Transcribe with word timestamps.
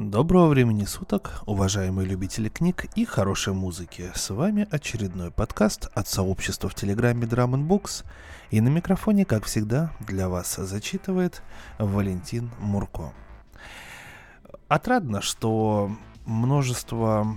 Доброго 0.00 0.46
времени 0.46 0.84
суток, 0.84 1.42
уважаемые 1.44 2.06
любители 2.06 2.48
книг 2.48 2.86
и 2.94 3.04
хорошей 3.04 3.52
музыки. 3.52 4.12
С 4.14 4.30
вами 4.30 4.68
очередной 4.70 5.32
подкаст 5.32 5.88
от 5.92 6.06
сообщества 6.06 6.68
в 6.68 6.74
Телеграме 6.76 7.26
Drum 7.26 7.66
Books. 7.66 8.04
И 8.52 8.60
на 8.60 8.68
микрофоне, 8.68 9.24
как 9.24 9.46
всегда, 9.46 9.90
для 9.98 10.28
вас 10.28 10.54
зачитывает 10.54 11.42
Валентин 11.80 12.52
Мурко. 12.60 13.12
Отрадно, 14.68 15.20
что 15.20 15.90
множество 16.26 17.36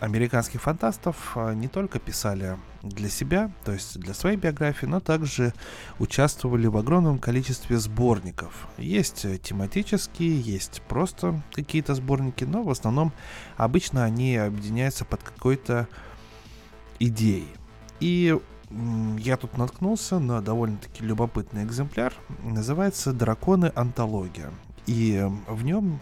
американских 0.00 0.62
фантастов 0.62 1.32
а, 1.34 1.54
не 1.54 1.68
только 1.68 1.98
писали 1.98 2.56
для 2.82 3.08
себя, 3.08 3.50
то 3.64 3.72
есть 3.72 3.98
для 3.98 4.14
своей 4.14 4.36
биографии, 4.36 4.86
но 4.86 5.00
также 5.00 5.52
участвовали 5.98 6.66
в 6.66 6.76
огромном 6.76 7.18
количестве 7.18 7.78
сборников. 7.78 8.68
Есть 8.76 9.26
тематические, 9.42 10.40
есть 10.40 10.82
просто 10.88 11.42
какие-то 11.52 11.94
сборники, 11.94 12.44
но 12.44 12.62
в 12.62 12.70
основном 12.70 13.12
обычно 13.56 14.04
они 14.04 14.36
объединяются 14.36 15.04
под 15.04 15.22
какой-то 15.22 15.88
идеей. 16.98 17.48
И 18.00 18.38
я 19.18 19.36
тут 19.36 19.56
наткнулся 19.56 20.18
на 20.18 20.42
довольно-таки 20.42 21.04
любопытный 21.04 21.64
экземпляр. 21.64 22.12
Называется 22.42 23.12
«Драконы. 23.12 23.72
Антология». 23.74 24.50
И 24.86 25.26
в 25.48 25.64
нем 25.64 26.00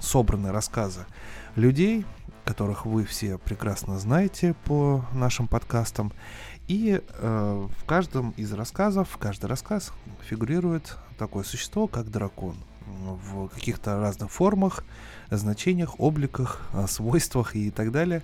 собраны 0.00 0.50
рассказы 0.50 1.06
людей, 1.54 2.04
которых 2.44 2.86
вы 2.86 3.04
все 3.04 3.38
прекрасно 3.38 3.98
знаете 3.98 4.54
по 4.64 5.04
нашим 5.12 5.48
подкастам. 5.48 6.12
И 6.68 7.00
э, 7.06 7.68
в 7.78 7.84
каждом 7.84 8.30
из 8.36 8.52
рассказов, 8.52 9.08
в 9.10 9.18
каждый 9.18 9.46
рассказ 9.46 9.92
фигурирует 10.22 10.96
такое 11.18 11.44
существо, 11.44 11.86
как 11.86 12.10
дракон. 12.10 12.56
В 12.86 13.48
каких-то 13.48 14.00
разных 14.00 14.30
формах, 14.30 14.84
значениях, 15.30 15.98
обликах, 15.98 16.60
свойствах 16.88 17.56
и 17.56 17.70
так 17.70 17.90
далее. 17.92 18.22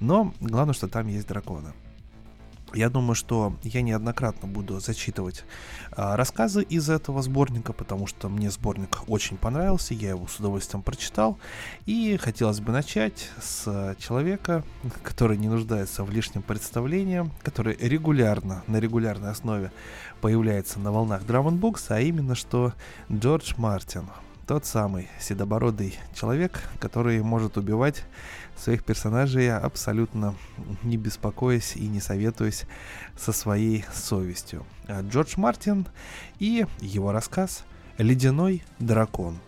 Но 0.00 0.34
главное, 0.40 0.74
что 0.74 0.88
там 0.88 1.06
есть 1.06 1.28
драконы. 1.28 1.72
Я 2.74 2.90
думаю, 2.90 3.14
что 3.14 3.54
я 3.62 3.80
неоднократно 3.80 4.46
буду 4.46 4.78
зачитывать 4.78 5.44
а, 5.92 6.16
рассказы 6.16 6.62
из 6.62 6.90
этого 6.90 7.22
сборника, 7.22 7.72
потому 7.72 8.06
что 8.06 8.28
мне 8.28 8.50
сборник 8.50 8.98
очень 9.06 9.38
понравился, 9.38 9.94
я 9.94 10.10
его 10.10 10.26
с 10.26 10.38
удовольствием 10.38 10.82
прочитал. 10.82 11.38
И 11.86 12.18
хотелось 12.18 12.60
бы 12.60 12.72
начать 12.72 13.30
с 13.40 13.96
человека, 13.98 14.64
который 15.02 15.38
не 15.38 15.48
нуждается 15.48 16.04
в 16.04 16.10
лишнем 16.10 16.42
представлении, 16.42 17.30
который 17.42 17.76
регулярно, 17.76 18.62
на 18.66 18.78
регулярной 18.78 19.30
основе 19.30 19.72
появляется 20.20 20.78
на 20.78 20.92
волнах 20.92 21.22
Books, 21.22 21.86
а 21.88 22.00
именно 22.00 22.34
что 22.34 22.74
Джордж 23.10 23.54
Мартин. 23.56 24.04
Тот 24.46 24.64
самый 24.64 25.08
седобородый 25.20 25.98
человек, 26.14 26.62
который 26.80 27.22
может 27.22 27.56
убивать 27.56 28.04
своих 28.58 28.84
персонажей 28.84 29.52
абсолютно 29.54 30.34
не 30.82 30.96
беспокоясь 30.96 31.76
и 31.76 31.86
не 31.86 32.00
советуясь 32.00 32.64
со 33.16 33.32
своей 33.32 33.84
совестью. 33.92 34.64
А 34.86 35.02
Джордж 35.02 35.34
Мартин 35.36 35.86
и 36.38 36.66
его 36.80 37.12
рассказ 37.12 37.64
«Ледяной 37.98 38.62
дракон». 38.78 39.38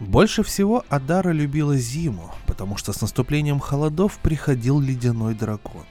Больше 0.00 0.42
всего 0.42 0.82
Адара 0.88 1.30
любила 1.30 1.76
зиму, 1.76 2.32
потому 2.46 2.78
что 2.78 2.94
с 2.94 3.02
наступлением 3.02 3.60
холодов 3.60 4.18
приходил 4.22 4.80
ледяной 4.80 5.34
дракон. 5.34 5.84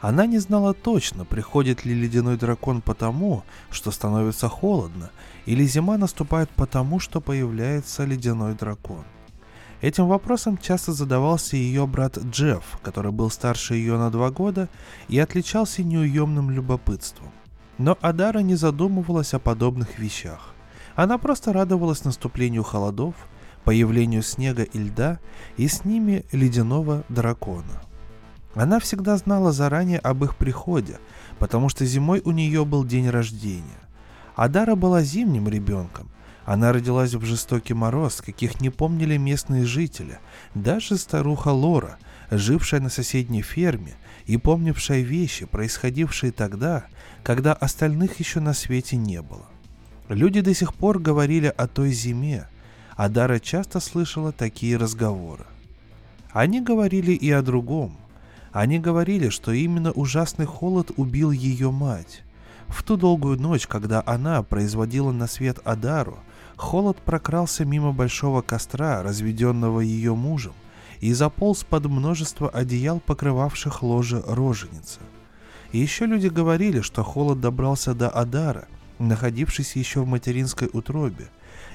Она 0.00 0.24
не 0.24 0.38
знала 0.38 0.72
точно, 0.72 1.26
приходит 1.26 1.84
ли 1.84 1.94
ледяной 1.94 2.38
дракон 2.38 2.80
потому, 2.80 3.42
что 3.70 3.90
становится 3.90 4.48
холодно, 4.48 5.10
или 5.44 5.64
зима 5.64 5.98
наступает 5.98 6.48
потому, 6.50 7.00
что 7.00 7.20
появляется 7.20 8.04
ледяной 8.04 8.54
дракон. 8.54 9.04
Этим 9.82 10.08
вопросом 10.08 10.56
часто 10.56 10.92
задавался 10.92 11.56
ее 11.56 11.86
брат 11.86 12.16
Джефф, 12.18 12.78
который 12.82 13.12
был 13.12 13.30
старше 13.30 13.74
ее 13.74 13.98
на 13.98 14.10
два 14.10 14.30
года 14.30 14.68
и 15.08 15.18
отличался 15.18 15.82
неуемным 15.82 16.50
любопытством. 16.50 17.30
Но 17.76 17.96
Адара 18.00 18.40
не 18.40 18.56
задумывалась 18.56 19.34
о 19.34 19.38
подобных 19.38 19.98
вещах. 19.98 20.54
Она 20.96 21.18
просто 21.18 21.52
радовалась 21.52 22.04
наступлению 22.04 22.62
холодов, 22.62 23.14
появлению 23.64 24.22
снега 24.22 24.62
и 24.62 24.78
льда 24.78 25.18
и 25.56 25.68
с 25.68 25.84
ними 25.84 26.24
ледяного 26.32 27.04
дракона– 27.08 27.82
она 28.54 28.80
всегда 28.80 29.16
знала 29.16 29.52
заранее 29.52 29.98
об 29.98 30.24
их 30.24 30.36
приходе, 30.36 30.98
потому 31.38 31.68
что 31.68 31.84
зимой 31.86 32.20
у 32.24 32.32
нее 32.32 32.64
был 32.64 32.84
день 32.84 33.08
рождения. 33.08 33.80
Адара 34.34 34.74
была 34.74 35.02
зимним 35.02 35.48
ребенком. 35.48 36.10
Она 36.44 36.72
родилась 36.72 37.14
в 37.14 37.24
жестокий 37.24 37.74
мороз, 37.74 38.20
каких 38.20 38.60
не 38.60 38.70
помнили 38.70 39.16
местные 39.16 39.64
жители, 39.64 40.18
даже 40.54 40.96
старуха 40.96 41.48
Лора, 41.48 41.98
жившая 42.30 42.80
на 42.80 42.88
соседней 42.88 43.42
ферме 43.42 43.94
и 44.26 44.36
помнившая 44.36 45.02
вещи, 45.02 45.44
происходившие 45.44 46.32
тогда, 46.32 46.86
когда 47.22 47.52
остальных 47.52 48.18
еще 48.18 48.40
на 48.40 48.52
свете 48.52 48.96
не 48.96 49.22
было. 49.22 49.46
Люди 50.08 50.40
до 50.40 50.54
сих 50.54 50.74
пор 50.74 50.98
говорили 50.98 51.52
о 51.56 51.68
той 51.68 51.92
зиме, 51.92 52.48
Адара 52.96 53.38
часто 53.38 53.78
слышала 53.78 54.32
такие 54.32 54.76
разговоры. 54.76 55.46
Они 56.32 56.60
говорили 56.60 57.12
и 57.12 57.30
о 57.30 57.42
другом– 57.42 57.96
они 58.52 58.78
говорили, 58.78 59.28
что 59.28 59.52
именно 59.52 59.92
ужасный 59.92 60.46
холод 60.46 60.90
убил 60.96 61.30
ее 61.30 61.70
мать. 61.70 62.22
В 62.68 62.82
ту 62.82 62.96
долгую 62.96 63.40
ночь, 63.40 63.66
когда 63.66 64.02
она 64.06 64.42
производила 64.42 65.12
на 65.12 65.26
свет 65.26 65.58
Адару, 65.64 66.18
холод 66.56 66.98
прокрался 66.98 67.64
мимо 67.64 67.92
большого 67.92 68.42
костра, 68.42 69.02
разведенного 69.02 69.80
ее 69.80 70.14
мужем, 70.14 70.52
и 71.00 71.12
заполз 71.12 71.64
под 71.64 71.86
множество 71.86 72.48
одеял, 72.48 73.00
покрывавших 73.00 73.82
ложе 73.82 74.22
роженицы. 74.26 75.00
И 75.72 75.78
еще 75.78 76.06
люди 76.06 76.28
говорили, 76.28 76.80
что 76.80 77.02
холод 77.02 77.40
добрался 77.40 77.94
до 77.94 78.08
Адара, 78.08 78.66
находившись 78.98 79.76
еще 79.76 80.00
в 80.00 80.06
материнской 80.06 80.68
утробе, 80.72 81.28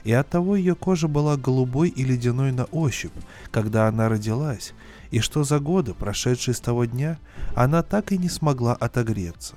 и 0.04 0.14
оттого 0.14 0.56
ее 0.56 0.76
кожа 0.76 1.08
была 1.08 1.38
голубой 1.38 1.90
и 1.90 2.04
ледяной 2.04 2.52
на 2.52 2.66
ощупь, 2.66 3.14
когда 3.52 3.88
она 3.88 4.08
родилась, 4.10 4.74
и 5.12 5.20
что 5.20 5.44
за 5.44 5.60
годы, 5.60 5.94
прошедшие 5.94 6.56
с 6.56 6.60
того 6.60 6.86
дня, 6.86 7.18
она 7.56 7.84
так 7.84 8.12
и 8.12 8.18
не 8.18 8.30
смогла 8.30 8.74
отогреться. 8.74 9.56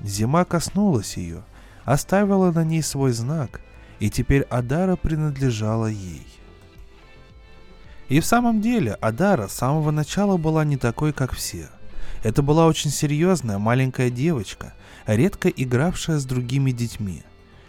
Зима 0.00 0.44
коснулась 0.44 1.16
ее, 1.16 1.42
оставила 1.84 2.50
на 2.50 2.64
ней 2.64 2.82
свой 2.82 3.12
знак, 3.12 3.60
и 4.00 4.10
теперь 4.10 4.42
Адара 4.42 4.96
принадлежала 4.96 5.86
ей. 5.86 6.26
И 8.08 8.20
в 8.20 8.26
самом 8.26 8.60
деле 8.60 8.94
Адара 8.94 9.48
с 9.48 9.52
самого 9.52 9.90
начала 9.90 10.36
была 10.36 10.64
не 10.64 10.76
такой, 10.76 11.12
как 11.12 11.32
все. 11.32 11.68
Это 12.22 12.42
была 12.42 12.66
очень 12.66 12.90
серьезная 12.90 13.58
маленькая 13.58 14.10
девочка, 14.10 14.74
редко 15.06 15.48
игравшая 15.48 16.18
с 16.18 16.24
другими 16.24 16.72
детьми. 16.72 17.22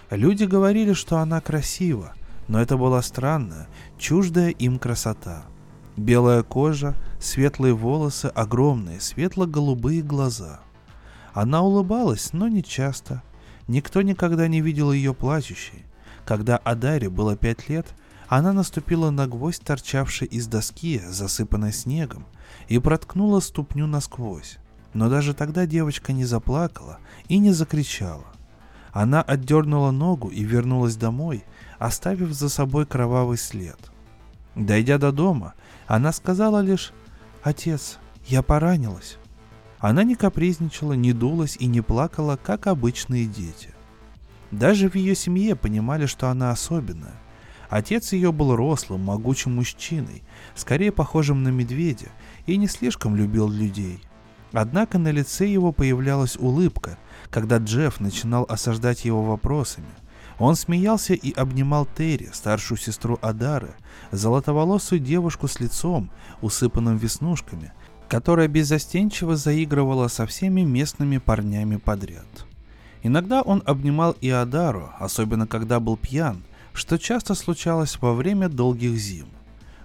Люди 0.09 0.43
говорили, 0.43 0.93
что 0.93 1.17
она 1.17 1.39
красива, 1.39 2.13
но 2.47 2.61
это 2.61 2.77
была 2.77 3.01
странная, 3.01 3.67
чуждая 3.97 4.49
им 4.49 4.79
красота– 4.79 5.43
Белая 5.95 6.41
кожа, 6.41 6.95
светлые 7.19 7.75
волосы, 7.75 8.25
огромные 8.25 8.99
светло-голубые 8.99 10.01
глаза. 10.01 10.59
Она 11.33 11.61
улыбалась, 11.61 12.33
но 12.33 12.47
не 12.47 12.63
часто. 12.63 13.21
Никто 13.67 14.01
никогда 14.01 14.47
не 14.47 14.61
видел 14.61 14.91
ее 14.91 15.13
плачущей. 15.13 15.85
Когда 16.25 16.57
Адаре 16.57 17.09
было 17.09 17.35
пять 17.35 17.69
лет, 17.69 17.87
она 18.27 18.53
наступила 18.53 19.11
на 19.11 19.27
гвоздь, 19.27 19.63
торчавший 19.63 20.27
из 20.27 20.47
доски, 20.47 20.99
засыпанной 20.99 21.71
снегом, 21.71 22.25
и 22.67 22.79
проткнула 22.79 23.39
ступню 23.39 23.85
насквозь. 23.85 24.57
Но 24.93 25.09
даже 25.09 25.35
тогда 25.35 25.67
девочка 25.67 26.11
не 26.11 26.25
заплакала 26.25 26.97
и 27.27 27.37
не 27.37 27.51
закричала. 27.51 28.25
Она 28.91 29.21
отдернула 29.21 29.91
ногу 29.91 30.29
и 30.29 30.43
вернулась 30.43 30.95
домой, 30.95 31.43
оставив 31.77 32.31
за 32.31 32.49
собой 32.49 32.85
кровавый 32.85 33.37
след. 33.37 33.77
Дойдя 34.55 34.99
до 34.99 35.11
дома, 35.11 35.55
она 35.95 36.11
сказала 36.11 36.59
лишь 36.59 36.91
«Отец, 37.43 37.99
я 38.25 38.41
поранилась». 38.41 39.17
Она 39.77 40.03
не 40.03 40.15
капризничала, 40.15 40.93
не 40.93 41.13
дулась 41.13 41.55
и 41.59 41.67
не 41.67 41.81
плакала, 41.81 42.35
как 42.35 42.65
обычные 42.65 43.27
дети. 43.27 43.75
Даже 44.49 44.89
в 44.89 44.95
ее 44.95 45.13
семье 45.13 45.55
понимали, 45.55 46.07
что 46.07 46.29
она 46.29 46.49
особенная. 46.49 47.13
Отец 47.69 48.13
ее 48.13 48.31
был 48.31 48.55
рослым, 48.55 49.01
могучим 49.01 49.53
мужчиной, 49.53 50.23
скорее 50.55 50.91
похожим 50.91 51.43
на 51.43 51.49
медведя, 51.49 52.07
и 52.47 52.57
не 52.57 52.65
слишком 52.65 53.15
любил 53.15 53.47
людей. 53.47 54.01
Однако 54.51 54.97
на 54.97 55.11
лице 55.11 55.45
его 55.45 55.71
появлялась 55.71 56.37
улыбка, 56.37 56.97
когда 57.29 57.57
Джефф 57.57 57.99
начинал 57.99 58.47
осаждать 58.49 59.05
его 59.05 59.21
вопросами. 59.21 59.89
Он 60.39 60.55
смеялся 60.55 61.13
и 61.13 61.31
обнимал 61.31 61.85
Терри, 61.85 62.29
старшую 62.33 62.77
сестру 62.77 63.19
Адары, 63.21 63.75
золотоволосую 64.11 64.99
девушку 64.99 65.47
с 65.47 65.59
лицом, 65.59 66.09
усыпанным 66.41 66.97
веснушками, 66.97 67.71
которая 68.07 68.47
беззастенчиво 68.47 69.35
заигрывала 69.35 70.07
со 70.07 70.25
всеми 70.25 70.61
местными 70.61 71.17
парнями 71.17 71.77
подряд. 71.77 72.45
Иногда 73.03 73.41
он 73.41 73.61
обнимал 73.65 74.15
Иодару, 74.21 74.91
особенно 74.99 75.45
когда 75.45 75.79
был 75.79 75.97
пьян, 75.97 76.43
что 76.73 76.97
часто 76.97 77.35
случалось 77.35 77.97
во 78.01 78.13
время 78.13 78.49
долгих 78.49 78.97
зим. 78.97 79.27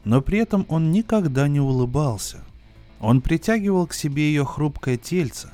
Но 0.05 0.23
при 0.23 0.39
этом 0.39 0.65
он 0.69 0.91
никогда 0.91 1.49
не 1.49 1.61
улыбался. 1.61 2.39
Он 3.01 3.21
притягивал 3.21 3.87
к 3.87 3.95
себе 3.95 4.29
ее 4.29 4.45
хрупкое 4.45 4.97
тельце, 4.97 5.51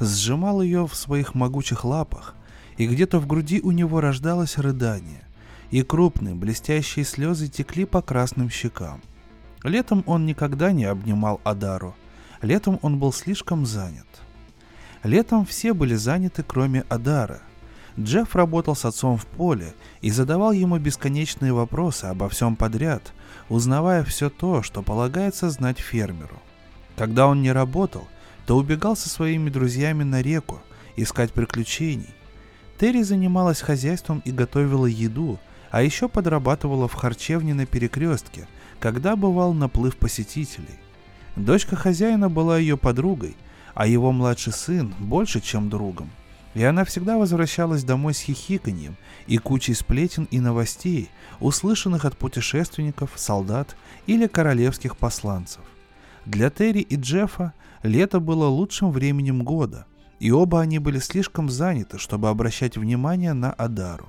сжимал 0.00 0.62
ее 0.62 0.86
в 0.86 0.94
своих 0.94 1.34
могучих 1.34 1.84
лапах, 1.84 2.34
и 2.78 2.86
где-то 2.86 3.18
в 3.18 3.26
груди 3.26 3.60
у 3.60 3.72
него 3.72 4.00
рождалось 4.00 4.56
рыдание, 4.56 5.22
и 5.70 5.82
крупные 5.82 6.34
блестящие 6.34 7.04
слезы 7.04 7.48
текли 7.48 7.84
по 7.84 8.00
красным 8.00 8.48
щекам. 8.48 9.02
Летом 9.64 10.04
он 10.06 10.24
никогда 10.24 10.72
не 10.72 10.84
обнимал 10.84 11.40
Адару. 11.44 11.94
Летом 12.40 12.78
он 12.82 12.98
был 12.98 13.12
слишком 13.12 13.66
занят. 13.66 14.06
Летом 15.02 15.44
все 15.44 15.74
были 15.74 15.96
заняты, 15.96 16.44
кроме 16.44 16.82
Адара. 16.88 17.40
Джефф 17.98 18.36
работал 18.36 18.76
с 18.76 18.84
отцом 18.84 19.18
в 19.18 19.26
поле 19.26 19.74
и 20.00 20.12
задавал 20.12 20.52
ему 20.52 20.78
бесконечные 20.78 21.52
вопросы 21.52 22.04
обо 22.04 22.28
всем 22.28 22.54
подряд, 22.54 23.12
узнавая 23.48 24.04
все 24.04 24.30
то, 24.30 24.62
что 24.62 24.82
полагается 24.82 25.50
знать 25.50 25.80
фермеру. 25.80 26.40
Когда 26.96 27.26
он 27.26 27.42
не 27.42 27.50
работал, 27.50 28.06
то 28.46 28.56
убегал 28.56 28.96
со 28.96 29.08
своими 29.08 29.50
друзьями 29.50 30.04
на 30.04 30.22
реку, 30.22 30.60
искать 30.94 31.32
приключений. 31.32 32.14
Терри 32.78 33.02
занималась 33.02 33.60
хозяйством 33.60 34.22
и 34.24 34.30
готовила 34.30 34.86
еду, 34.86 35.38
а 35.70 35.82
еще 35.82 36.08
подрабатывала 36.08 36.86
в 36.86 36.94
харчевне 36.94 37.52
на 37.52 37.66
перекрестке, 37.66 38.46
когда 38.78 39.16
бывал 39.16 39.52
наплыв 39.52 39.96
посетителей. 39.96 40.78
Дочка 41.34 41.76
хозяина 41.76 42.30
была 42.30 42.58
ее 42.58 42.76
подругой, 42.76 43.36
а 43.74 43.86
его 43.86 44.12
младший 44.12 44.52
сын 44.52 44.94
больше, 44.98 45.40
чем 45.40 45.68
другом. 45.68 46.10
И 46.54 46.62
она 46.64 46.84
всегда 46.84 47.18
возвращалась 47.18 47.84
домой 47.84 48.14
с 48.14 48.20
хихиканьем 48.20 48.96
и 49.26 49.38
кучей 49.38 49.74
сплетен 49.74 50.26
и 50.30 50.40
новостей, 50.40 51.10
услышанных 51.40 52.04
от 52.04 52.16
путешественников, 52.16 53.10
солдат 53.16 53.76
или 54.06 54.26
королевских 54.26 54.96
посланцев. 54.96 55.62
Для 56.26 56.50
Терри 56.50 56.80
и 56.80 56.96
Джеффа 56.96 57.52
лето 57.82 58.18
было 58.18 58.46
лучшим 58.46 58.90
временем 58.90 59.42
года, 59.42 59.86
и 60.18 60.30
оба 60.30 60.60
они 60.60 60.78
были 60.78 60.98
слишком 60.98 61.48
заняты, 61.48 61.98
чтобы 61.98 62.28
обращать 62.28 62.76
внимание 62.76 63.32
на 63.32 63.52
Адару. 63.52 64.08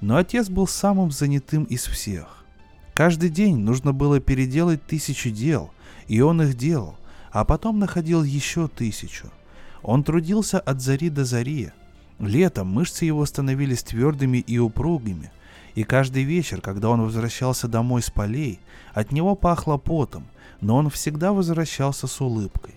Но 0.00 0.16
отец 0.16 0.48
был 0.48 0.66
самым 0.66 1.10
занятым 1.10 1.64
из 1.64 1.84
всех. 1.86 2.44
Каждый 2.92 3.30
день 3.30 3.56
нужно 3.56 3.92
было 3.92 4.20
переделать 4.20 4.86
тысячу 4.86 5.30
дел, 5.30 5.70
и 6.06 6.20
он 6.20 6.42
их 6.42 6.56
делал, 6.56 6.96
а 7.32 7.44
потом 7.44 7.78
находил 7.78 8.22
еще 8.22 8.68
тысячу. 8.68 9.30
Он 9.82 10.04
трудился 10.04 10.60
от 10.60 10.80
зари 10.80 11.10
до 11.10 11.24
зари. 11.24 11.70
Летом 12.18 12.68
мышцы 12.68 13.04
его 13.04 13.26
становились 13.26 13.82
твердыми 13.82 14.38
и 14.38 14.58
упругими, 14.58 15.32
и 15.74 15.82
каждый 15.82 16.22
вечер, 16.22 16.60
когда 16.60 16.90
он 16.90 17.02
возвращался 17.02 17.66
домой 17.66 18.02
с 18.02 18.10
полей, 18.10 18.60
от 18.92 19.10
него 19.10 19.34
пахло 19.34 19.76
потом, 19.76 20.26
но 20.60 20.76
он 20.76 20.90
всегда 20.90 21.32
возвращался 21.32 22.06
с 22.06 22.20
улыбкой. 22.20 22.74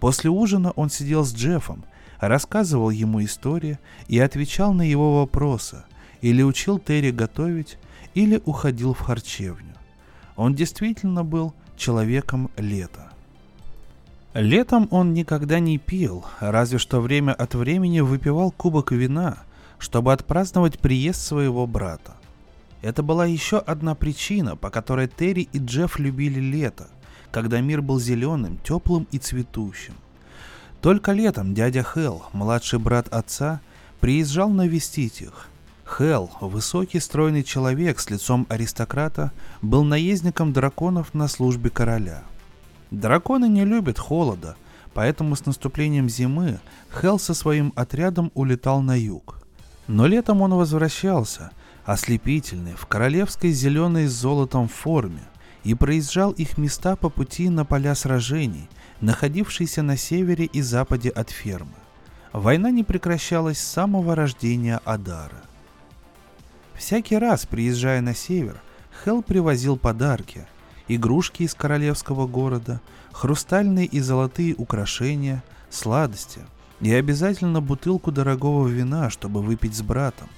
После 0.00 0.30
ужина 0.30 0.70
он 0.72 0.90
сидел 0.90 1.24
с 1.24 1.34
Джеффом, 1.34 1.84
рассказывал 2.20 2.90
ему 2.90 3.24
истории 3.24 3.78
и 4.06 4.18
отвечал 4.18 4.72
на 4.72 4.82
его 4.82 5.20
вопросы, 5.20 5.84
или 6.20 6.42
учил 6.42 6.78
Терри 6.78 7.10
готовить, 7.10 7.78
или 8.14 8.40
уходил 8.44 8.94
в 8.94 9.00
харчевню. 9.00 9.74
Он 10.36 10.54
действительно 10.54 11.24
был 11.24 11.54
человеком 11.76 12.50
лета. 12.56 13.10
Летом 14.34 14.88
он 14.90 15.14
никогда 15.14 15.58
не 15.58 15.78
пил, 15.78 16.24
разве 16.38 16.78
что 16.78 17.00
время 17.00 17.32
от 17.32 17.54
времени 17.54 18.00
выпивал 18.00 18.50
кубок 18.50 18.92
вина, 18.92 19.38
чтобы 19.78 20.12
отпраздновать 20.12 20.78
приезд 20.78 21.20
своего 21.20 21.66
брата. 21.66 22.14
Это 22.82 23.02
была 23.02 23.26
еще 23.26 23.58
одна 23.58 23.94
причина, 23.94 24.54
по 24.54 24.70
которой 24.70 25.08
Терри 25.08 25.48
и 25.52 25.58
Джефф 25.58 25.98
любили 25.98 26.38
лето, 26.38 26.88
когда 27.30 27.60
мир 27.60 27.82
был 27.82 28.00
зеленым, 28.00 28.58
теплым 28.64 29.06
и 29.10 29.18
цветущим. 29.18 29.94
Только 30.80 31.12
летом 31.12 31.54
дядя 31.54 31.82
Хелл, 31.82 32.24
младший 32.32 32.78
брат 32.78 33.08
отца, 33.08 33.60
приезжал 34.00 34.48
навестить 34.50 35.20
их. 35.20 35.48
Хелл, 35.84 36.30
высокий 36.40 37.00
стройный 37.00 37.42
человек 37.42 37.98
с 37.98 38.10
лицом 38.10 38.46
аристократа, 38.48 39.32
был 39.62 39.84
наездником 39.84 40.52
драконов 40.52 41.14
на 41.14 41.28
службе 41.28 41.70
короля– 41.70 42.22
Драконы 42.90 43.48
не 43.48 43.64
любят 43.64 43.98
холода, 43.98 44.56
поэтому 44.94 45.36
с 45.36 45.44
наступлением 45.44 46.08
зимы 46.08 46.58
Хел 47.00 47.18
со 47.18 47.34
своим 47.34 47.72
отрядом 47.76 48.32
улетал 48.34 48.80
на 48.80 48.98
юг. 48.98 49.42
Но 49.86 50.06
летом 50.06 50.40
он 50.42 50.54
возвращался, 50.54 51.50
ослепительный, 51.84 52.74
в 52.74 52.86
королевской 52.86 53.50
зеленой 53.50 54.06
с 54.06 54.12
золотом 54.12 54.68
форме, 54.68 55.22
и 55.68 55.74
проезжал 55.74 56.30
их 56.30 56.56
места 56.56 56.96
по 56.96 57.10
пути 57.10 57.50
на 57.50 57.66
поля 57.66 57.94
сражений, 57.94 58.70
находившиеся 59.02 59.82
на 59.82 59.98
севере 59.98 60.46
и 60.46 60.62
западе 60.62 61.10
от 61.10 61.28
фермы. 61.28 61.74
Война 62.32 62.70
не 62.70 62.84
прекращалась 62.84 63.58
с 63.58 63.72
самого 63.72 64.14
рождения 64.14 64.80
Адара. 64.86 65.42
Всякий 66.72 67.18
раз, 67.18 67.44
приезжая 67.44 68.00
на 68.00 68.14
север, 68.14 68.62
Хел 69.04 69.22
привозил 69.22 69.76
подарки– 69.76 70.46
игрушки 70.88 71.42
из 71.42 71.54
королевского 71.54 72.26
города, 72.26 72.80
хрустальные 73.12 73.84
и 73.84 74.00
золотые 74.00 74.54
украшения, 74.54 75.44
сладости 75.68 76.40
и 76.80 76.94
обязательно 76.94 77.60
бутылку 77.60 78.10
дорогого 78.10 78.66
вина, 78.68 79.10
чтобы 79.10 79.42
выпить 79.42 79.76
с 79.76 79.82
братом. 79.82 80.30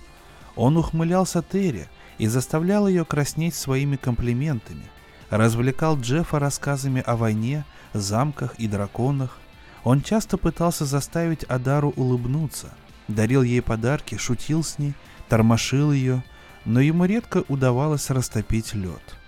Он 0.56 0.77
ухмылялся 0.77 1.41
Терри 1.41 1.87
и 2.19 2.27
заставлял 2.27 2.88
ее 2.88 3.05
краснеть 3.05 3.55
своими 3.55 3.94
комплиментами, 3.94 4.91
развлекал 5.31 5.99
Джеффа 5.99 6.38
рассказами 6.38 7.03
о 7.06 7.17
войне, 7.17 7.65
замках 7.93 8.55
и 8.59 8.69
драконах. 8.69 9.38
Он 9.85 10.03
часто 10.03 10.37
пытался 10.37 10.85
заставить 10.85 11.44
Адару 11.44 11.94
улыбнуться, 11.97 12.69
дарил 13.09 13.43
ей 13.43 13.62
подарки, 13.62 14.17
шутил 14.17 14.62
с 14.62 14.79
ней, 14.79 14.94
тормошил 15.29 15.93
ее, 15.93 16.23
но 16.65 16.81
ему 16.81 17.06
редко 17.06 17.44
удавалось 17.49 18.11
растопить 18.11 18.75
лед– 18.75 19.03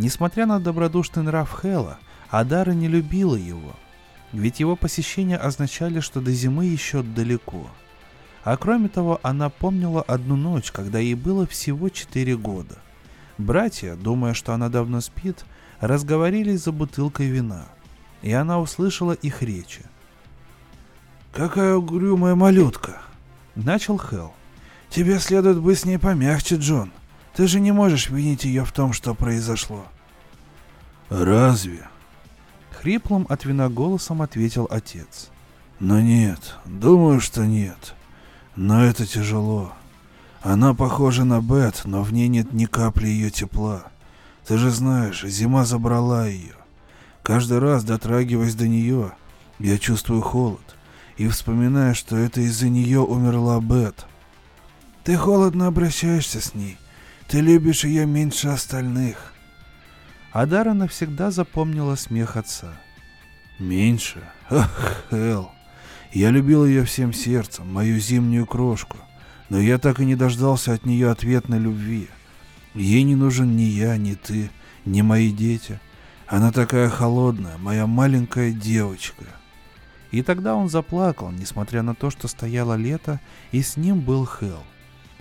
Несмотря 0.00 0.46
на 0.46 0.60
добродушный 0.60 1.22
нрав 1.22 1.60
Хела, 1.60 1.98
Адара 2.30 2.70
не 2.70 2.88
любила 2.88 3.36
его, 3.36 3.76
ведь 4.32 4.58
его 4.58 4.74
посещения 4.74 5.36
означали, 5.36 6.00
что 6.00 6.22
до 6.22 6.32
зимы 6.32 6.64
еще 6.64 7.02
далеко. 7.02 7.68
А 8.42 8.56
кроме 8.56 8.88
того, 8.88 9.20
она 9.22 9.50
помнила 9.50 10.00
одну 10.00 10.36
ночь, 10.36 10.70
когда 10.70 10.98
ей 10.98 11.14
было 11.14 11.46
всего 11.46 11.90
4 11.90 12.36
года. 12.38 12.78
Братья, 13.40 13.94
думая, 13.94 14.34
что 14.34 14.52
она 14.52 14.68
давно 14.68 15.00
спит, 15.00 15.44
разговорились 15.80 16.64
за 16.64 16.72
бутылкой 16.72 17.28
вина, 17.28 17.66
и 18.22 18.32
она 18.32 18.60
услышала 18.60 19.12
их 19.12 19.42
речи. 19.42 19.84
«Какая 21.32 21.74
угрюмая 21.74 22.34
малютка!»— 22.34 23.00
начал 23.54 23.98
Хел. 23.98 24.34
«Тебе 24.90 25.18
следует 25.18 25.60
быть 25.60 25.78
с 25.78 25.84
ней 25.84 25.98
помягче, 25.98 26.56
Джон. 26.56 26.92
Ты 27.34 27.46
же 27.46 27.60
не 27.60 27.72
можешь 27.72 28.10
винить 28.10 28.44
ее 28.44 28.64
в 28.64 28.72
том, 28.72 28.92
что 28.92 29.14
произошло. 29.14 29.86
Разве? 31.08 31.88
Хриплым 32.70 33.26
от 33.28 33.44
вина 33.44 33.68
голосом 33.68 34.22
ответил 34.22 34.66
отец. 34.70 35.30
Но 35.78 36.00
нет, 36.00 36.56
думаю, 36.64 37.20
что 37.20 37.46
нет. 37.46 37.94
Но 38.56 38.84
это 38.84 39.06
тяжело. 39.06 39.72
Она 40.42 40.72
похожа 40.72 41.24
на 41.24 41.40
Бет, 41.42 41.82
но 41.84 42.02
в 42.02 42.12
ней 42.12 42.28
нет 42.28 42.52
ни 42.52 42.64
капли 42.64 43.08
ее 43.08 43.30
тепла. 43.30 43.84
Ты 44.46 44.56
же 44.56 44.70
знаешь, 44.70 45.22
зима 45.22 45.64
забрала 45.64 46.26
ее. 46.26 46.54
Каждый 47.22 47.58
раз, 47.58 47.84
дотрагиваясь 47.84 48.54
до 48.54 48.66
нее, 48.66 49.12
я 49.58 49.78
чувствую 49.78 50.22
холод 50.22 50.76
и 51.18 51.28
вспоминаю, 51.28 51.94
что 51.94 52.16
это 52.16 52.40
из-за 52.40 52.70
нее 52.70 53.00
умерла 53.00 53.60
Бет. 53.60 54.06
Ты 55.04 55.16
холодно 55.16 55.66
обращаешься 55.66 56.40
с 56.40 56.54
ней, 56.54 56.78
ты 57.28 57.40
любишь 57.40 57.84
ее 57.84 58.06
меньше 58.06 58.48
остальных. 58.48 59.34
Адара 60.32 60.72
навсегда 60.72 61.30
запомнила 61.30 61.96
смех 61.96 62.36
отца. 62.36 62.72
Меньше? 63.58 64.22
Ах, 64.48 65.04
Хелл. 65.10 65.50
Я 66.12 66.30
любил 66.30 66.64
ее 66.64 66.84
всем 66.84 67.12
сердцем, 67.12 67.70
мою 67.70 67.98
зимнюю 68.00 68.46
крошку. 68.46 68.96
Но 69.50 69.58
я 69.58 69.78
так 69.78 70.00
и 70.00 70.06
не 70.06 70.14
дождался 70.14 70.72
от 70.72 70.86
нее 70.86 71.10
ответной 71.10 71.58
любви. 71.58 72.08
Ей 72.74 73.02
не 73.02 73.16
нужен 73.16 73.56
ни 73.56 73.62
я, 73.62 73.96
ни 73.96 74.14
ты, 74.14 74.48
ни 74.84 75.02
мои 75.02 75.30
дети. 75.30 75.80
Она 76.28 76.52
такая 76.52 76.88
холодная, 76.88 77.58
моя 77.58 77.88
маленькая 77.88 78.52
девочка. 78.52 79.24
И 80.12 80.22
тогда 80.22 80.54
он 80.54 80.68
заплакал, 80.68 81.32
несмотря 81.32 81.82
на 81.82 81.96
то, 81.96 82.10
что 82.10 82.28
стояло 82.28 82.74
лето, 82.74 83.20
и 83.50 83.60
с 83.62 83.76
ним 83.76 84.00
был 84.00 84.24
Хелл. 84.24 84.62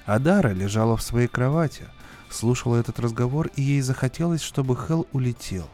Адара 0.06 0.50
лежала 0.50 0.96
в 0.96 1.02
своей 1.02 1.28
кровати, 1.28 1.84
слушала 2.30 2.78
этот 2.78 3.00
разговор, 3.00 3.50
и 3.56 3.64
ей 3.64 3.82
захотелось, 3.82 4.42
чтобы 4.42 4.76
Хел 4.76 5.08
улетел. 5.12 5.68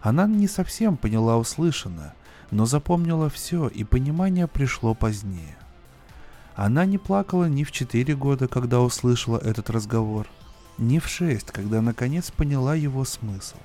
Она 0.00 0.26
не 0.26 0.46
совсем 0.46 0.96
поняла 0.96 1.36
услышанное, 1.36 2.14
но 2.52 2.66
запомнила 2.66 3.28
все, 3.28 3.66
и 3.66 3.82
понимание 3.82 4.46
пришло 4.46 4.94
позднее. 4.94 5.56
Она 6.56 6.86
не 6.86 6.96
плакала 6.96 7.44
ни 7.50 7.64
в 7.64 7.70
четыре 7.70 8.16
года, 8.16 8.48
когда 8.48 8.80
услышала 8.80 9.36
этот 9.36 9.68
разговор, 9.68 10.26
ни 10.78 10.98
в 10.98 11.06
шесть, 11.06 11.52
когда 11.52 11.82
наконец 11.82 12.30
поняла 12.30 12.74
его 12.74 13.04
смысл. 13.04 13.58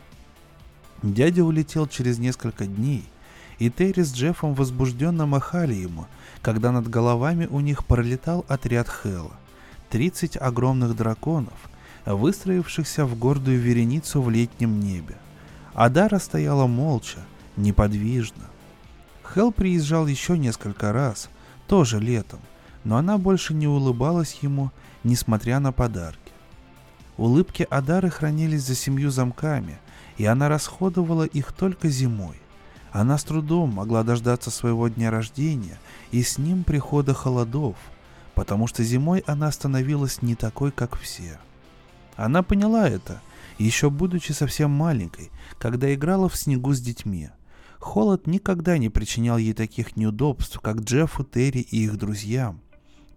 Дядя 1.02 1.46
улетел 1.46 1.88
через 1.88 2.20
несколько 2.20 2.66
дней, 2.66 3.06
и 3.60 3.70
Терри 3.70 4.02
с 4.02 4.14
Джеффом 4.14 4.56
возбужденно 4.56 5.26
махали 5.26 5.74
ему, 5.74 6.06
когда 6.42 6.74
над 6.74 6.90
головами 6.90 7.48
у 7.50 7.62
них 7.62 7.86
пролетал 7.86 8.46
отряд 8.50 8.90
Хэлла. 8.90 9.38
Тридцать 9.90 10.36
огромных 10.36 10.94
драконов, 10.94 11.70
выстроившихся 12.06 13.06
в 13.06 13.18
гордую 13.18 13.60
вереницу 13.60 14.22
в 14.22 14.30
летнем 14.30 14.82
небе. 14.82 15.16
Адара 15.74 16.20
стояла 16.20 16.68
молча, 16.68 17.20
неподвижно. 17.56 18.50
Хел 19.34 19.54
приезжал 19.54 20.08
еще 20.08 20.38
несколько 20.38 20.92
раз, 20.92 21.30
тоже 21.68 22.00
летом, 22.00 22.42
но 22.84 22.98
она 22.98 23.18
больше 23.18 23.54
не 23.54 23.68
улыбалась 23.68 24.40
ему, 24.42 24.72
несмотря 25.04 25.60
на 25.60 25.72
подарки. 25.72 26.20
Улыбки 27.18 27.68
Адары 27.70 28.10
хранились 28.10 28.64
за 28.64 28.76
семью 28.76 29.12
замками, 29.12 29.78
и 30.18 30.26
она 30.26 30.50
расходовала 30.50 31.24
их 31.24 31.52
только 31.52 31.90
зимой. 31.90 32.38
Она 32.92 33.18
с 33.18 33.24
трудом 33.24 33.74
могла 33.74 34.04
дождаться 34.04 34.52
своего 34.52 34.88
дня 34.88 35.12
рождения 35.12 35.80
и 36.12 36.24
с 36.24 36.38
ним 36.38 36.64
прихода 36.64 37.14
холодов, 37.14 37.76
потому 38.36 38.68
что 38.68 38.84
зимой 38.84 39.24
она 39.28 39.52
становилась 39.52 40.22
не 40.22 40.36
такой, 40.36 40.72
как 40.72 40.98
все. 40.98 41.40
Она 42.16 42.44
поняла 42.44 42.90
это, 42.90 43.22
еще 43.58 43.90
будучи 43.90 44.32
совсем 44.32 44.72
маленькой, 44.72 45.32
когда 45.58 45.94
играла 45.94 46.28
в 46.28 46.36
снегу 46.36 46.74
с 46.74 46.82
детьми. 46.82 47.30
Холод 47.80 48.28
никогда 48.28 48.78
не 48.78 48.90
причинял 48.90 49.38
ей 49.38 49.54
таких 49.54 49.96
неудобств, 49.96 50.60
как 50.60 50.82
Джеффу, 50.82 51.24
Терри 51.24 51.62
и 51.62 51.86
их 51.86 51.98
друзьям. 51.98 52.62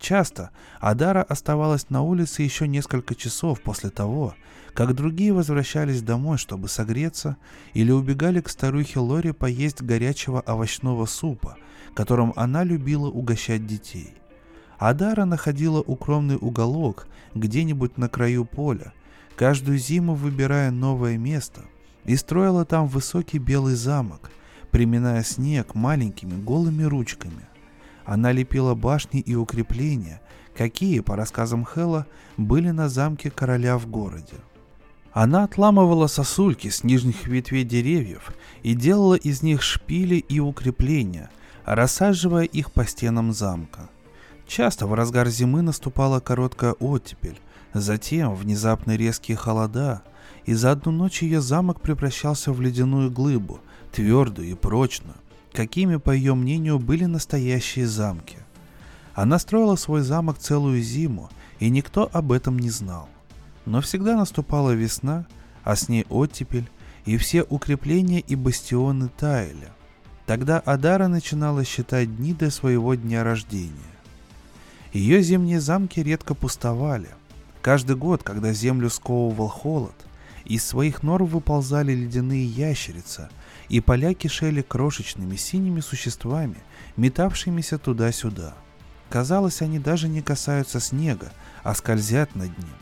Часто 0.04 0.50
Адара 0.80 1.22
оставалась 1.22 1.88
на 1.88 2.02
улице 2.02 2.42
еще 2.42 2.68
несколько 2.68 3.14
часов 3.14 3.62
после 3.62 3.88
того, 3.88 4.34
как 4.74 4.94
другие 4.94 5.32
возвращались 5.32 6.02
домой, 6.02 6.36
чтобы 6.36 6.68
согреться, 6.68 7.38
или 7.72 7.90
убегали 7.90 8.42
к 8.42 8.50
старухе 8.50 8.98
Лори 8.98 9.32
поесть 9.32 9.80
горячего 9.80 10.40
овощного 10.40 11.06
супа, 11.06 11.56
которым 11.94 12.34
она 12.36 12.64
любила 12.64 13.08
угощать 13.08 13.66
детей. 13.66 14.12
Адара 14.76 15.24
находила 15.24 15.80
укромный 15.80 16.36
уголок 16.38 17.06
где-нибудь 17.34 17.96
на 17.96 18.10
краю 18.10 18.44
поля, 18.44 18.92
каждую 19.36 19.78
зиму 19.78 20.14
выбирая 20.14 20.70
новое 20.70 21.16
место, 21.16 21.62
и 22.04 22.14
строила 22.16 22.66
там 22.66 22.88
высокий 22.88 23.38
белый 23.38 23.74
замок, 23.74 24.30
приминая 24.70 25.22
снег 25.22 25.74
маленькими 25.74 26.38
голыми 26.38 26.82
ручками. 26.82 27.46
Она 28.04 28.32
лепила 28.32 28.74
башни 28.74 29.20
и 29.20 29.34
укрепления, 29.34 30.20
какие, 30.56 31.00
по 31.00 31.16
рассказам 31.16 31.64
Хэлла, 31.64 32.06
были 32.36 32.70
на 32.70 32.88
замке 32.88 33.30
короля 33.30 33.78
в 33.78 33.86
городе. 33.86 34.36
Она 35.12 35.44
отламывала 35.44 36.08
сосульки 36.08 36.68
с 36.68 36.82
нижних 36.82 37.26
ветвей 37.26 37.64
деревьев 37.64 38.32
и 38.62 38.74
делала 38.74 39.14
из 39.14 39.42
них 39.42 39.62
шпили 39.62 40.16
и 40.16 40.40
укрепления, 40.40 41.30
рассаживая 41.64 42.44
их 42.44 42.72
по 42.72 42.84
стенам 42.84 43.32
замка. 43.32 43.88
Часто 44.46 44.86
в 44.86 44.94
разгар 44.94 45.28
зимы 45.28 45.62
наступала 45.62 46.20
короткая 46.20 46.72
оттепель, 46.72 47.38
затем 47.72 48.34
внезапно 48.34 48.96
резкие 48.96 49.36
холода, 49.36 50.02
и 50.46 50.52
за 50.52 50.72
одну 50.72 50.92
ночь 50.92 51.22
ее 51.22 51.40
замок 51.40 51.80
превращался 51.80 52.52
в 52.52 52.60
ледяную 52.60 53.10
глыбу, 53.10 53.60
твердую 53.92 54.48
и 54.48 54.54
прочную, 54.54 55.16
какими, 55.54 55.96
по 55.96 56.10
ее 56.10 56.34
мнению, 56.34 56.78
были 56.78 57.04
настоящие 57.04 57.86
замки. 57.86 58.38
Она 59.14 59.38
строила 59.38 59.76
свой 59.76 60.02
замок 60.02 60.38
целую 60.38 60.82
зиму, 60.82 61.30
и 61.60 61.70
никто 61.70 62.10
об 62.12 62.32
этом 62.32 62.58
не 62.58 62.70
знал. 62.70 63.08
Но 63.64 63.80
всегда 63.80 64.16
наступала 64.16 64.72
весна, 64.72 65.26
а 65.62 65.76
с 65.76 65.88
ней 65.88 66.04
оттепель, 66.10 66.68
и 67.06 67.16
все 67.16 67.44
укрепления 67.44 68.20
и 68.20 68.34
бастионы 68.34 69.08
таяли. 69.08 69.68
Тогда 70.26 70.58
Адара 70.58 71.06
начинала 71.06 71.64
считать 71.64 72.14
дни 72.16 72.34
до 72.34 72.50
своего 72.50 72.94
дня 72.94 73.22
рождения. 73.22 73.72
Ее 74.92 75.22
зимние 75.22 75.60
замки 75.60 76.00
редко 76.00 76.34
пустовали. 76.34 77.08
Каждый 77.62 77.96
год, 77.96 78.22
когда 78.22 78.52
землю 78.52 78.90
сковывал 78.90 79.48
холод, 79.48 79.94
из 80.44 80.64
своих 80.64 81.02
нор 81.02 81.24
выползали 81.24 81.92
ледяные 81.92 82.44
ящерицы– 82.44 83.28
и 83.68 83.80
поля 83.80 84.14
кишели 84.14 84.62
крошечными 84.62 85.36
синими 85.36 85.80
существами, 85.80 86.56
метавшимися 86.96 87.78
туда-сюда. 87.78 88.54
Казалось, 89.10 89.62
они 89.62 89.78
даже 89.78 90.08
не 90.08 90.22
касаются 90.22 90.80
снега, 90.80 91.32
а 91.62 91.74
скользят 91.74 92.34
над 92.34 92.56
ним. 92.58 92.74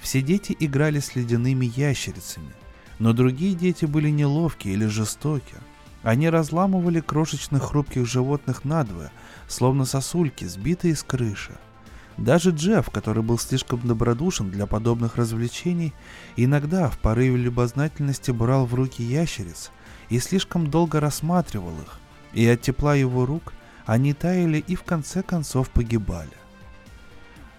Все 0.00 0.22
дети 0.22 0.56
играли 0.58 1.00
с 1.00 1.14
ледяными 1.14 1.66
ящерицами, 1.66 2.52
но 2.98 3.12
другие 3.12 3.54
дети 3.54 3.84
были 3.84 4.08
неловкие 4.08 4.74
или 4.74 4.86
жестоки. 4.86 5.54
Они 6.02 6.30
разламывали 6.30 7.00
крошечных 7.00 7.62
хрупких 7.64 8.06
животных 8.06 8.64
надвое, 8.64 9.12
словно 9.48 9.84
сосульки, 9.84 10.46
сбитые 10.46 10.96
с 10.96 11.02
крыши. 11.02 11.58
Даже 12.16 12.50
Джефф, 12.50 12.90
который 12.90 13.22
был 13.22 13.38
слишком 13.38 13.80
добродушен 13.86 14.50
для 14.50 14.66
подобных 14.66 15.16
развлечений, 15.16 15.94
иногда 16.36 16.88
в 16.90 16.98
порыве 16.98 17.36
любознательности 17.36 18.30
брал 18.30 18.66
в 18.66 18.74
руки 18.74 19.02
ящериц 19.02 19.70
и 20.10 20.18
слишком 20.18 20.70
долго 20.70 21.00
рассматривал 21.00 21.72
их, 21.80 21.98
и 22.34 22.46
от 22.46 22.60
тепла 22.60 22.94
его 22.94 23.24
рук 23.24 23.54
они 23.86 24.12
таяли 24.12 24.58
и 24.58 24.74
в 24.74 24.82
конце 24.82 25.22
концов 25.22 25.70
погибали. 25.70 26.30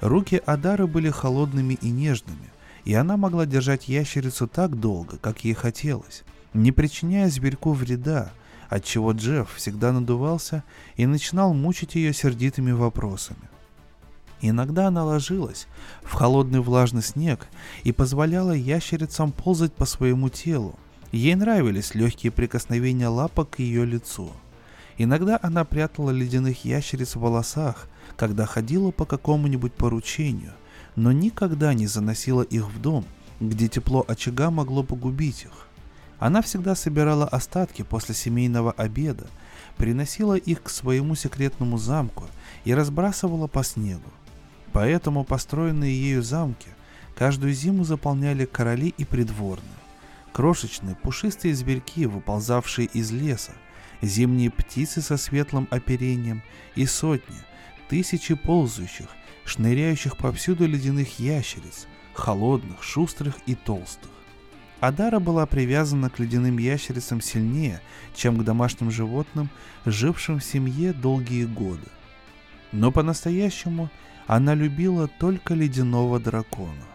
Руки 0.02 0.42
Адары 0.46 0.88
были 0.88 1.10
холодными 1.10 1.74
и 1.76 1.90
нежными, 1.90 2.52
и 2.86 2.94
она 2.94 3.18
могла 3.18 3.46
держать 3.46 3.88
ящерицу 3.88 4.48
так 4.48 4.80
долго, 4.80 5.18
как 5.18 5.44
ей 5.44 5.54
хотелось, 5.54 6.24
не 6.54 6.72
причиняя 6.72 7.30
зверьку 7.30 7.72
вреда, 7.72 8.32
отчего 8.70 9.12
Джефф 9.12 9.54
всегда 9.56 9.92
надувался 9.92 10.64
и 10.96 11.06
начинал 11.06 11.54
мучить 11.54 11.96
ее 11.96 12.14
сердитыми 12.14 12.72
вопросами. 12.72 13.50
Иногда 14.42 14.88
она 14.88 15.06
ложилась 15.06 15.68
в 16.02 16.14
холодный 16.14 16.62
влажный 16.62 17.04
снег 17.04 17.48
и 17.84 17.92
позволяла 17.92 18.54
ящерицам 18.54 19.32
ползать 19.32 19.74
по 19.74 19.86
своему 19.86 20.30
телу, 20.30 20.80
Ей 21.12 21.36
нравились 21.36 21.94
легкие 21.94 22.32
прикосновения 22.32 23.10
лапок 23.10 23.52
к 23.52 23.60
ее 23.60 23.86
лицу. 23.86 24.32
Иногда 24.98 25.38
она 25.42 25.66
прятала 25.66 26.12
ледяных 26.12 26.64
ящериц 26.64 27.16
в 27.16 27.20
волосах, 27.20 27.88
когда 28.16 28.46
ходила 28.46 28.92
по 28.92 29.06
какому-нибудь 29.06 29.74
поручению, 29.74 30.54
но 30.96 31.12
никогда 31.12 31.74
не 31.74 31.88
заносила 31.88 32.44
их 32.44 32.70
в 32.70 32.82
дом, 32.82 33.06
где 33.42 33.68
тепло 33.68 34.06
очага 34.08 34.52
могло 34.52 34.84
погубить 34.84 35.44
их. 35.44 35.68
Она 36.20 36.42
всегда 36.42 36.76
собирала 36.76 37.28
остатки 37.28 37.82
после 37.82 38.16
семейного 38.16 38.72
обеда, 38.72 39.28
приносила 39.76 40.38
их 40.38 40.64
к 40.64 40.70
своему 40.70 41.16
секретному 41.16 41.78
замку 41.78 42.26
и 42.64 42.74
разбрасывала 42.74 43.48
по 43.48 43.64
снегу. 43.64 44.10
Поэтому 44.72 45.26
построенные 45.26 46.00
ею 46.00 46.24
замки 46.24 46.70
каждую 47.16 47.54
зиму 47.54 47.84
заполняли 47.84 48.46
короли 48.46 48.94
и 48.98 49.04
придворные. 49.04 49.81
Крошечные 50.34 50.96
пушистые 50.96 51.54
зверьки, 51.54 52.06
выползавшие 52.06 52.88
из 52.88 53.12
леса, 53.12 53.54
зимние 54.02 54.50
птицы 54.50 55.02
со 55.02 55.18
светлым 55.18 55.68
оперением 55.70 56.42
и 56.76 56.86
сотни, 56.86 57.38
тысячи 57.90 58.36
ползающих, 58.36 59.08
шныряющих 59.44 60.16
повсюду 60.16 60.68
ледяных 60.68 61.20
ящериц, 61.20 61.88
холодных, 62.14 62.82
шустрых 62.82 63.36
и 63.46 63.56
толстых. 63.56 64.10
Адара 64.80 65.20
была 65.20 65.46
привязана 65.46 66.10
к 66.10 66.18
ледяным 66.18 66.58
ящерицам 66.58 67.22
сильнее, 67.22 67.82
чем 68.16 68.38
к 68.38 68.44
домашним 68.44 68.90
животным, 68.90 69.50
жившим 69.86 70.40
в 70.40 70.44
семье 70.44 70.94
долгие 70.94 71.46
годы. 71.46 71.88
Но 72.72 72.92
по-настоящему 72.92 73.92
она 74.26 74.56
любила 74.56 75.08
только 75.08 75.54
ледяного 75.54 76.20
дракона. 76.20 76.91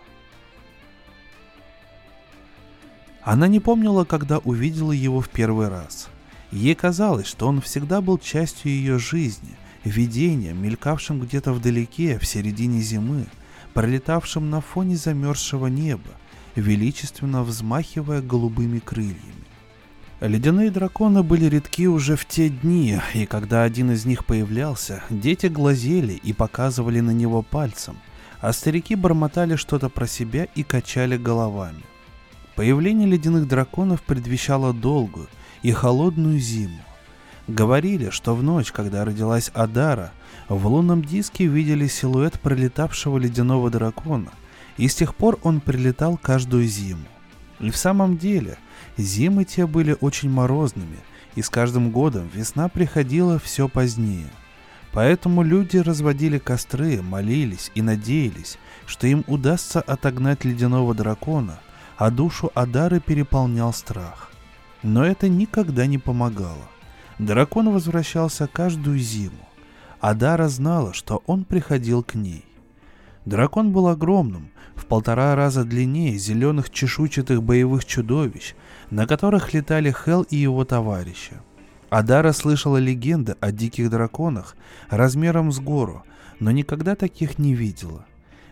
Она 3.27 3.49
не 3.49 3.59
помнила, 3.59 4.05
когда 4.05 4.39
увидела 4.39 4.93
его 4.93 5.21
в 5.21 5.29
первый 5.29 5.67
раз. 5.67 6.09
Ей 6.53 6.77
казалось, 6.77 7.27
что 7.27 7.49
он 7.49 7.61
всегда 7.61 8.01
был 8.01 8.19
частью 8.19 8.71
ее 8.71 9.01
жизни, 9.01 9.57
видением, 9.83 10.63
мелькавшим 10.63 11.19
где-то 11.19 11.53
вдалеке, 11.53 12.21
в 12.21 12.25
середине 12.25 12.81
зимы, 12.81 13.27
пролетавшим 13.75 14.49
на 14.49 14.61
фоне 14.61 14.95
замерзшего 14.95 15.67
неба, 15.67 16.13
величественно 16.55 17.43
взмахивая 17.43 18.23
голубыми 18.23 18.79
крыльями. 18.79 19.45
Ледяные 20.21 20.71
драконы 20.71 21.25
были 21.25 21.47
редки 21.47 21.89
уже 21.89 22.15
в 22.15 22.27
те 22.27 22.49
дни, 22.49 23.01
и 23.13 23.27
когда 23.27 23.65
один 23.65 23.91
из 23.91 24.07
них 24.07 24.25
появлялся, 24.25 25.03
дети 25.11 25.47
глазели 25.47 26.13
и 26.13 26.33
показывали 26.33 27.01
на 27.01 27.11
него 27.11 27.43
пальцем, 27.43 27.97
а 28.41 28.53
старики 28.53 28.95
бормотали 28.95 29.57
что-то 29.57 29.89
про 29.89 30.07
себя 30.07 30.47
и 30.55 30.63
качали 30.63 31.17
головами. 31.17 31.83
Появление 32.57 33.07
ледяных 33.07 33.47
драконов 33.47 34.03
предвещало 34.03 34.73
долгую 34.73 35.29
и 35.63 35.73
холодную 35.73 36.39
зиму. 36.39 36.81
Говорили, 37.47 38.09
что 38.09 38.35
в 38.35 38.43
ночь, 38.43 38.73
когда 38.73 39.05
родилась 39.05 39.51
Адара, 39.53 40.11
в 40.49 40.67
лунном 40.67 41.05
диске 41.05 41.47
видели 41.47 41.87
силуэт 41.87 42.41
пролетавшего 42.41 43.19
ледяного 43.19 43.71
дракона, 43.71 44.31
и 44.79 44.89
с 44.89 44.95
тех 44.95 45.15
пор 45.15 45.39
он 45.43 45.61
прилетал 45.61 46.17
каждую 46.17 46.65
зиму. 46.65 47.05
И 47.61 47.71
в 47.71 47.77
самом 47.77 48.17
деле, 48.17 48.57
зимы 48.97 49.45
те 49.45 49.67
были 49.67 49.95
очень 50.01 50.31
морозными, 50.31 50.99
и 51.35 51.43
с 51.43 51.51
каждым 51.51 51.91
годом 51.91 52.31
весна 52.33 52.71
приходила 52.71 53.39
все 53.39 53.69
позднее. 53.69 54.31
Поэтому 54.93 55.43
люди 55.43 55.77
разводили 55.77 56.39
костры, 56.39 57.03
молились 57.03 57.71
и 57.75 57.83
надеялись, 57.83 58.57
что 58.87 59.07
им 59.07 59.25
удастся 59.27 59.83
отогнать 59.83 60.45
ледяного 60.45 60.95
дракона, 60.95 61.61
а 61.97 62.11
душу 62.11 62.51
Адары 62.55 63.01
переполнял 63.01 63.73
страх. 63.73 64.31
Но 64.83 65.05
это 65.05 65.29
никогда 65.29 65.87
не 65.87 65.99
помогало. 65.99 66.69
Дракон 67.19 67.71
возвращался 67.71 68.47
каждую 68.47 68.99
зиму. 68.99 69.49
Адара 70.01 70.49
знала, 70.49 70.93
что 70.93 71.23
он 71.27 71.45
приходил 71.45 72.03
к 72.03 72.15
ней. 72.15 72.45
Дракон 73.25 73.73
был 73.73 73.89
огромным, 73.89 74.51
в 74.77 74.85
полтора 74.85 75.35
раза 75.35 75.65
длиннее 75.65 76.19
зеленых 76.19 76.71
чешуйчатых 76.71 77.43
боевых 77.43 77.85
чудовищ, 77.85 78.55
на 78.91 79.07
которых 79.07 79.55
летали 79.55 79.91
Хел 79.91 80.23
и 80.23 80.37
его 80.37 80.65
товарищи. 80.65 81.33
Адара 81.89 82.33
слышала 82.33 82.77
легенды 82.77 83.37
о 83.41 83.51
диких 83.51 83.91
драконах 83.91 84.55
размером 84.91 85.51
с 85.51 85.59
гору, 85.59 86.05
но 86.41 86.51
никогда 86.51 86.95
таких 86.95 87.39
не 87.39 87.55
видела. 87.55 88.05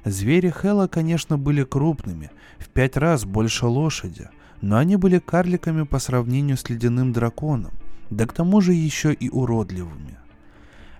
Звери 0.04 0.50
Хела, 0.50 0.86
конечно, 0.86 1.38
были 1.38 1.64
крупными, 1.64 2.30
в 2.58 2.68
пять 2.68 2.96
раз 2.96 3.24
больше 3.24 3.66
лошади, 3.66 4.28
но 4.60 4.76
они 4.76 4.96
были 4.96 5.18
карликами 5.18 5.84
по 5.84 5.98
сравнению 5.98 6.58
с 6.58 6.68
ледяным 6.68 7.12
драконом, 7.12 7.72
да 8.10 8.26
к 8.26 8.34
тому 8.34 8.60
же 8.60 8.74
еще 8.74 9.14
и 9.14 9.30
уродливыми. 9.30 10.18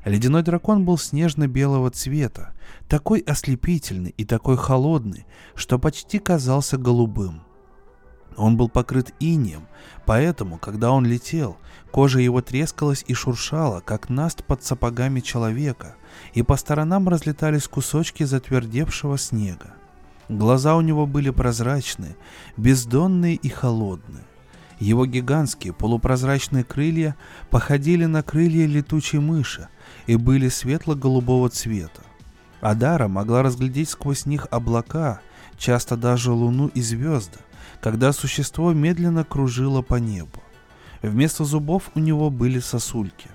Ледяной 0.05 0.43
дракон 0.43 0.85
был 0.85 0.99
снежно-белого 0.99 1.91
цвета, 1.91 2.55
такой 2.89 3.21
ослепительный 3.21 4.15
и 4.17 4.25
такой 4.25 4.57
холодный, 4.57 5.27
что 5.55 5.79
почти 5.79 6.19
казался 6.19 6.77
голубым. 6.77 7.43
Он 8.37 8.57
был 8.57 8.69
покрыт 8.69 9.15
инеем, 9.21 9.67
поэтому, 10.07 10.59
когда 10.59 10.91
он 10.91 11.07
летел, 11.07 11.57
кожа 11.91 12.19
его 12.21 12.43
трескалась 12.43 13.05
и 13.07 13.15
шуршала, 13.15 13.81
как 13.81 14.09
наст 14.09 14.45
под 14.45 14.63
сапогами 14.63 15.21
человека, 15.21 15.97
и 16.33 16.43
по 16.43 16.57
сторонам 16.57 17.09
разлетались 17.09 17.69
кусочки 17.69 18.25
затвердевшего 18.25 19.19
снега. 19.19 19.75
Глаза 20.29 20.77
у 20.77 20.81
него 20.81 21.07
были 21.07 21.31
прозрачные, 21.31 22.17
бездонные 22.57 23.35
и 23.37 23.49
холодные. 23.49 24.25
Его 24.79 25.07
гигантские 25.07 25.73
полупрозрачные 25.73 26.65
крылья 26.65 27.17
походили 27.51 28.07
на 28.07 28.23
крылья 28.23 28.67
летучей 28.67 29.19
мыши 29.19 29.69
и 30.07 30.17
были 30.17 30.49
светло-голубого 30.49 31.49
цвета. 31.49 32.03
Адара 32.61 33.09
могла 33.09 33.43
разглядеть 33.43 33.91
сквозь 33.91 34.27
них 34.27 34.47
облака, 34.51 35.21
часто 35.59 35.97
даже 35.97 36.33
луну 36.33 36.69
и 36.69 36.81
звезды, 36.81 37.39
когда 37.81 38.13
существо 38.13 38.73
медленно 38.73 39.25
кружило 39.25 39.83
по 39.83 39.97
небу. 39.97 40.43
Вместо 41.03 41.45
зубов 41.45 41.91
у 41.95 42.01
него 42.01 42.31
были 42.31 42.59
сосульки. 42.61 43.29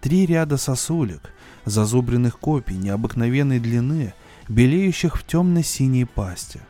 Три 0.00 0.26
ряда 0.26 0.56
сосулек, 0.56 1.32
зазубренных 1.66 2.38
копий 2.38 2.76
необыкновенной 2.76 3.60
длины, 3.60 4.14
белеющих 4.48 5.18
в 5.18 5.26
темно-синей 5.26 6.06
пасти. 6.06 6.60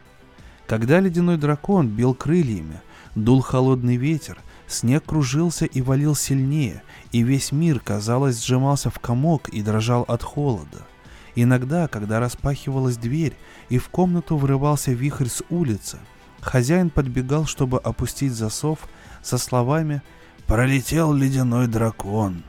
Когда 0.66 0.98
ледяной 0.98 1.36
дракон 1.36 1.88
бил 1.88 2.14
крыльями, 2.14 2.80
Дул 3.16 3.40
холодный 3.40 3.96
ветер, 3.96 4.38
снег 4.66 5.04
кружился 5.06 5.64
и 5.64 5.80
валил 5.80 6.14
сильнее, 6.14 6.82
и 7.12 7.22
весь 7.22 7.50
мир, 7.50 7.80
казалось, 7.80 8.44
сжимался 8.44 8.90
в 8.90 8.98
комок 8.98 9.48
и 9.48 9.62
дрожал 9.62 10.02
от 10.02 10.22
холода. 10.22 10.86
Иногда, 11.34 11.88
когда 11.88 12.20
распахивалась 12.20 12.98
дверь 12.98 13.32
и 13.70 13.78
в 13.78 13.88
комнату 13.88 14.36
врывался 14.36 14.92
вихрь 14.92 15.28
с 15.28 15.42
улицы, 15.48 15.98
хозяин 16.42 16.90
подбегал, 16.90 17.46
чтобы 17.46 17.78
опустить 17.78 18.32
засов 18.32 18.80
со 19.22 19.38
словами 19.38 20.02
«Пролетел 20.46 21.14
ледяной 21.14 21.68
дракон». 21.68 22.42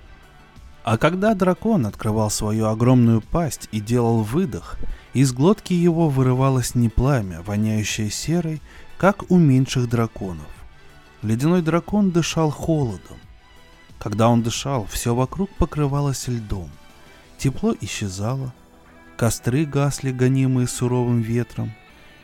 А 0.87 0.97
когда 0.97 1.35
дракон 1.35 1.85
открывал 1.85 2.29
свою 2.29 2.67
огромную 2.67 3.19
пасть 3.19 3.67
и 3.73 3.81
делал 3.81 4.23
выдох, 4.23 4.77
из 5.13 5.33
глотки 5.33 5.73
его 5.73 6.07
вырывалось 6.07 6.75
не 6.75 6.87
пламя, 6.87 7.41
воняющее 7.41 8.09
серой, 8.09 8.61
как 8.97 9.29
у 9.29 9.35
меньших 9.35 9.89
драконов, 9.89 10.47
Ледяной 11.23 11.61
дракон 11.61 12.11
дышал 12.11 12.51
холодом. 12.51 13.17
Когда 13.99 14.29
он 14.29 14.43
дышал, 14.43 14.85
все 14.85 15.13
вокруг 15.13 15.49
покрывалось 15.57 16.29
льдом. 16.29 16.69
Тепло 17.37 17.75
исчезало. 17.81 18.53
Костры 19.17 19.65
гасли, 19.65 20.13
гонимые 20.13 20.69
суровым 20.69 21.19
ветром. 21.19 21.73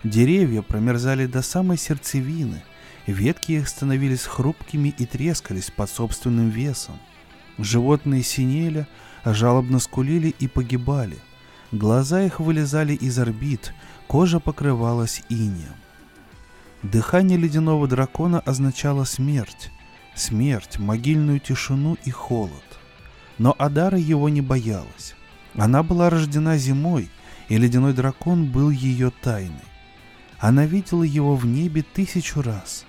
Деревья 0.06 0.62
промерзали 0.62 1.26
до 1.26 1.42
самой 1.42 1.78
сердцевины. 1.78 2.64
Ветки 3.08 3.52
их 3.52 3.68
становились 3.68 4.24
хрупкими 4.24 4.96
и 4.98 5.06
трескались 5.06 5.70
под 5.70 5.90
собственным 5.90 6.48
весом. 6.48 6.98
Животные 7.58 8.24
синели, 8.24 8.88
жалобно 9.26 9.80
скулили 9.80 10.34
и 10.40 10.48
погибали. 10.48 11.18
Глаза 11.72 12.22
их 12.24 12.40
вылезали 12.40 12.94
из 12.94 13.18
орбит, 13.20 13.74
кожа 14.08 14.40
покрывалась 14.40 15.24
инеем. 15.30 15.76
Дыхание 16.84 17.38
ледяного 17.38 17.88
дракона 17.88 18.40
означало 18.40 19.06
смерть. 19.06 19.72
Смерть, 20.16 20.78
могильную 20.78 21.40
тишину 21.40 21.98
и 22.04 22.12
холод. 22.12 22.64
Но 23.38 23.56
Адара 23.58 23.98
его 23.98 24.30
не 24.30 24.42
боялась. 24.42 25.16
Она 25.56 25.82
была 25.82 26.10
рождена 26.10 26.58
зимой, 26.58 27.10
и 27.48 27.58
ледяной 27.58 27.94
дракон 27.94 28.52
был 28.52 28.70
ее 28.70 29.12
тайной. 29.22 29.56
Она 30.40 30.66
видела 30.66 31.04
его 31.04 31.36
в 31.36 31.46
небе 31.46 31.84
тысячу 31.84 32.42
раз. 32.42 32.86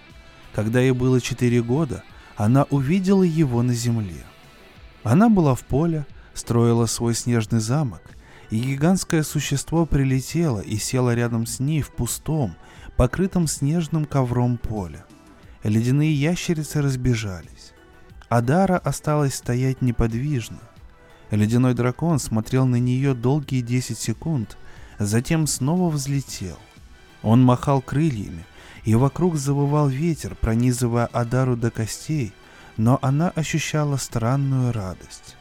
Когда 0.55 0.81
ей 0.81 0.93
было 0.93 1.21
четыре 1.21 1.63
года, 1.63 2.03
она 2.37 2.65
увидела 2.65 3.23
его 3.23 3.63
на 3.63 3.75
земле. 3.75 4.25
Она 5.05 5.29
была 5.29 5.55
в 5.55 5.61
поле, 5.61 6.07
строила 6.33 6.87
свой 6.87 7.15
снежный 7.15 7.61
замок, 7.61 8.03
и 8.51 8.59
гигантское 8.59 9.23
существо 9.23 9.85
прилетело 9.85 10.61
и 10.61 10.77
село 10.79 11.13
рядом 11.13 11.47
с 11.47 11.61
ней 11.61 11.83
в 11.83 11.91
пустом, 11.91 12.57
покрытом 12.97 13.47
снежным 13.47 14.07
ковром 14.07 14.57
поле. 14.57 15.05
Ледяные 15.63 16.13
ящерицы 16.13 16.81
разбежались. 16.81 17.75
Адара 18.31 18.79
осталась 18.79 19.35
стоять 19.35 19.83
неподвижно. 19.83 20.61
Ледяной 21.31 21.75
дракон 21.75 22.19
смотрел 22.19 22.65
на 22.67 22.77
нее 22.77 23.15
долгие 23.15 23.61
10 23.61 23.99
секунд, 23.99 24.57
затем 24.99 25.47
снова 25.47 25.91
взлетел. 25.91 26.59
Он 27.23 27.43
махал 27.43 27.83
крыльями, 27.83 28.45
и 28.85 28.95
вокруг 28.95 29.37
завывал 29.37 29.89
ветер, 29.89 30.35
пронизывая 30.35 31.07
Адару 31.07 31.57
до 31.57 31.71
костей, 31.71 32.33
но 32.77 32.99
она 33.03 33.31
ощущала 33.31 33.97
странную 33.97 34.73
радость. 34.73 35.37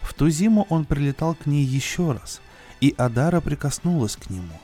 В 0.00 0.14
ту 0.14 0.28
зиму 0.30 0.66
он 0.68 0.84
прилетал 0.84 1.34
к 1.34 1.46
ней 1.46 1.64
еще 1.64 2.12
раз, 2.12 2.40
и 2.80 2.94
Адара 2.96 3.40
прикоснулась 3.40 4.16
к 4.16 4.30
нему. 4.30 4.58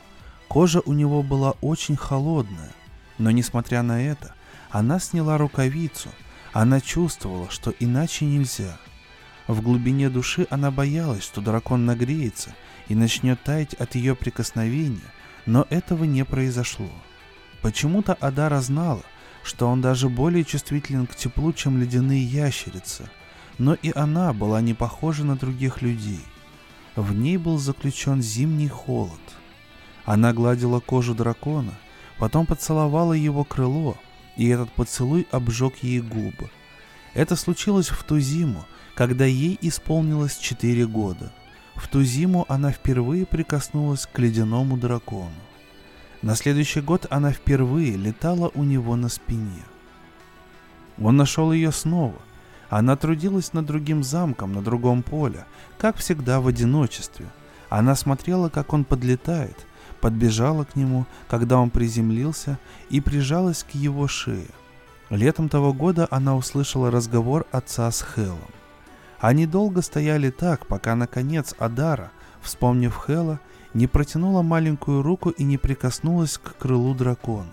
Кожа 0.49 0.81
у 0.85 0.93
него 0.93 1.23
была 1.23 1.53
очень 1.61 1.97
холодная, 1.97 2.73
но 3.19 3.31
несмотря 3.31 3.83
на 3.83 4.03
это, 4.03 4.35
она 4.71 4.99
сняла 4.99 5.39
рукавицу, 5.39 6.09
она 6.53 6.81
чувствовала, 6.81 7.51
что 7.51 7.75
иначе 7.79 8.25
нельзя. 8.25 8.77
В 9.47 9.61
глубине 9.61 10.09
души 10.09 10.47
она 10.51 10.71
боялась, 10.71 11.25
что 11.25 11.41
дракон 11.41 11.85
нагреется 11.85 12.55
и 12.89 12.95
начнет 12.95 13.43
таять 13.43 13.75
от 13.75 13.95
ее 13.95 14.15
прикосновения, 14.15 15.13
но 15.47 15.67
этого 15.71 16.05
не 16.05 16.25
произошло. 16.25 16.91
Почему-то 17.61 18.15
Адара 18.15 18.61
знала, 18.61 19.03
что 19.45 19.69
он 19.69 19.81
даже 19.81 20.09
более 20.09 20.45
чувствителен 20.45 21.07
к 21.07 21.15
теплу, 21.15 21.53
чем 21.53 21.81
ледяные 21.81 22.25
ящерицы, 22.25 23.09
но 23.59 23.75
и 23.75 23.93
она 23.95 24.33
была 24.33 24.61
не 24.61 24.75
похожа 24.75 25.25
на 25.25 25.37
других 25.37 25.83
людей. 25.83 26.21
В 26.97 27.15
ней 27.15 27.37
был 27.37 27.59
заключен 27.59 28.21
зимний 28.21 28.69
холод– 28.69 29.21
она 30.05 30.33
гладила 30.33 30.81
кожу 30.81 31.15
дракона, 31.15 31.75
потом 32.19 32.47
поцеловала 32.47 33.15
его 33.15 33.45
крыло, 33.45 33.97
и 34.37 34.49
этот 34.49 34.71
поцелуй 34.73 35.27
обжег 35.31 35.77
ей 35.83 36.01
губы. 36.01 36.51
Это 37.15 37.37
случилось 37.37 37.89
в 37.89 38.03
ту 38.05 38.19
зиму, 38.21 38.65
когда 38.95 39.25
ей 39.25 39.59
исполнилось 39.61 40.37
четыре 40.37 40.87
года. 40.87 41.33
В 41.75 41.89
ту 41.89 42.03
зиму 42.03 42.45
она 42.49 42.71
впервые 42.71 43.25
прикоснулась 43.25 44.07
к 44.07 44.19
ледяному 44.19 44.77
дракону. 44.77 45.33
На 46.25 46.37
следующий 46.37 46.81
год 46.81 47.07
она 47.11 47.33
впервые 47.33 47.99
летала 47.99 48.51
у 48.55 48.65
него 48.65 48.97
на 48.97 49.11
спине. 49.11 49.63
Он 50.99 51.19
нашел 51.19 51.53
ее 51.53 51.71
снова. 51.71 52.17
Она 52.71 52.97
трудилась 52.97 53.53
над 53.53 53.67
другим 53.67 54.03
замком 54.03 54.55
на 54.55 54.63
другом 54.63 55.03
поле, 55.03 55.45
как 55.77 55.99
всегда 55.99 56.41
в 56.41 56.47
одиночестве. 56.47 57.27
Она 57.69 57.95
смотрела, 57.95 58.49
как 58.49 58.73
он 58.73 58.85
подлетает, 58.85 59.67
подбежала 60.01 60.65
к 60.65 60.77
нему, 60.77 61.05
когда 61.29 61.59
он 61.59 61.69
приземлился, 61.69 62.59
и 62.89 63.03
прижалась 63.03 63.63
к 63.63 63.75
его 63.75 64.09
шее. 64.09 64.49
Летом 65.11 65.51
того 65.51 65.75
года 65.75 66.09
она 66.11 66.37
услышала 66.37 66.91
разговор 66.91 67.45
отца 67.53 67.91
с 67.91 68.03
Хелом. 68.03 68.39
Они 69.21 69.45
долго 69.45 69.83
стояли 69.83 70.31
так, 70.31 70.65
пока, 70.69 70.95
наконец, 70.95 71.55
Адара, 71.59 72.11
вспомнив 72.41 72.99
Хела, 73.07 73.41
не 73.75 73.87
протянула 73.87 74.43
маленькую 74.43 75.03
руку 75.03 75.31
и 75.31 75.45
не 75.45 75.59
прикоснулась 75.59 76.39
к 76.39 76.57
крылу 76.57 76.95
дракона. 76.95 77.53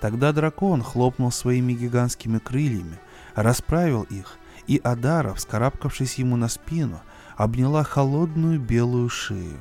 Тогда 0.00 0.32
дракон 0.32 0.82
хлопнул 0.82 1.30
своими 1.30 1.74
гигантскими 1.74 2.38
крыльями, 2.38 2.98
расправил 3.34 4.02
их, 4.04 4.38
и 4.66 4.78
Адара, 4.82 5.34
вскарабкавшись 5.34 6.14
ему 6.14 6.36
на 6.36 6.48
спину, 6.48 7.00
обняла 7.36 7.84
холодную 7.84 8.58
белую 8.58 9.08
шею. 9.08 9.60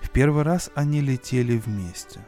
В 0.00 0.10
первый 0.10 0.42
раз 0.44 0.70
они 0.74 1.00
летели 1.00 1.58
вместе. 1.58 2.20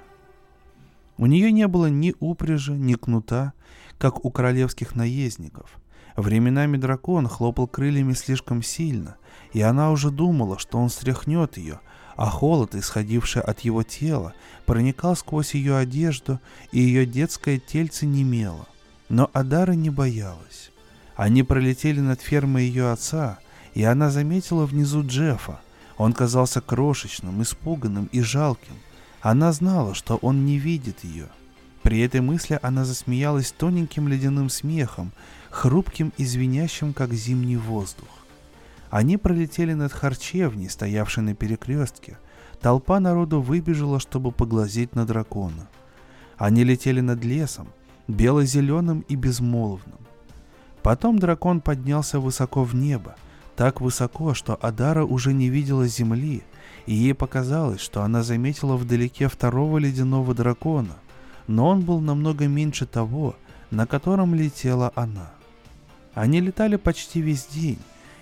У 1.16 1.26
нее 1.26 1.52
не 1.52 1.68
было 1.68 1.86
ни 1.86 2.14
упряжи, 2.18 2.72
ни 2.72 2.94
кнута, 2.94 3.52
как 3.98 4.24
у 4.24 4.30
королевских 4.30 4.94
наездников. 4.94 5.70
Временами 6.16 6.76
дракон 6.76 7.28
хлопал 7.28 7.68
крыльями 7.68 8.14
слишком 8.14 8.62
сильно, 8.62 9.16
и 9.52 9.60
она 9.60 9.90
уже 9.90 10.10
думала, 10.10 10.58
что 10.58 10.78
он 10.78 10.90
стряхнет 10.90 11.56
ее, 11.56 11.80
а 12.20 12.26
холод, 12.26 12.74
исходивший 12.74 13.40
от 13.40 13.60
его 13.60 13.82
тела, 13.82 14.34
проникал 14.66 15.16
сквозь 15.16 15.54
ее 15.54 15.78
одежду, 15.78 16.38
и 16.70 16.78
ее 16.78 17.06
детское 17.06 17.58
тельце 17.58 18.04
немело. 18.04 18.68
Но 19.08 19.30
Адара 19.32 19.72
не 19.72 19.88
боялась. 19.88 20.70
Они 21.16 21.42
пролетели 21.42 21.98
над 21.98 22.20
фермой 22.20 22.64
ее 22.64 22.90
отца, 22.90 23.38
и 23.72 23.82
она 23.84 24.10
заметила 24.10 24.66
внизу 24.66 25.02
Джеффа. 25.02 25.60
Он 25.96 26.12
казался 26.12 26.60
крошечным, 26.60 27.40
испуганным 27.40 28.10
и 28.12 28.20
жалким. 28.20 28.74
Она 29.22 29.50
знала, 29.50 29.94
что 29.94 30.16
он 30.16 30.44
не 30.44 30.58
видит 30.58 31.04
ее. 31.04 31.28
При 31.82 32.00
этой 32.00 32.20
мысли 32.20 32.58
она 32.60 32.84
засмеялась 32.84 33.50
тоненьким 33.50 34.08
ледяным 34.08 34.50
смехом, 34.50 35.12
хрупким 35.48 36.12
и 36.18 36.26
звенящим, 36.26 36.92
как 36.92 37.14
зимний 37.14 37.56
воздух. 37.56 38.19
Они 38.90 39.16
пролетели 39.16 39.72
над 39.72 39.92
харчевней, 39.92 40.68
стоявшей 40.68 41.22
на 41.22 41.34
перекрестке. 41.34 42.18
Толпа 42.60 43.00
народу 43.00 43.40
выбежала, 43.40 44.00
чтобы 44.00 44.32
поглазеть 44.32 44.94
на 44.94 45.06
дракона. 45.06 45.68
Они 46.36 46.64
летели 46.64 47.00
над 47.00 47.24
лесом, 47.24 47.68
бело-зеленым 48.08 49.04
и 49.08 49.14
безмолвным. 49.14 49.98
Потом 50.82 51.18
дракон 51.18 51.60
поднялся 51.60 52.18
высоко 52.18 52.64
в 52.64 52.74
небо, 52.74 53.14
так 53.54 53.80
высоко, 53.80 54.34
что 54.34 54.58
Адара 54.60 55.04
уже 55.04 55.32
не 55.32 55.50
видела 55.50 55.86
земли, 55.86 56.42
и 56.86 56.94
ей 56.94 57.14
показалось, 57.14 57.80
что 57.80 58.02
она 58.02 58.22
заметила 58.22 58.76
вдалеке 58.76 59.28
второго 59.28 59.78
ледяного 59.78 60.34
дракона, 60.34 60.96
но 61.46 61.68
он 61.68 61.82
был 61.82 62.00
намного 62.00 62.48
меньше 62.48 62.86
того, 62.86 63.36
на 63.70 63.86
котором 63.86 64.34
летела 64.34 64.92
она. 64.94 65.30
Они 66.14 66.40
летали 66.40 66.76
почти 66.76 67.20
весь 67.20 67.46
день, 67.46 67.78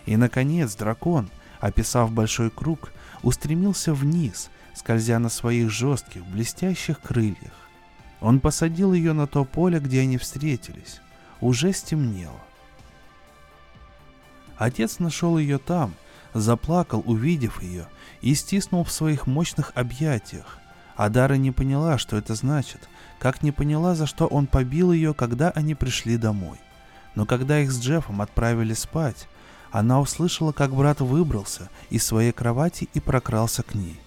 и, 0.08 0.16
наконец, 0.16 0.74
дракон, 0.74 1.28
описав 1.60 2.12
большой 2.12 2.48
круг, 2.50 2.92
устремился 3.22 3.92
вниз, 3.92 4.48
скользя 4.74 5.18
на 5.18 5.28
своих 5.28 5.70
жестких, 5.70 6.24
блестящих 6.24 6.98
крыльях. 6.98 7.52
Он 8.22 8.40
посадил 8.40 8.94
ее 8.94 9.12
на 9.12 9.26
то 9.26 9.44
поле, 9.44 9.80
где 9.80 10.00
они 10.00 10.16
встретились. 10.16 11.02
Уже 11.42 11.74
стемнело. 11.74 12.40
Отец 14.56 14.98
нашел 14.98 15.36
ее 15.36 15.58
там, 15.58 15.92
заплакал, 16.32 17.02
увидев 17.04 17.62
ее, 17.62 17.86
и 18.22 18.34
стиснул 18.34 18.84
в 18.84 18.90
своих 18.90 19.26
мощных 19.26 19.72
объятиях. 19.74 20.58
Адара 20.96 21.34
не 21.34 21.50
поняла, 21.50 21.98
что 21.98 22.16
это 22.16 22.34
значит, 22.34 22.88
как 23.18 23.42
не 23.42 23.52
поняла, 23.52 23.94
за 23.94 24.06
что 24.06 24.26
он 24.26 24.46
побил 24.46 24.90
ее, 24.90 25.12
когда 25.12 25.50
они 25.50 25.74
пришли 25.74 26.16
домой. 26.16 26.58
Но 27.14 27.26
когда 27.26 27.60
их 27.60 27.70
с 27.70 27.78
Джеффом 27.78 28.22
отправили 28.22 28.72
спать, 28.72 29.28
она 29.70 30.00
услышала, 30.00 30.52
как 30.52 30.74
брат 30.74 31.00
выбрался 31.00 31.70
из 31.90 32.04
своей 32.04 32.32
кровати 32.32 32.88
и 32.94 33.00
прокрался 33.00 33.62
к 33.62 33.74
ней. 33.74 33.98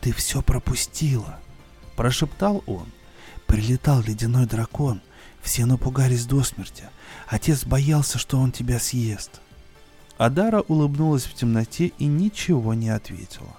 «Ты 0.00 0.12
все 0.12 0.42
пропустила!»– 0.42 1.38
прошептал 1.96 2.62
он. 2.66 2.86
«Прилетал 3.46 4.00
ледяной 4.00 4.46
дракон. 4.46 5.00
Все 5.42 5.66
напугались 5.66 6.26
до 6.26 6.42
смерти. 6.42 6.84
Отец 7.28 7.64
боялся, 7.64 8.18
что 8.18 8.38
он 8.38 8.52
тебя 8.52 8.78
съест». 8.78 9.40
Адара 10.18 10.60
улыбнулась 10.60 11.24
в 11.24 11.34
темноте 11.34 11.92
и 11.98 12.06
ничего 12.06 12.74
не 12.74 12.90
ответила. 12.90 13.56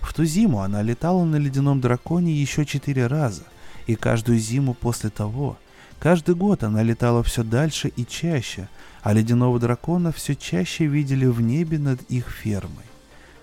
В 0.00 0.14
ту 0.14 0.24
зиму 0.24 0.60
она 0.60 0.82
летала 0.82 1.24
на 1.24 1.36
ледяном 1.36 1.80
драконе 1.80 2.32
еще 2.32 2.64
четыре 2.64 3.08
раза, 3.08 3.42
и 3.86 3.96
каждую 3.96 4.38
зиму 4.38 4.72
после 4.74 5.10
того, 5.10 5.58
каждый 5.98 6.34
год 6.34 6.62
она 6.62 6.82
летала 6.82 7.22
все 7.22 7.42
дальше 7.42 7.88
и 7.88 8.06
чаще, 8.06 8.68
а 9.06 9.12
ледяного 9.12 9.60
дракона 9.60 10.10
все 10.10 10.34
чаще 10.34 10.86
видели 10.86 11.26
в 11.26 11.40
небе 11.40 11.78
над 11.78 12.02
их 12.10 12.28
фермой. 12.28 12.82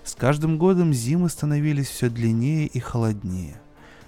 С 0.04 0.14
каждым 0.14 0.58
годом 0.58 0.92
зимы 0.92 1.30
становились 1.30 1.88
все 1.88 2.10
длиннее 2.10 2.66
и 2.66 2.78
холоднее. 2.80 3.58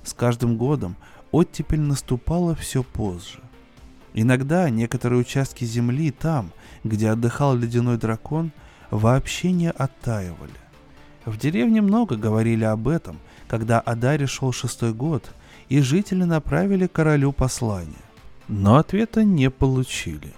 С 0.05 0.12
каждым 0.12 0.59
годом 0.59 0.97
оттепель 1.31 1.81
наступала 1.81 2.55
все 2.55 2.83
позже. 2.83 3.38
Иногда 4.12 4.69
некоторые 4.69 5.19
участки 5.19 5.64
земли 5.64 6.11
там, 6.11 6.53
где 6.85 7.09
отдыхал 7.09 7.57
ледяной 7.57 7.97
дракон, 7.97 8.53
вообще 8.90 9.51
не 9.51 9.71
оттаивали. 9.71 10.61
В 11.25 11.38
деревне 11.38 11.81
много 11.81 12.16
говорили 12.16 12.64
об 12.64 12.87
этом, 12.87 13.16
когда 13.49 13.81
Адаре 13.81 14.27
шел 14.27 14.53
шестой 14.53 14.92
год, 14.92 15.25
и 15.71 15.81
жители 15.81 16.25
направили 16.25 16.87
королю 16.87 17.33
послание. 17.33 17.97
Но 18.47 18.77
ответа 18.77 19.25
не 19.25 19.49
получили. 19.49 20.35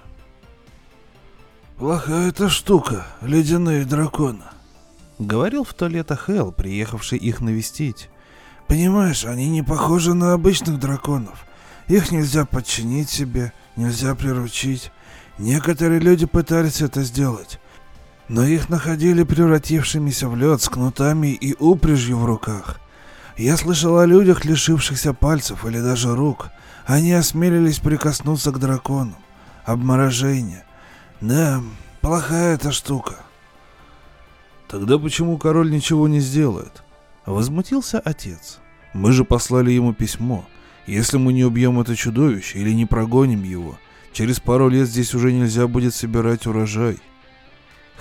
«Плохая 1.78 2.30
эта 2.30 2.48
штука, 2.48 3.06
ледяные 3.22 3.84
драконы»,— 3.84 4.42
говорил 5.20 5.62
в 5.62 5.74
то 5.74 5.86
лето 5.86 6.16
Хелл, 6.16 6.50
приехавший 6.50 7.18
их 7.18 7.40
навестить. 7.40 8.10
«Понимаешь, 8.66 9.24
они 9.24 9.48
не 9.48 9.62
похожи 9.62 10.12
на 10.12 10.32
обычных 10.32 10.80
драконов. 10.80 11.46
Их 11.86 12.10
нельзя 12.10 12.46
подчинить 12.46 13.10
себе, 13.10 13.52
нельзя 13.76 14.16
приручить. 14.16 14.90
Некоторые 15.38 16.00
люди 16.00 16.26
пытались 16.26 16.82
это 16.82 17.04
сделать, 17.04 17.60
но 18.26 18.44
их 18.44 18.68
находили 18.68 19.22
превратившимися 19.22 20.28
в 20.28 20.36
лед 20.36 20.60
с 20.60 20.68
кнутами 20.68 21.28
и 21.28 21.54
упряжью 21.60 22.18
в 22.18 22.24
руках. 22.24 22.80
Я 23.36 23.56
слышал 23.56 23.98
о 23.98 24.04
людях, 24.04 24.44
лишившихся 24.44 25.14
пальцев 25.14 25.64
или 25.64 25.78
даже 25.78 26.16
рук. 26.16 26.48
Они 26.86 27.12
осмелились 27.12 27.78
прикоснуться 27.78 28.50
к 28.50 28.58
дракону. 28.58 29.14
Обморожение. 29.64 30.64
Да, 31.20 31.62
плохая 32.00 32.54
эта 32.54 32.70
штука. 32.70 33.16
Тогда 34.68 34.98
почему 34.98 35.36
король 35.38 35.70
ничего 35.70 36.06
не 36.06 36.20
сделает? 36.20 36.82
Возмутился 37.26 37.98
отец. 37.98 38.58
Мы 38.94 39.12
же 39.12 39.24
послали 39.24 39.72
ему 39.72 39.92
письмо. 39.92 40.46
Если 40.86 41.18
мы 41.18 41.32
не 41.32 41.44
убьем 41.44 41.80
это 41.80 41.96
чудовище 41.96 42.58
или 42.58 42.72
не 42.72 42.86
прогоним 42.86 43.42
его, 43.42 43.78
через 44.12 44.40
пару 44.40 44.68
лет 44.68 44.88
здесь 44.88 45.14
уже 45.14 45.32
нельзя 45.32 45.66
будет 45.66 45.94
собирать 45.94 46.46
урожай. 46.46 46.98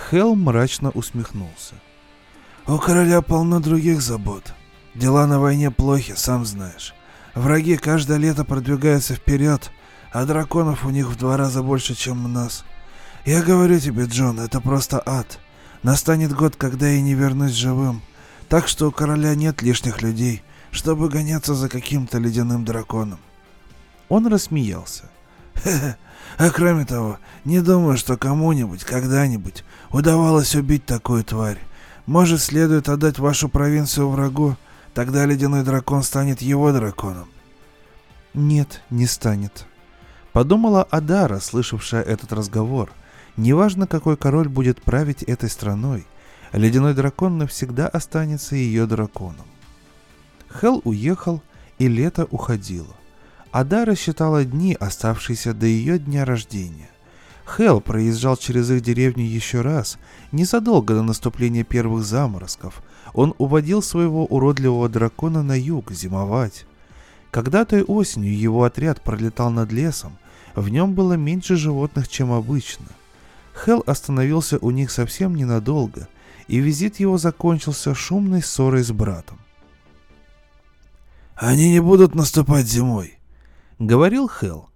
Хелл 0.09 0.35
мрачно 0.35 0.91
усмехнулся. 0.91 1.75
У 2.67 2.77
короля 2.77 3.21
полно 3.21 3.59
других 3.59 4.01
забот. 4.01 4.53
Дела 4.93 5.25
на 5.25 5.39
войне 5.39 5.71
плохи, 5.71 6.13
сам 6.15 6.45
знаешь. 6.45 6.93
Враги 7.33 7.77
каждое 7.77 8.17
лето 8.17 8.45
продвигаются 8.45 9.15
вперед, 9.15 9.71
а 10.11 10.25
драконов 10.25 10.85
у 10.85 10.89
них 10.89 11.07
в 11.07 11.17
два 11.17 11.37
раза 11.37 11.63
больше, 11.63 11.95
чем 11.95 12.25
у 12.25 12.27
нас. 12.27 12.63
Я 13.27 13.43
говорю 13.43 13.77
тебе, 13.77 14.05
Джон, 14.05 14.39
это 14.39 14.61
просто 14.61 15.03
ад. 15.05 15.39
Настанет 15.83 16.31
год, 16.31 16.55
когда 16.55 16.87
я 16.87 17.01
не 17.01 17.13
вернусь 17.13 17.51
живым. 17.51 18.01
Так 18.47 18.69
что 18.69 18.87
у 18.87 18.91
короля 18.91 19.35
нет 19.35 19.61
лишних 19.61 20.01
людей, 20.01 20.43
чтобы 20.71 21.09
гоняться 21.09 21.53
за 21.53 21.67
каким-то 21.67 22.19
ледяным 22.19 22.63
драконом. 22.63 23.19
Он 24.07 24.27
рассмеялся. 24.27 25.09
А 26.37 26.49
кроме 26.51 26.85
того, 26.85 27.17
не 27.43 27.59
думаю, 27.59 27.97
что 27.97 28.15
кому-нибудь, 28.15 28.85
когда-нибудь 28.85 29.65
удавалось 29.91 30.55
убить 30.55 30.85
такую 30.85 31.25
тварь. 31.25 31.59
Может, 32.05 32.41
следует 32.41 32.87
отдать 32.87 33.19
вашу 33.19 33.49
провинцию 33.49 34.07
врагу, 34.07 34.55
тогда 34.93 35.25
ледяной 35.25 35.63
дракон 35.63 36.03
станет 36.03 36.41
его 36.41 36.71
драконом. 36.71 37.27
Нет, 38.33 38.81
не 38.89 39.05
станет. 39.05 39.65
Подумала 40.31 40.83
Адара, 40.83 41.41
слышавшая 41.41 42.03
этот 42.03 42.31
разговор. 42.31 42.89
Неважно, 43.37 43.85
какой 43.85 44.17
король 44.17 44.49
будет 44.49 44.81
править 44.81 45.21
этой 45.23 45.49
страной, 45.49 46.05
ледяной 46.53 46.95
дракон 46.95 47.37
навсегда 47.37 47.87
останется 47.87 48.55
ее 48.55 48.87
драконом. 48.87 49.45
Хел 50.59 50.81
уехал, 50.83 51.41
и 51.77 51.87
лето 51.87 52.27
уходило. 52.31 52.95
Адара 53.51 53.95
считала 53.95 54.43
дни, 54.43 54.75
оставшиеся 54.79 55.53
до 55.53 55.67
ее 55.67 55.99
дня 55.99 56.25
рождения. 56.25 56.89
Хел 57.45 57.79
проезжал 57.79 58.35
через 58.35 58.69
их 58.71 58.81
деревню 58.81 59.23
еще 59.23 59.61
раз, 59.61 59.97
незадолго 60.31 60.95
до 60.95 61.03
наступления 61.03 61.63
первых 61.63 62.03
заморозков. 62.03 62.81
Он 63.13 63.35
уводил 63.37 63.81
своего 63.81 64.25
уродливого 64.25 64.89
дракона 64.89 65.43
на 65.43 65.57
юг 65.57 65.91
зимовать. 65.91 66.65
Когда 67.29 67.65
той 67.65 67.83
осенью 67.83 68.37
его 68.37 68.63
отряд 68.63 69.01
пролетал 69.01 69.51
над 69.51 69.71
лесом, 69.71 70.17
В 70.55 70.69
нем 70.69 70.95
было 70.95 71.13
меньше 71.13 71.55
животных, 71.55 72.07
чем 72.07 72.31
обычно. 72.31 72.87
Хел 73.65 73.83
остановился 73.87 74.57
у 74.59 74.71
них 74.71 74.91
совсем 74.91 75.35
ненадолго, 75.35 76.07
и 76.47 76.59
визит 76.59 76.99
его 76.99 77.17
закончился 77.17 77.95
шумной 77.95 78.41
ссорой 78.41 78.83
с 78.83 78.91
братом. 78.91 79.39
«Они 81.35 81.71
не 81.71 81.79
будут 81.79 82.15
наступать 82.15 82.67
зимой»,— 82.67 83.19
говорил 83.79 84.29
Хел. 84.29 84.69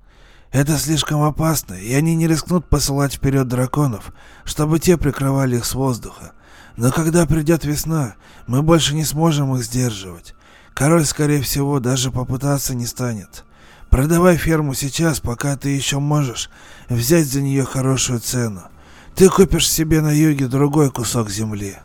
«Это 0.52 0.78
слишком 0.78 1.22
опасно, 1.22 1.76
и 1.76 1.94
они 1.94 2.16
не 2.16 2.28
рискнут 2.28 2.68
посылать 2.68 3.14
вперед 3.14 3.48
драконов, 3.48 4.14
чтобы 4.44 4.80
те 4.80 4.98
прикрывали 4.98 5.58
их 5.58 5.66
с 5.66 5.74
воздуха. 5.74 6.34
Но 6.76 6.92
когда 6.92 7.26
придет 7.26 7.64
весна, 7.64 8.16
мы 8.48 8.62
больше 8.62 8.96
не 8.96 9.06
сможем 9.06 9.56
их 9.56 9.64
сдерживать. 9.64 10.34
Король, 10.74 11.06
скорее 11.06 11.42
всего, 11.42 11.80
даже 11.80 12.12
попытаться 12.12 12.76
не 12.76 12.86
станет. 12.86 13.46
Продавай 13.90 14.38
ферму 14.38 14.74
сейчас, 14.74 15.20
пока 15.20 15.58
ты 15.58 15.70
еще 15.70 16.00
можешь 16.00 16.50
взять 16.90 17.28
за 17.28 17.42
нее 17.42 17.66
хорошую 17.66 18.20
цену. 18.20 18.71
Ты 19.16 19.30
купишь 19.30 19.70
себе 19.70 20.02
на 20.02 20.12
юге 20.12 20.48
другой 20.48 20.92
кусок 20.92 21.30
земли. 21.30 21.78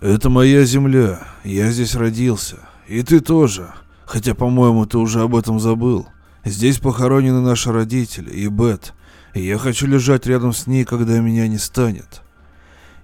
Это 0.00 0.30
моя 0.30 0.64
земля. 0.64 1.20
Я 1.44 1.70
здесь 1.70 1.94
родился. 1.94 2.56
И 2.88 3.02
ты 3.02 3.20
тоже. 3.20 3.72
Хотя, 4.06 4.34
по-моему, 4.34 4.86
ты 4.86 4.98
уже 4.98 5.20
об 5.20 5.36
этом 5.36 5.60
забыл. 5.60 6.08
Здесь 6.44 6.78
похоронены 6.78 7.40
наши 7.40 7.70
родители 7.70 8.30
и 8.30 8.48
Бет. 8.48 8.94
И 9.34 9.42
я 9.44 9.58
хочу 9.58 9.86
лежать 9.86 10.26
рядом 10.26 10.52
с 10.52 10.66
ней, 10.66 10.84
когда 10.84 11.18
меня 11.20 11.46
не 11.48 11.58
станет. 11.58 12.22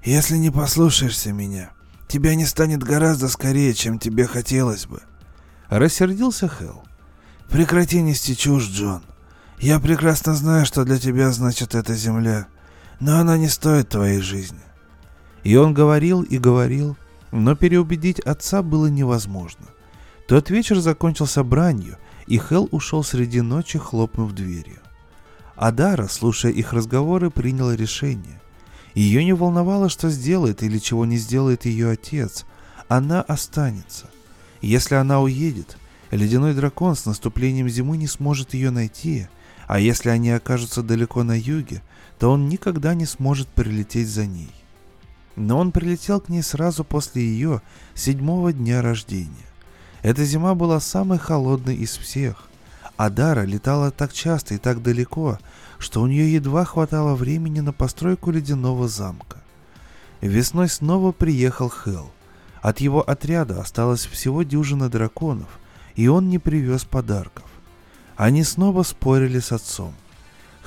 Если 0.02 0.36
не 0.36 0.50
послушаешься 0.50 1.32
меня, 1.32 1.70
тебя 2.08 2.34
не 2.34 2.46
станет 2.46 2.82
гораздо 2.82 3.28
скорее, 3.28 3.74
чем 3.74 3.98
тебе 3.98 4.26
хотелось 4.26 4.86
бы. 4.86 5.02
Рассердился 5.68 6.48
Хелл. 6.48 6.84
Прекрати 7.50 8.00
нести 8.00 8.36
чушь, 8.36 8.68
Джон. 8.68 9.02
Я 9.58 9.78
прекрасно 9.80 10.34
знаю, 10.34 10.66
что 10.66 10.84
для 10.84 10.98
тебя 10.98 11.30
значит 11.32 11.74
эта 11.74 11.94
земля 11.94 12.48
но 13.00 13.18
она 13.18 13.36
не 13.36 13.48
стоит 13.48 13.88
твоей 13.88 14.20
жизни. 14.20 14.60
И 15.44 15.56
он 15.56 15.74
говорил 15.74 16.22
и 16.22 16.38
говорил, 16.38 16.96
но 17.30 17.54
переубедить 17.54 18.20
отца 18.20 18.62
было 18.62 18.86
невозможно. 18.86 19.66
Тот 20.26 20.50
вечер 20.50 20.80
закончился 20.80 21.44
бранью, 21.44 21.98
и 22.26 22.38
Хел 22.38 22.68
ушел 22.72 23.04
среди 23.04 23.40
ночи, 23.40 23.78
хлопнув 23.78 24.32
дверью. 24.32 24.80
Адара, 25.54 26.08
слушая 26.08 26.52
их 26.52 26.72
разговоры, 26.72 27.30
приняла 27.30 27.76
решение. 27.76 28.40
Ее 28.94 29.24
не 29.24 29.32
волновало, 29.32 29.88
что 29.88 30.10
сделает 30.10 30.62
или 30.62 30.78
чего 30.78 31.04
не 31.04 31.16
сделает 31.16 31.64
ее 31.64 31.90
отец. 31.90 32.44
Она 32.88 33.22
останется. 33.22 34.06
Если 34.60 34.94
она 34.94 35.20
уедет, 35.20 35.76
ледяной 36.10 36.54
дракон 36.54 36.96
с 36.96 37.06
наступлением 37.06 37.68
зимы 37.68 37.96
не 37.96 38.06
сможет 38.06 38.54
ее 38.54 38.70
найти, 38.70 39.28
а 39.66 39.78
если 39.78 40.08
они 40.08 40.30
окажутся 40.30 40.82
далеко 40.82 41.22
на 41.24 41.38
юге, 41.38 41.82
то 42.18 42.30
он 42.30 42.48
никогда 42.48 42.94
не 42.94 43.06
сможет 43.06 43.48
прилететь 43.48 44.08
за 44.08 44.26
ней. 44.26 44.50
Но 45.36 45.58
он 45.58 45.72
прилетел 45.72 46.20
к 46.20 46.28
ней 46.28 46.42
сразу 46.42 46.82
после 46.82 47.22
ее 47.22 47.60
седьмого 47.94 48.52
дня 48.52 48.80
рождения. 48.80 49.46
Эта 50.02 50.24
зима 50.24 50.54
была 50.54 50.80
самой 50.80 51.18
холодной 51.18 51.76
из 51.76 51.96
всех, 51.96 52.48
а 52.96 53.10
Дара 53.10 53.42
летала 53.42 53.90
так 53.90 54.12
часто 54.12 54.54
и 54.54 54.58
так 54.58 54.82
далеко, 54.82 55.38
что 55.78 56.00
у 56.00 56.06
нее 56.06 56.32
едва 56.32 56.64
хватало 56.64 57.14
времени 57.14 57.60
на 57.60 57.72
постройку 57.72 58.30
ледяного 58.30 58.88
замка. 58.88 59.42
Весной 60.22 60.68
снова 60.68 61.12
приехал 61.12 61.70
Хел. 61.70 62.10
От 62.62 62.80
его 62.80 63.02
отряда 63.02 63.60
осталось 63.60 64.06
всего 64.06 64.42
дюжина 64.42 64.88
драконов, 64.88 65.58
и 65.94 66.08
он 66.08 66.30
не 66.30 66.38
привез 66.38 66.84
подарков. 66.84 67.44
Они 68.16 68.42
снова 68.42 68.82
спорили 68.82 69.40
с 69.40 69.52
отцом. 69.52 69.94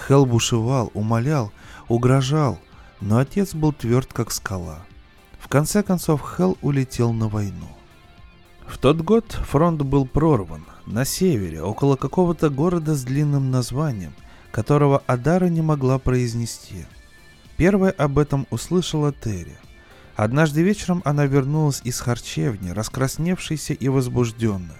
Хел 0.08 0.26
бушевал, 0.26 0.92
умолял, 0.94 1.52
угрожал, 1.88 2.60
но 3.02 3.18
отец 3.18 3.54
был 3.54 3.74
тверд, 3.74 4.12
как 4.14 4.32
скала. 4.32 4.80
В 5.40 5.48
конце 5.48 5.84
концов 5.84 6.24
Хел 6.38 6.58
улетел 6.62 7.12
на 7.14 7.28
войну. 7.28 7.68
В 8.68 8.78
тот 8.78 8.98
год 9.02 9.32
фронт 9.32 9.82
был 9.82 10.06
прорван 10.06 10.66
на 10.86 11.06
севере, 11.06 11.62
около 11.62 11.96
какого-то 11.96 12.50
города 12.50 12.96
с 12.96 13.04
длинным 13.04 13.52
названием, 13.52 14.14
которого 14.52 15.04
Адара 15.08 15.48
не 15.48 15.62
могла 15.62 15.98
произнести. 15.98 16.86
Первая 17.58 17.92
об 17.92 18.20
этом 18.20 18.48
услышала 18.52 19.12
Терри. 19.12 19.58
Однажды 20.16 20.62
вечером 20.62 21.02
она 21.06 21.26
вернулась 21.26 21.82
из 21.84 22.00
харчевни, 22.00 22.70
раскрасневшаяся 22.70 23.74
и 23.74 23.88
возбужденная. 23.88 24.78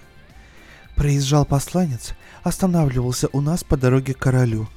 «Приезжал 0.96 1.44
посланец, 1.44 2.14
останавливался 2.42 3.28
у 3.32 3.40
нас 3.40 3.64
по 3.64 3.76
дороге 3.76 4.14
к 4.14 4.18
королю», 4.18 4.68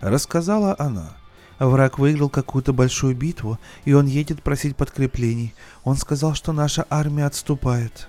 Рассказала 0.00 0.74
она. 0.78 1.16
Враг 1.58 1.98
выиграл 1.98 2.30
какую-то 2.30 2.72
большую 2.72 3.14
битву, 3.14 3.58
и 3.84 3.92
он 3.92 4.06
едет 4.06 4.42
просить 4.42 4.76
подкреплений. 4.76 5.54
Он 5.84 5.96
сказал, 5.96 6.34
что 6.34 6.52
наша 6.52 6.86
армия 6.88 7.26
отступает. 7.26 8.08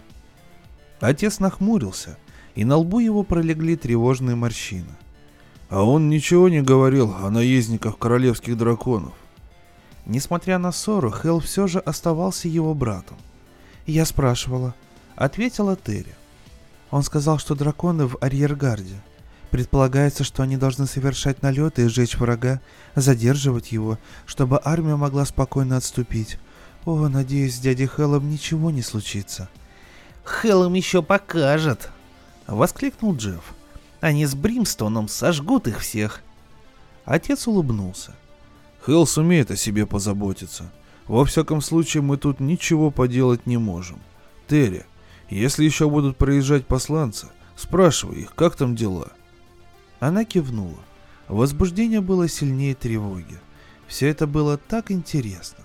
Отец 1.01 1.39
нахмурился, 1.39 2.17
и 2.55 2.63
на 2.63 2.77
лбу 2.77 2.99
его 2.99 3.23
пролегли 3.23 3.75
тревожные 3.75 4.35
морщины. 4.37 4.95
А 5.69 5.83
он 5.83 6.09
ничего 6.09 6.47
не 6.47 6.61
говорил 6.61 7.13
о 7.13 7.29
наездниках 7.29 7.97
королевских 7.97 8.57
драконов. 8.57 9.13
Несмотря 10.05 10.57
на 10.57 10.71
ссору, 10.71 11.11
Хел 11.11 11.39
все 11.39 11.67
же 11.67 11.79
оставался 11.79 12.47
его 12.47 12.73
братом. 12.73 13.17
Я 13.85 14.05
спрашивала. 14.05 14.73
Ответила 15.15 15.75
Терри. 15.75 16.15
Он 16.89 17.03
сказал, 17.03 17.37
что 17.37 17.55
драконы 17.55 18.07
в 18.07 18.17
арьергарде. 18.21 19.01
Предполагается, 19.51 20.23
что 20.23 20.43
они 20.43 20.55
должны 20.55 20.87
совершать 20.87 21.41
налеты 21.41 21.83
и 21.83 21.87
сжечь 21.87 22.15
врага, 22.15 22.61
задерживать 22.95 23.73
его, 23.73 23.99
чтобы 24.25 24.61
армия 24.63 24.95
могла 24.95 25.25
спокойно 25.25 25.75
отступить. 25.75 26.39
О, 26.85 27.09
надеюсь, 27.09 27.55
с 27.55 27.59
дядей 27.59 27.85
Хеллом 27.85 28.29
ничего 28.29 28.71
не 28.71 28.81
случится. 28.81 29.49
Хеллом 30.23 30.73
еще 30.73 31.03
покажет, 31.03 31.89
воскликнул 32.47 33.15
Джефф. 33.15 33.43
Они 33.99 34.25
с 34.25 34.33
Бримстоном 34.35 35.09
сожгут 35.09 35.67
их 35.67 35.79
всех. 35.79 36.21
Отец 37.03 37.45
улыбнулся. 37.45 38.15
Хелл 38.85 39.05
сумеет 39.05 39.51
о 39.51 39.57
себе 39.57 39.85
позаботиться. 39.85 40.71
Во 41.07 41.25
всяком 41.25 41.61
случае, 41.61 42.01
мы 42.01 42.15
тут 42.15 42.39
ничего 42.39 42.89
поделать 42.89 43.45
не 43.45 43.57
можем. 43.57 43.99
Терри, 44.47 44.85
если 45.29 45.65
еще 45.65 45.89
будут 45.89 46.15
проезжать 46.15 46.65
посланцы, 46.65 47.27
спрашивай 47.57 48.21
их, 48.21 48.33
как 48.33 48.55
там 48.55 48.77
дела. 48.77 49.09
Она 50.01 50.25
кивнула. 50.25 50.79
Возбуждение 51.27 52.01
было 52.01 52.27
сильнее 52.27 52.73
тревоги. 52.73 53.37
Все 53.87 54.07
это 54.07 54.25
было 54.25 54.57
так 54.57 54.89
интересно. 54.89 55.63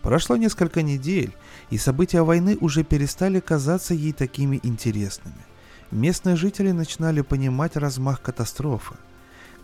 Прошло 0.00 0.36
несколько 0.36 0.80
недель, 0.80 1.34
и 1.68 1.76
события 1.76 2.22
войны 2.22 2.56
уже 2.58 2.82
перестали 2.82 3.40
казаться 3.40 3.92
ей 3.92 4.14
такими 4.14 4.58
интересными. 4.62 5.44
Местные 5.90 6.34
жители 6.36 6.70
начинали 6.70 7.20
понимать 7.20 7.76
размах 7.76 8.22
катастрофы. 8.22 8.94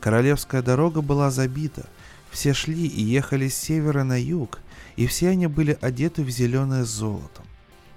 Королевская 0.00 0.60
дорога 0.60 1.00
была 1.00 1.30
забита, 1.30 1.86
все 2.30 2.52
шли 2.52 2.86
и 2.86 3.02
ехали 3.02 3.48
с 3.48 3.56
севера 3.56 4.04
на 4.04 4.20
юг, 4.20 4.58
и 4.96 5.06
все 5.06 5.30
они 5.30 5.46
были 5.46 5.78
одеты 5.80 6.22
в 6.22 6.28
зеленое 6.28 6.84
с 6.84 6.90
золотом. 6.90 7.46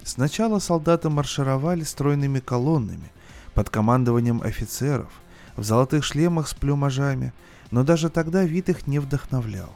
Сначала 0.03 0.59
солдаты 0.59 1.09
маршировали 1.09 1.83
стройными 1.83 2.39
колоннами 2.39 3.11
под 3.53 3.69
командованием 3.69 4.41
офицеров– 4.41 5.11
в 5.55 5.63
золотых 5.63 6.03
шлемах 6.03 6.47
с 6.47 6.53
плюмажами, 6.53 7.33
но 7.71 7.83
даже 7.83 8.09
тогда 8.09 8.43
вид 8.43 8.69
их 8.69 8.87
не 8.87 8.99
вдохновлял. 8.99 9.73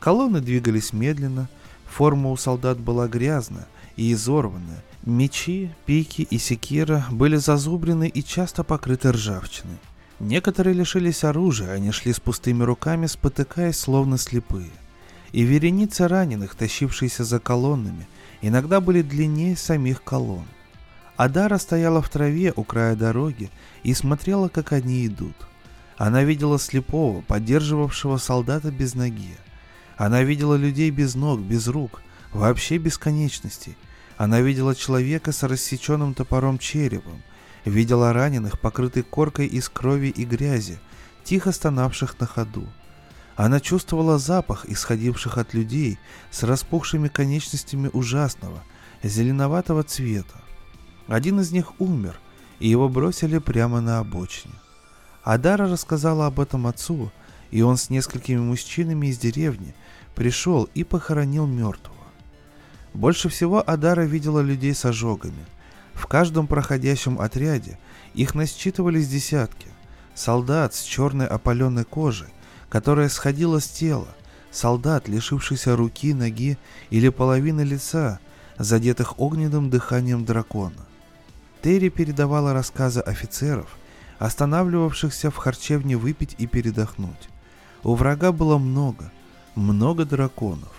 Колонны 0.00 0.40
двигались 0.40 0.92
медленно, 0.92 1.48
форма 1.86 2.30
у 2.30 2.36
солдат 2.36 2.78
была 2.78 3.08
грязная 3.08 3.66
и 3.96 4.12
изорванная, 4.12 4.82
мечи, 5.04 5.70
пики 5.86 6.22
и 6.22 6.38
секира 6.38 7.04
были 7.10 7.36
зазубрены 7.36 8.08
и 8.08 8.22
часто 8.22 8.62
покрыты 8.62 9.12
ржавчиной. 9.12 9.78
Некоторые 10.20 10.74
лишились 10.74 11.24
оружия, 11.24 11.72
они 11.72 11.92
шли 11.92 12.12
с 12.12 12.20
пустыми 12.20 12.64
руками, 12.64 13.06
спотыкаясь, 13.06 13.78
словно 13.78 14.18
слепые. 14.18 14.70
И 15.32 15.42
вереницы 15.42 16.08
раненых, 16.08 16.54
тащившиеся 16.54 17.24
за 17.24 17.38
колоннами, 17.38 18.08
иногда 18.40 18.80
были 18.80 19.02
длиннее 19.02 19.56
самих 19.56 20.02
колонн. 20.02 20.46
Адара 21.18 21.58
стояла 21.58 22.00
в 22.00 22.08
траве 22.08 22.52
у 22.54 22.62
края 22.62 22.94
дороги 22.94 23.50
и 23.82 23.92
смотрела, 23.92 24.46
как 24.46 24.72
они 24.72 25.04
идут. 25.04 25.34
Она 25.96 26.22
видела 26.22 26.60
слепого, 26.60 27.22
поддерживавшего 27.22 28.18
солдата 28.18 28.70
без 28.70 28.94
ноги. 28.94 29.34
Она 29.96 30.22
видела 30.22 30.54
людей 30.54 30.90
без 30.90 31.16
ног, 31.16 31.40
без 31.40 31.66
рук, 31.66 32.02
вообще 32.32 32.78
без 32.78 32.98
конечностей. 32.98 33.76
Она 34.16 34.40
видела 34.40 34.76
человека 34.76 35.32
с 35.32 35.42
рассеченным 35.42 36.14
топором 36.14 36.56
черепом, 36.56 37.20
видела 37.64 38.12
раненых, 38.12 38.60
покрытых 38.60 39.08
коркой 39.08 39.48
из 39.48 39.68
крови 39.68 40.14
и 40.16 40.24
грязи, 40.24 40.78
тихо 41.24 41.50
стонавших 41.50 42.14
на 42.20 42.26
ходу. 42.28 42.68
Она 43.34 43.58
чувствовала 43.58 44.18
запах, 44.18 44.66
исходивших 44.66 45.36
от 45.36 45.52
людей 45.52 45.98
с 46.30 46.44
распухшими 46.44 47.08
конечностями 47.08 47.90
ужасного, 47.92 48.62
зеленоватого 49.02 49.82
цвета. 49.82 50.44
Один 51.08 51.40
из 51.40 51.52
них 51.52 51.80
умер, 51.80 52.20
и 52.60 52.68
его 52.68 52.88
бросили 52.88 53.38
прямо 53.38 53.80
на 53.80 53.98
обочине. 53.98 54.54
Адара 55.24 55.68
рассказала 55.68 56.26
об 56.26 56.38
этом 56.38 56.66
отцу, 56.66 57.10
и 57.50 57.62
он 57.62 57.78
с 57.78 57.88
несколькими 57.90 58.38
мужчинами 58.38 59.06
из 59.06 59.18
деревни 59.18 59.74
пришел 60.14 60.68
и 60.74 60.84
похоронил 60.84 61.46
мертвого. 61.46 61.96
Больше 62.92 63.28
всего 63.28 63.62
Адара 63.66 64.02
видела 64.02 64.40
людей 64.40 64.74
с 64.74 64.84
ожогами. 64.84 65.46
В 65.94 66.06
каждом 66.06 66.46
проходящем 66.46 67.20
отряде 67.20 67.78
их 68.14 68.34
насчитывались 68.34 69.08
десятки. 69.08 69.68
Солдат 70.14 70.74
с 70.74 70.82
черной 70.82 71.26
опаленной 71.26 71.84
кожей, 71.84 72.28
которая 72.68 73.08
сходила 73.08 73.60
с 73.60 73.68
тела, 73.68 74.08
солдат, 74.50 75.08
лишившийся 75.08 75.76
руки, 75.76 76.12
ноги 76.12 76.58
или 76.90 77.08
половины 77.08 77.62
лица, 77.62 78.18
задетых 78.58 79.20
огненным 79.20 79.70
дыханием 79.70 80.24
дракона. 80.24 80.87
Терри 81.62 81.88
передавала 81.88 82.52
рассказы 82.52 83.00
офицеров, 83.00 83.76
останавливавшихся 84.18 85.30
в 85.30 85.36
харчевне 85.36 85.96
выпить 85.96 86.34
и 86.38 86.46
передохнуть. 86.46 87.28
У 87.82 87.94
врага 87.94 88.32
было 88.32 88.58
много, 88.58 89.10
много 89.54 90.04
драконов. 90.04 90.72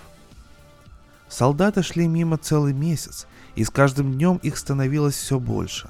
Солдаты 1.27 1.83
шли 1.83 2.07
мимо 2.07 2.37
целый 2.37 2.73
месяц, 2.73 3.27
и 3.55 3.63
с 3.63 3.69
каждым 3.69 4.13
днем 4.13 4.37
их 4.37 4.57
становилось 4.57 5.15
все 5.15 5.39
больше. 5.39 5.89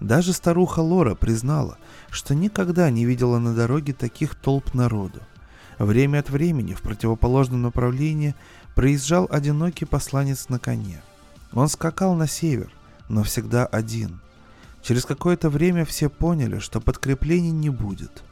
Даже 0.00 0.32
старуха 0.32 0.80
Лора 0.80 1.14
признала, 1.14 1.76
что 2.10 2.34
никогда 2.34 2.88
не 2.90 3.04
видела 3.04 3.38
на 3.38 3.54
дороге 3.54 3.92
таких 3.92 4.34
толп 4.36 4.72
народу. 4.74 5.20
Время 5.78 6.20
от 6.20 6.30
времени 6.30 6.74
в 6.74 6.82
противоположном 6.82 7.62
направлении 7.62 8.34
проезжал 8.74 9.28
одинокий 9.30 9.84
посланец 9.84 10.48
на 10.48 10.58
коне. 10.58 11.00
Он 11.52 11.68
скакал 11.68 12.14
на 12.14 12.26
север, 12.26 12.70
но 13.08 13.22
всегда 13.22 13.66
один. 13.66 14.20
Через 14.82 15.04
какое-то 15.04 15.50
время 15.50 15.84
все 15.84 16.08
поняли, 16.08 16.58
что 16.58 16.80
подкреплений 16.80 17.50
не 17.50 17.70
будет. 17.70 18.22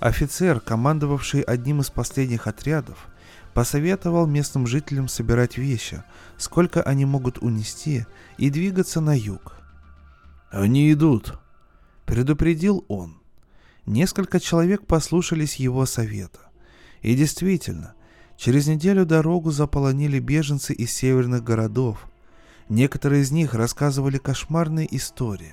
Офицер, 0.00 0.60
командовавший 0.60 1.42
одним 1.42 1.80
из 1.80 1.90
последних 1.90 2.46
отрядов, 2.46 3.06
посоветовал 3.54 4.26
местным 4.26 4.66
жителям 4.66 5.08
собирать 5.08 5.58
вещи, 5.58 6.02
сколько 6.38 6.82
они 6.82 7.04
могут 7.04 7.38
унести, 7.38 8.06
и 8.38 8.50
двигаться 8.50 9.00
на 9.00 9.16
юг. 9.16 9.54
«Они 10.50 10.92
идут»,— 10.92 11.38
предупредил 12.04 12.84
он. 12.88 13.18
Несколько 13.86 14.38
человек 14.38 14.86
послушались 14.86 15.56
его 15.56 15.86
совета. 15.86 16.38
И 17.00 17.14
действительно, 17.14 17.94
через 18.36 18.66
неделю 18.68 19.04
дорогу 19.04 19.50
заполонили 19.50 20.18
беженцы 20.18 20.72
из 20.72 20.92
северных 20.92 21.42
городов. 21.42 22.06
Некоторые 22.72 23.20
из 23.20 23.30
них 23.30 23.52
рассказывали 23.52 24.16
кошмарные 24.16 24.88
истории. 24.96 25.52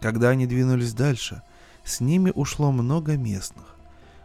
Когда 0.00 0.30
они 0.30 0.44
двинулись 0.44 0.92
дальше, 0.92 1.42
с 1.84 2.00
ними 2.00 2.32
ушло 2.34 2.72
много 2.72 3.16
местных. 3.16 3.76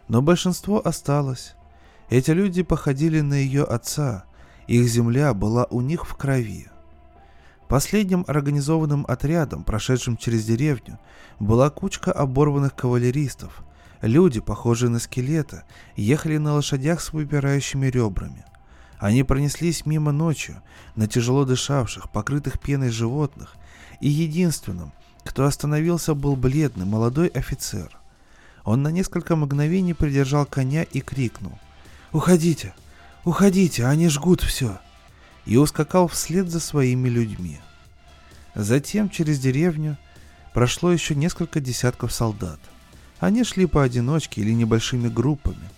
Но 0.07 0.23
большинство 0.23 0.81
осталось. 0.83 1.53
Эти 2.09 2.31
люди 2.31 2.63
походили 2.63 3.21
на 3.21 3.35
ее 3.35 3.63
отца, 3.63 4.23
их 4.65 4.87
земля 4.87 5.35
была 5.35 5.67
у 5.69 5.81
них 5.81 6.07
в 6.07 6.15
крови. 6.15 6.69
Последним 7.67 8.25
организованным 8.27 9.05
отрядом, 9.07 9.63
прошедшим 9.63 10.17
через 10.17 10.43
деревню, 10.43 10.97
была 11.39 11.69
кучка 11.69 12.11
оборванных 12.11 12.75
кавалеристов. 12.75 13.63
Люди, 14.01 14.39
похожие 14.39 14.89
на 14.89 14.97
скелеты, 14.97 15.65
ехали 15.95 16.37
на 16.37 16.55
лошадях 16.55 16.99
с 16.99 17.13
выпирающими 17.13 17.85
ребрами. 17.85 18.43
Они 19.03 19.23
пронеслись 19.23 19.85
мимо 19.85 20.13
ночью 20.13 20.63
на 20.95 21.09
тяжело 21.09 21.43
дышавших, 21.43 22.09
покрытых 22.09 22.57
пеной 22.57 22.89
животных, 22.89 23.57
и 23.99 24.07
единственным, 24.07 24.93
кто 25.25 25.43
остановился, 25.43 26.13
был 26.13 26.37
бледный 26.37 26.85
молодой 26.85 27.27
офицер. 27.27 27.97
Он 28.63 28.81
на 28.81 28.87
несколько 28.87 29.35
мгновений 29.35 29.93
придержал 29.93 30.45
коня 30.45 30.83
и 30.83 31.01
крикнул. 31.01 31.59
«Уходите! 32.13 32.73
Уходите! 33.25 33.85
Они 33.87 34.07
жгут 34.07 34.39
все!» 34.39 34.79
И 35.45 35.57
ускакал 35.57 36.07
вслед 36.07 36.49
за 36.49 36.61
своими 36.61 37.09
людьми. 37.09 37.59
Затем 38.55 39.09
через 39.09 39.37
деревню 39.37 39.97
прошло 40.53 40.93
еще 40.93 41.13
несколько 41.13 41.59
десятков 41.59 42.13
солдат. 42.13 42.61
Они 43.19 43.43
шли 43.43 43.65
поодиночке 43.65 44.39
или 44.39 44.53
небольшими 44.53 45.09
группами. 45.09 45.69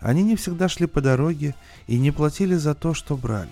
Они 0.00 0.22
не 0.22 0.36
всегда 0.36 0.68
шли 0.68 0.86
по 0.86 1.00
дороге 1.00 1.54
и 1.86 1.98
не 1.98 2.10
платили 2.10 2.54
за 2.54 2.74
то, 2.74 2.94
что 2.94 3.16
брали. 3.16 3.50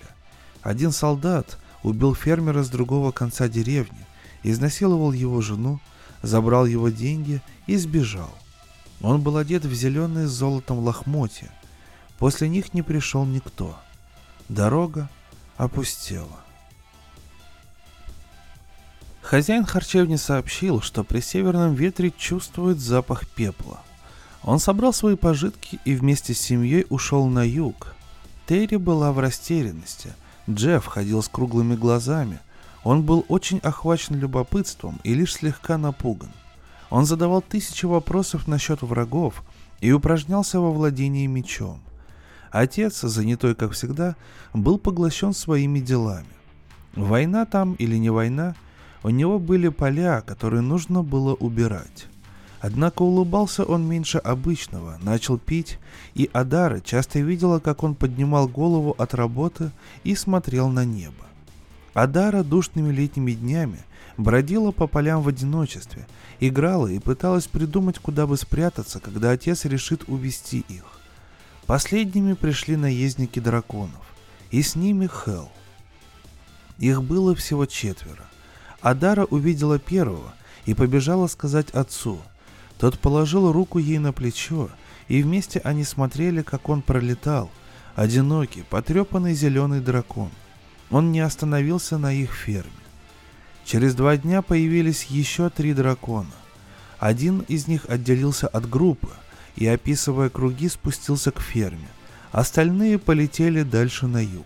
Один 0.61 0.91
солдат 0.91 1.57
убил 1.83 2.15
фермера 2.15 2.63
с 2.63 2.69
другого 2.69 3.11
конца 3.11 3.47
деревни, 3.47 4.05
изнасиловал 4.43 5.11
его 5.11 5.41
жену, 5.41 5.79
забрал 6.21 6.65
его 6.65 6.89
деньги 6.89 7.41
и 7.67 7.75
сбежал. 7.77 8.33
Он 9.01 9.21
был 9.21 9.37
одет 9.37 9.65
в 9.65 9.73
зеленые 9.73 10.27
с 10.27 10.31
золотом 10.31 10.79
лохмотья. 10.79 11.49
После 12.17 12.49
них 12.49 12.73
не 12.73 12.81
пришел 12.81 13.25
никто. 13.25 13.77
Дорога 14.49 15.09
опустела. 15.57 16.39
Хозяин 19.21 19.65
харчевни 19.65 20.15
сообщил, 20.15 20.81
что 20.81 21.03
при 21.03 21.19
северном 21.19 21.75
ветре 21.75 22.11
чувствует 22.17 22.79
запах 22.79 23.27
пепла. 23.27 23.81
Он 24.43 24.59
собрал 24.59 24.93
свои 24.93 25.15
пожитки 25.15 25.79
и 25.85 25.95
вместе 25.95 26.33
с 26.33 26.39
семьей 26.39 26.85
ушел 26.89 27.27
на 27.27 27.43
юг. 27.43 27.95
Терри 28.47 28.77
была 28.77 29.11
в 29.11 29.19
растерянности. 29.19 30.13
Джефф 30.49 30.85
ходил 30.85 31.21
с 31.21 31.27
круглыми 31.27 31.75
глазами. 31.75 32.39
Он 32.83 33.03
был 33.03 33.25
очень 33.27 33.57
охвачен 33.59 34.15
любопытством 34.15 34.99
и 35.03 35.13
лишь 35.13 35.33
слегка 35.33 35.77
напуган. 35.77 36.31
Он 36.89 37.05
задавал 37.05 37.41
тысячи 37.41 37.85
вопросов 37.85 38.47
насчет 38.47 38.81
врагов 38.81 39.43
и 39.81 39.91
упражнялся 39.91 40.59
во 40.61 40.71
владении 40.71 41.27
мечом. 41.27 41.81
Отец, 42.51 43.01
занятой 43.01 43.55
как 43.55 43.73
всегда, 43.73 44.15
был 44.53 44.77
поглощен 44.77 45.33
своими 45.33 45.79
делами. 45.79 46.27
Война 46.95 47.45
там 47.45 47.73
или 47.73 47.97
не 47.97 48.09
война, 48.09 48.55
у 49.03 49.09
него 49.09 49.37
были 49.37 49.67
поля, 49.67 50.21
которые 50.21 50.61
нужно 50.61 51.03
было 51.03 51.33
убирать. 51.33 52.07
Однако 52.59 53.03
улыбался 53.03 53.63
он 53.63 53.87
меньше 53.87 54.17
обычного, 54.17 54.97
начал 55.01 55.37
пить, 55.37 55.77
и 56.15 56.29
Адара 56.33 56.79
часто 56.79 57.19
видела, 57.19 57.59
как 57.59 57.83
он 57.83 57.93
поднимал 57.93 58.47
голову 58.47 58.95
от 58.97 59.13
работы 59.13 59.71
и 60.03 60.15
смотрел 60.15 60.69
на 60.69 60.83
небо. 60.83 61.27
Адара 61.93 62.43
душными 62.43 62.91
летними 62.91 63.33
днями 63.33 63.79
бродила 64.17 64.71
по 64.71 64.87
полям 64.87 65.21
в 65.21 65.27
одиночестве, 65.27 66.07
играла 66.39 66.87
и 66.87 66.99
пыталась 66.99 67.47
придумать, 67.47 67.99
куда 67.99 68.25
бы 68.25 68.37
спрятаться, 68.37 68.99
когда 68.99 69.31
отец 69.31 69.65
решит 69.65 70.03
увести 70.07 70.65
их. 70.67 70.83
Последними 71.67 72.33
пришли 72.33 72.75
наездники 72.75 73.39
драконов, 73.39 74.01
и 74.49 74.63
с 74.63 74.75
ними 74.75 75.07
Хел. 75.07 75.51
Их 76.79 77.03
было 77.03 77.35
всего 77.35 77.65
четверо. 77.65 78.25
Адара 78.81 79.25
увидела 79.25 79.77
первого 79.77 80.33
и 80.65 80.73
побежала 80.73 81.27
сказать 81.27 81.71
отцу. 81.71 82.19
Тот 82.79 82.99
положил 82.99 83.51
руку 83.51 83.79
ей 83.79 83.97
на 83.97 84.13
плечо, 84.13 84.69
и 85.07 85.21
вместе 85.23 85.59
они 85.63 85.83
смотрели, 85.83 86.41
как 86.41 86.69
он 86.69 86.81
пролетал, 86.81 87.49
одинокий, 87.95 88.63
потрепанный 88.63 89.33
зеленый 89.33 89.81
дракон. 89.81 90.29
Он 90.91 91.11
не 91.11 91.19
остановился 91.19 91.97
на 91.97 92.13
их 92.13 92.33
ферме. 92.33 92.71
Через 93.65 93.95
два 93.95 94.15
дня 94.15 94.41
появились 94.41 95.05
еще 95.05 95.49
три 95.49 95.73
дракона. 95.73 96.31
Один 96.99 97.39
из 97.47 97.67
них 97.67 97.85
отделился 97.89 98.47
от 98.47 98.69
группы 98.69 99.09
и, 99.55 99.67
описывая 99.67 100.29
круги, 100.29 100.69
спустился 100.69 101.31
к 101.31 101.41
ферме. 101.41 101.87
Остальные 102.31 102.99
полетели 102.99 103.63
дальше 103.63 104.07
на 104.07 104.23
юг. 104.23 104.45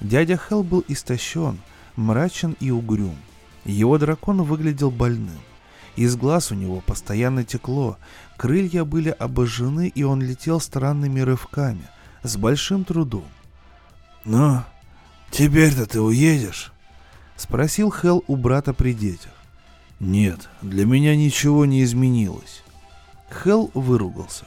Дядя 0.00 0.38
Хел 0.38 0.62
был 0.62 0.84
истощен, 0.88 1.58
мрачен 1.96 2.56
и 2.60 2.70
угрюм. 2.70 3.16
Его 3.64 3.98
дракон 3.98 4.42
выглядел 4.42 4.90
больным. 4.90 5.38
Из 6.00 6.16
глаз 6.16 6.50
у 6.50 6.54
него 6.54 6.80
постоянно 6.80 7.44
текло, 7.44 7.98
крылья 8.38 8.84
были 8.84 9.10
обожжены, 9.10 9.86
и 9.88 10.02
он 10.02 10.22
летел 10.22 10.58
странными 10.58 11.20
рывками, 11.20 11.86
с 12.22 12.38
большим 12.38 12.86
трудом. 12.86 13.26
«Ну, 14.24 14.62
теперь-то 15.30 15.84
ты 15.84 16.00
уедешь?»— 16.00 16.72
спросил 17.36 17.92
Хел 17.92 18.24
у 18.28 18.36
брата 18.36 18.72
при 18.72 18.94
детях. 18.94 19.32
«Нет, 19.98 20.48
для 20.62 20.86
меня 20.86 21.14
ничего 21.14 21.66
не 21.66 21.82
изменилось». 21.82 22.62
Хел 23.30 23.70
выругался. 23.74 24.46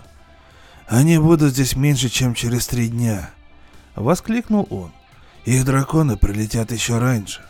«Они 0.88 1.20
будут 1.20 1.54
здесь 1.54 1.76
меньше, 1.76 2.10
чем 2.10 2.34
через 2.34 2.66
три 2.66 2.88
дня»,— 2.88 3.30
воскликнул 3.95 4.66
он. 4.72 4.91
«Их 5.45 5.66
драконы 5.66 6.18
прилетят 6.18 6.72
еще 6.72 6.97
раньше». 6.97 7.43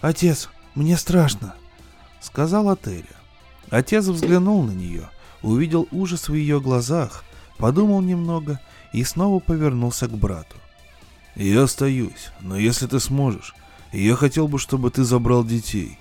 «Отец, 0.00 0.48
мне 0.74 0.96
страшно»,— 0.96 1.56
сказала 2.22 2.76
Терри. 2.76 3.04
Отец 3.70 4.06
взглянул 4.06 4.62
на 4.62 4.70
нее, 4.70 5.08
увидел 5.42 5.88
ужас 5.90 6.28
в 6.28 6.34
ее 6.34 6.60
глазах, 6.60 7.24
подумал 7.58 8.00
немного 8.00 8.60
и 8.92 9.02
снова 9.04 9.40
повернулся 9.40 10.06
к 10.06 10.12
брату. 10.12 10.56
«Я 11.34 11.62
остаюсь, 11.64 12.30
но 12.40 12.56
если 12.56 12.86
ты 12.86 13.00
сможешь, 13.00 13.54
я 13.92 14.14
хотел 14.16 14.48
бы, 14.48 14.58
чтобы 14.58 14.90
ты 14.90 15.04
забрал 15.04 15.44
детей». 15.44 15.98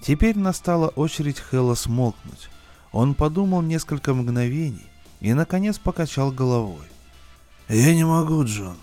Теперь 0.00 0.38
настала 0.38 0.88
очередь 0.88 1.40
Хэлла 1.40 1.74
смолкнуть. 1.74 2.50
Он 2.92 3.14
подумал 3.14 3.62
несколько 3.62 4.14
мгновений 4.14 4.86
и, 5.20 5.32
наконец, 5.34 5.78
покачал 5.78 6.30
головой. 6.30 6.86
«Я 7.68 7.94
не 7.94 8.04
могу, 8.04 8.44
Джон. 8.44 8.76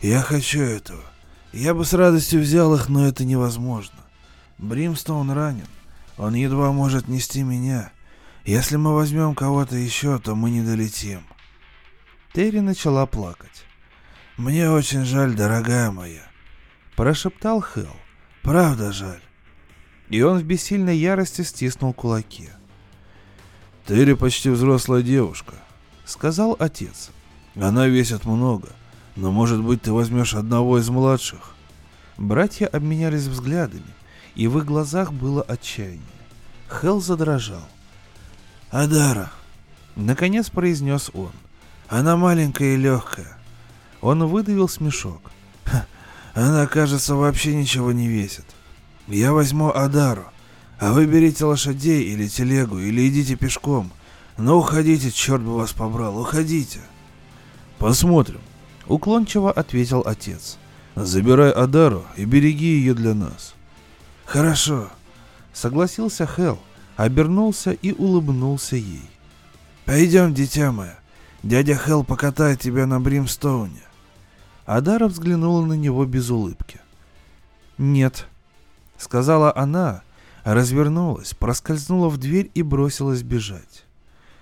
Я 0.00 0.20
хочу 0.20 0.60
этого. 0.60 1.02
Я 1.52 1.74
бы 1.74 1.84
с 1.84 1.92
радостью 1.92 2.40
взял 2.40 2.74
их, 2.74 2.88
но 2.88 3.06
это 3.06 3.24
невозможно. 3.24 3.96
Бримстоун 4.62 5.28
ранен. 5.32 5.66
Он 6.16 6.34
едва 6.34 6.70
может 6.72 7.08
нести 7.08 7.42
меня. 7.42 7.90
Если 8.44 8.76
мы 8.76 8.94
возьмем 8.94 9.34
кого-то 9.34 9.76
еще, 9.76 10.18
то 10.20 10.36
мы 10.36 10.50
не 10.50 10.62
долетим». 10.62 11.22
Терри 12.32 12.60
начала 12.60 13.04
плакать. 13.06 13.64
«Мне 14.36 14.70
очень 14.70 15.04
жаль, 15.04 15.34
дорогая 15.34 15.90
моя»,— 15.90 16.22
прошептал 16.96 17.60
Хелл. 17.60 17.96
«Правда 18.42 18.92
жаль». 18.92 19.20
И 20.08 20.22
он 20.22 20.38
в 20.38 20.44
бессильной 20.44 20.96
ярости 20.96 21.42
стиснул 21.42 21.92
кулаки. 21.92 22.48
«Терри 23.86 24.14
почти 24.14 24.48
взрослая 24.48 25.02
девушка»,— 25.02 25.54
сказал 26.04 26.56
отец. 26.58 27.10
«Она 27.56 27.88
весит 27.88 28.24
много, 28.24 28.68
но, 29.16 29.32
может 29.32 29.60
быть, 29.60 29.82
ты 29.82 29.92
возьмешь 29.92 30.34
одного 30.34 30.78
из 30.78 30.88
младших?» 30.88 31.56
Братья 32.16 32.66
обменялись 32.66 33.26
взглядами, 33.26 33.92
и 34.34 34.46
в 34.46 34.58
их 34.58 34.64
глазах 34.64 35.12
было 35.12 35.42
отчаяние. 35.42 36.00
Хелл 36.68 37.00
задрожал. 37.00 37.66
«Адара»,— 38.70 39.30
наконец 39.96 40.48
произнес 40.48 41.10
он. 41.12 41.32
«Она 41.88 42.16
маленькая 42.16 42.74
и 42.74 42.78
легкая». 42.78 43.38
Он 44.00 44.26
выдавил 44.26 44.68
смешок. 44.68 45.30
«Она, 46.34 46.66
кажется, 46.66 47.14
вообще 47.14 47.54
ничего 47.54 47.92
не 47.92 48.08
весит. 48.08 48.46
Я 49.06 49.32
возьму 49.32 49.70
Адару, 49.70 50.24
а 50.78 50.92
вы 50.92 51.04
берите 51.04 51.44
лошадей 51.44 52.04
или 52.04 52.26
телегу, 52.26 52.78
или 52.78 53.08
идите 53.08 53.36
пешком. 53.36 53.92
Но 54.38 54.56
уходите, 54.56 55.10
черт 55.10 55.42
бы 55.42 55.56
вас 55.56 55.72
побрал, 55.72 56.18
уходите». 56.18 56.80
«Посмотрим»,— 57.78 58.40
уклончиво 58.86 59.52
ответил 59.52 60.02
отец. 60.06 60.56
«Забирай 60.94 61.50
Адару 61.50 62.04
и 62.16 62.24
береги 62.24 62.78
ее 62.78 62.94
для 62.94 63.12
нас». 63.12 63.54
«Хорошо»,— 64.32 64.88
согласился 65.52 66.26
Хел, 66.26 66.58
обернулся 66.96 67.72
и 67.72 67.92
улыбнулся 67.92 68.76
ей. 68.76 69.10
«Пойдем, 69.84 70.32
дитя 70.32 70.72
мое. 70.72 70.98
Дядя 71.42 71.74
Хел 71.74 72.02
покатает 72.02 72.58
тебя 72.58 72.86
на 72.86 72.98
Бримстоуне». 72.98 73.82
Адара 74.64 75.08
взглянула 75.08 75.66
на 75.66 75.74
него 75.74 76.06
без 76.06 76.30
улыбки. 76.30 76.80
«Нет»,— 77.76 78.26
сказала 78.96 79.54
она, 79.54 80.00
развернулась, 80.44 81.34
проскользнула 81.34 82.08
в 82.08 82.16
дверь 82.16 82.50
и 82.54 82.62
бросилась 82.62 83.22
бежать. 83.22 83.84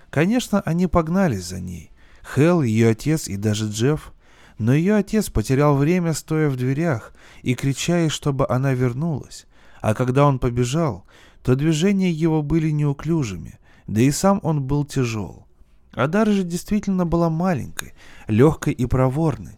Конечно, 0.09 0.61
они 0.61 0.87
погнались 0.87 1.47
за 1.47 1.59
ней. 1.59 1.91
Хел, 2.33 2.61
ее 2.61 2.91
отец 2.91 3.27
и 3.27 3.35
даже 3.35 3.67
Джефф. 3.67 4.13
Но 4.57 4.73
ее 4.73 4.95
отец 4.95 5.29
потерял 5.29 5.75
время, 5.75 6.13
стоя 6.13 6.47
в 6.47 6.55
дверях 6.55 7.11
и 7.41 7.55
крича 7.55 7.97
ей, 7.97 8.09
чтобы 8.09 8.47
она 8.47 8.73
вернулась. 8.73 9.47
А 9.81 9.93
когда 9.93 10.25
он 10.25 10.39
побежал, 10.39 11.05
то 11.43 11.55
движения 11.55 12.11
его 12.11 12.43
были 12.43 12.69
неуклюжими, 12.69 13.59
да 13.87 14.01
и 14.01 14.11
сам 14.11 14.39
он 14.43 14.61
был 14.61 14.85
тяжел. 14.85 15.47
Адара 15.93 16.31
же 16.31 16.43
действительно 16.43 17.05
была 17.05 17.29
маленькой, 17.29 17.93
легкой 18.27 18.73
и 18.73 18.85
проворной. 18.85 19.57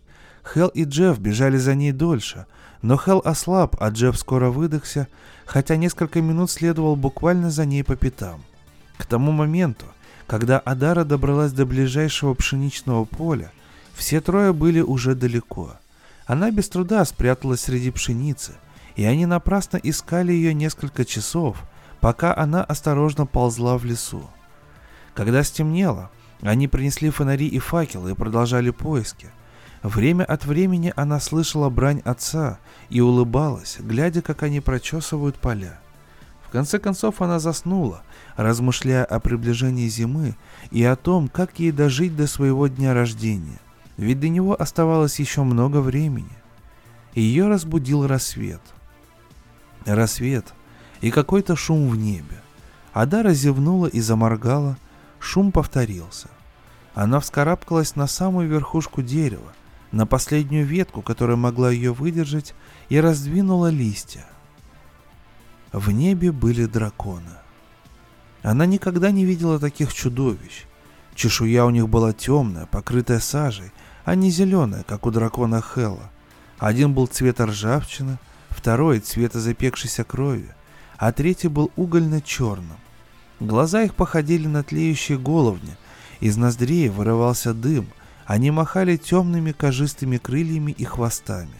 Хел 0.51 0.69
и 0.69 0.83
Джефф 0.83 1.19
бежали 1.19 1.57
за 1.57 1.75
ней 1.75 1.91
дольше, 1.91 2.47
но 2.81 2.97
Хел 2.97 3.21
ослаб, 3.23 3.75
а 3.79 3.89
Джефф 3.89 4.17
скоро 4.17 4.49
выдохся, 4.49 5.07
хотя 5.45 5.75
несколько 5.75 6.21
минут 6.21 6.49
следовал 6.49 6.95
буквально 6.95 7.51
за 7.51 7.65
ней 7.65 7.83
по 7.83 7.95
пятам. 7.95 8.41
К 8.97 9.05
тому 9.05 9.31
моменту, 9.31 9.85
когда 10.25 10.59
Адара 10.59 11.03
добралась 11.03 11.51
до 11.51 11.65
ближайшего 11.65 12.33
пшеничного 12.33 13.05
поля, 13.05 13.51
все 13.93 14.21
трое 14.21 14.53
были 14.53 14.81
уже 14.81 15.15
далеко. 15.15 15.73
Она 16.25 16.51
без 16.51 16.69
труда 16.69 17.05
спряталась 17.05 17.61
среди 17.61 17.91
пшеницы, 17.91 18.53
и 18.95 19.05
они 19.05 19.25
напрасно 19.25 19.77
искали 19.77 20.31
ее 20.31 20.53
несколько 20.53 21.05
часов, 21.05 21.57
пока 21.99 22.35
она 22.35 22.63
осторожно 22.63 23.25
ползла 23.25 23.77
в 23.77 23.85
лесу. 23.85 24.29
Когда 25.13 25.43
стемнело, 25.43 26.09
они 26.41 26.67
принесли 26.67 27.09
фонари 27.09 27.47
и 27.47 27.59
факелы 27.59 28.11
и 28.11 28.15
продолжали 28.15 28.69
поиски. 28.71 29.27
Время 29.81 30.23
от 30.23 30.45
времени 30.45 30.93
она 30.95 31.19
слышала 31.19 31.69
брань 31.69 32.01
отца 32.05 32.59
и 32.89 33.01
улыбалась, 33.01 33.77
глядя, 33.79 34.21
как 34.21 34.43
они 34.43 34.59
прочесывают 34.59 35.35
поля. 35.37 35.79
В 36.45 36.49
конце 36.49 36.79
концов 36.79 37.21
она 37.21 37.39
заснула, 37.39 38.03
размышляя 38.35 39.05
о 39.05 39.19
приближении 39.19 39.87
зимы 39.87 40.35
и 40.71 40.83
о 40.83 40.95
том, 40.95 41.27
как 41.27 41.59
ей 41.59 41.71
дожить 41.71 42.15
до 42.15 42.27
своего 42.27 42.67
дня 42.67 42.93
рождения, 42.93 43.59
ведь 43.97 44.19
до 44.19 44.29
него 44.29 44.59
оставалось 44.59 45.19
еще 45.19 45.43
много 45.43 45.81
времени. 45.81 46.37
Ее 47.13 47.47
разбудил 47.47 48.07
рассвет. 48.07 48.61
Рассвет 49.85 50.53
и 51.01 51.11
какой-то 51.11 51.55
шум 51.55 51.89
в 51.89 51.95
небе. 51.97 52.41
Адара 52.93 53.33
зевнула 53.33 53.87
и 53.87 53.99
заморгала, 53.99 54.77
шум 55.19 55.51
повторился. 55.51 56.29
Она 56.93 57.19
вскарабкалась 57.19 57.95
на 57.95 58.07
самую 58.07 58.47
верхушку 58.47 59.01
дерева, 59.01 59.53
на 59.91 60.05
последнюю 60.05 60.65
ветку, 60.65 61.01
которая 61.01 61.37
могла 61.37 61.71
ее 61.71 61.91
выдержать, 61.93 62.53
и 62.89 62.99
раздвинула 62.99 63.69
листья. 63.69 64.25
В 65.71 65.91
небе 65.91 66.31
были 66.31 66.65
драконы. 66.65 67.31
Она 68.43 68.65
никогда 68.65 69.09
не 69.11 69.25
видела 69.25 69.59
таких 69.59 69.93
чудовищ. 69.93 70.65
Чешуя 71.15 71.65
у 71.65 71.69
них 71.69 71.89
была 71.89 72.13
темная, 72.13 72.65
покрытая 72.67 73.19
сажей, 73.19 73.71
а 74.05 74.15
не 74.15 74.29
зеленая, 74.29 74.83
как 74.83 75.05
у 75.05 75.11
дракона 75.11 75.61
Хела. 75.61 76.11
Один 76.59 76.93
был 76.93 77.07
цвета 77.07 77.45
ржавчины, 77.45 78.19
второй— 78.63 78.99
цвета 79.01 79.41
запекшейся 79.41 80.05
крови, 80.05 80.49
а 80.97 81.11
третий 81.11 81.49
был 81.49 81.69
угольно-черным. 81.75 82.77
Глаза 83.41 83.83
их 83.83 83.93
походили 83.93 84.47
на 84.47 84.63
тлеющие 84.63 85.17
головни, 85.17 85.73
из 86.21 86.37
ноздрей 86.37 86.87
вырывался 86.87 87.53
дым, 87.53 87.87
они 88.25 88.51
махали 88.51 88.95
темными 88.95 89.51
кожистыми 89.51 90.17
крыльями 90.17 90.71
и 90.71 90.85
хвостами. 90.85 91.59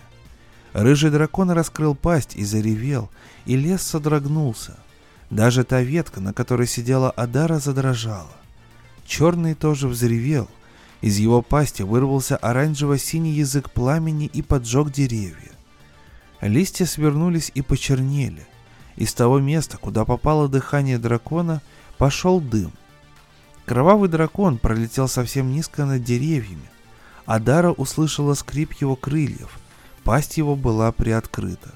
Рыжий 0.72 1.12
дракон 1.12 1.52
раскрыл 1.52 1.94
пасть 1.94 2.38
и 2.38 2.46
заревел, 2.46 3.10
и 3.46 3.58
лес 3.58 3.82
содрогнулся. 3.82 4.78
Даже 5.30 5.66
та 5.66 5.82
ветка, 5.82 6.22
на 6.22 6.32
которой 6.32 6.68
сидела 6.68 7.12
Адара, 7.12 7.60
задрожала. 7.60 8.32
Черный 9.06 9.56
тоже 9.56 9.90
взревел. 9.90 10.48
Из 11.02 11.18
его 11.18 11.42
пасти 11.42 11.82
вырвался 11.82 12.38
оранжево-синий 12.38 13.34
язык 13.34 13.72
пламени 13.72 14.28
и 14.28 14.42
поджег 14.42 14.90
деревья. 14.90 15.53
Листья 16.44 16.86
свернулись 16.86 17.52
и 17.56 17.62
почернели. 17.62 18.46
Из 18.98 19.14
того 19.14 19.40
места, 19.40 19.78
куда 19.78 20.04
попало 20.04 20.50
дыхание 20.50 20.98
дракона, 20.98 21.62
пошел 21.98 22.42
дым. 22.42 22.74
Кровавый 23.66 24.10
дракон 24.10 24.58
пролетел 24.58 25.08
совсем 25.08 25.54
низко 25.54 25.86
над 25.86 26.04
деревьями. 26.04 26.70
Адара 27.26 27.72
услышала 27.72 28.34
скрип 28.34 28.74
его 28.74 28.98
крыльев. 28.98 29.58
Пасть 30.04 30.38
его 30.38 30.58
была 30.58 30.92
приоткрыта. 30.92 31.76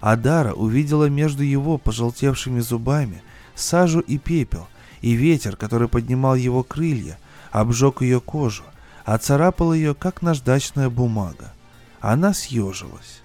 Адара 0.00 0.54
увидела 0.54 1.10
между 1.10 1.42
его 1.42 1.76
пожелтевшими 1.76 2.60
зубами 2.60 3.22
сажу 3.54 4.00
и 4.00 4.16
пепел, 4.16 4.66
и 5.02 5.12
ветер, 5.12 5.56
который 5.56 5.88
поднимал 5.88 6.36
его 6.36 6.62
крылья, 6.62 7.18
обжег 7.50 8.00
ее 8.00 8.22
кожу, 8.22 8.64
оцарапал 9.04 9.74
ее, 9.74 9.94
как 9.94 10.22
наждачная 10.22 10.88
бумага. 10.88 11.52
Она 12.00 12.32
съежилась. 12.32 13.19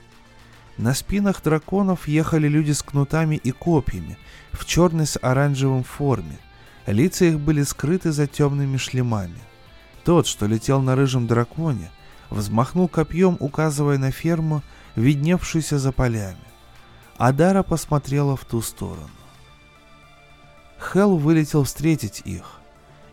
На 0.77 0.93
спинах 0.93 1.41
драконов 1.41 2.07
ехали 2.07 2.47
люди 2.47 2.71
с 2.71 2.83
кнутами 2.83 3.37
и 3.37 3.51
копьями, 3.51 4.17
в 4.51 4.65
черной 4.65 5.05
с 5.05 5.17
оранжевым 5.21 5.83
форме. 5.83 6.37
Лица 6.85 7.25
их 7.25 7.39
были 7.39 7.63
скрыты 7.63 8.11
за 8.11 8.27
темными 8.27 8.77
шлемами. 8.77 9.39
Тот, 10.03 10.27
что 10.27 10.45
летел 10.45 10.81
на 10.81 10.95
рыжем 10.95 11.27
драконе, 11.27 11.91
взмахнул 12.29 12.87
копьем, 12.87 13.37
указывая 13.39 13.97
на 13.97 14.11
ферму, 14.11 14.61
видневшуюся 14.95 15.79
за 15.79 15.91
полями. 15.91 16.37
Адара 17.17 17.63
посмотрела 17.63 18.35
в 18.35 18.43
ту 18.43 18.61
сторону. 18.61 19.09
Хел 20.77 21.17
вылетел 21.17 21.63
встретить 21.63 22.21
их. 22.25 22.59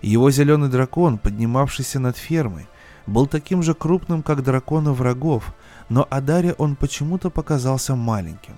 Его 0.02 0.32
зеленый 0.32 0.68
дракон, 0.68 1.16
поднимавшийся 1.16 2.00
над 2.00 2.16
фермой, 2.16 2.66
был 3.06 3.26
таким 3.26 3.62
же 3.62 3.74
крупным, 3.74 4.22
как 4.22 4.42
драконы 4.42 4.92
врагов, 4.92 5.54
но 5.88 6.06
Адаре 6.10 6.54
он 6.54 6.76
почему-то 6.76 7.30
показался 7.30 7.94
маленьким. 7.94 8.56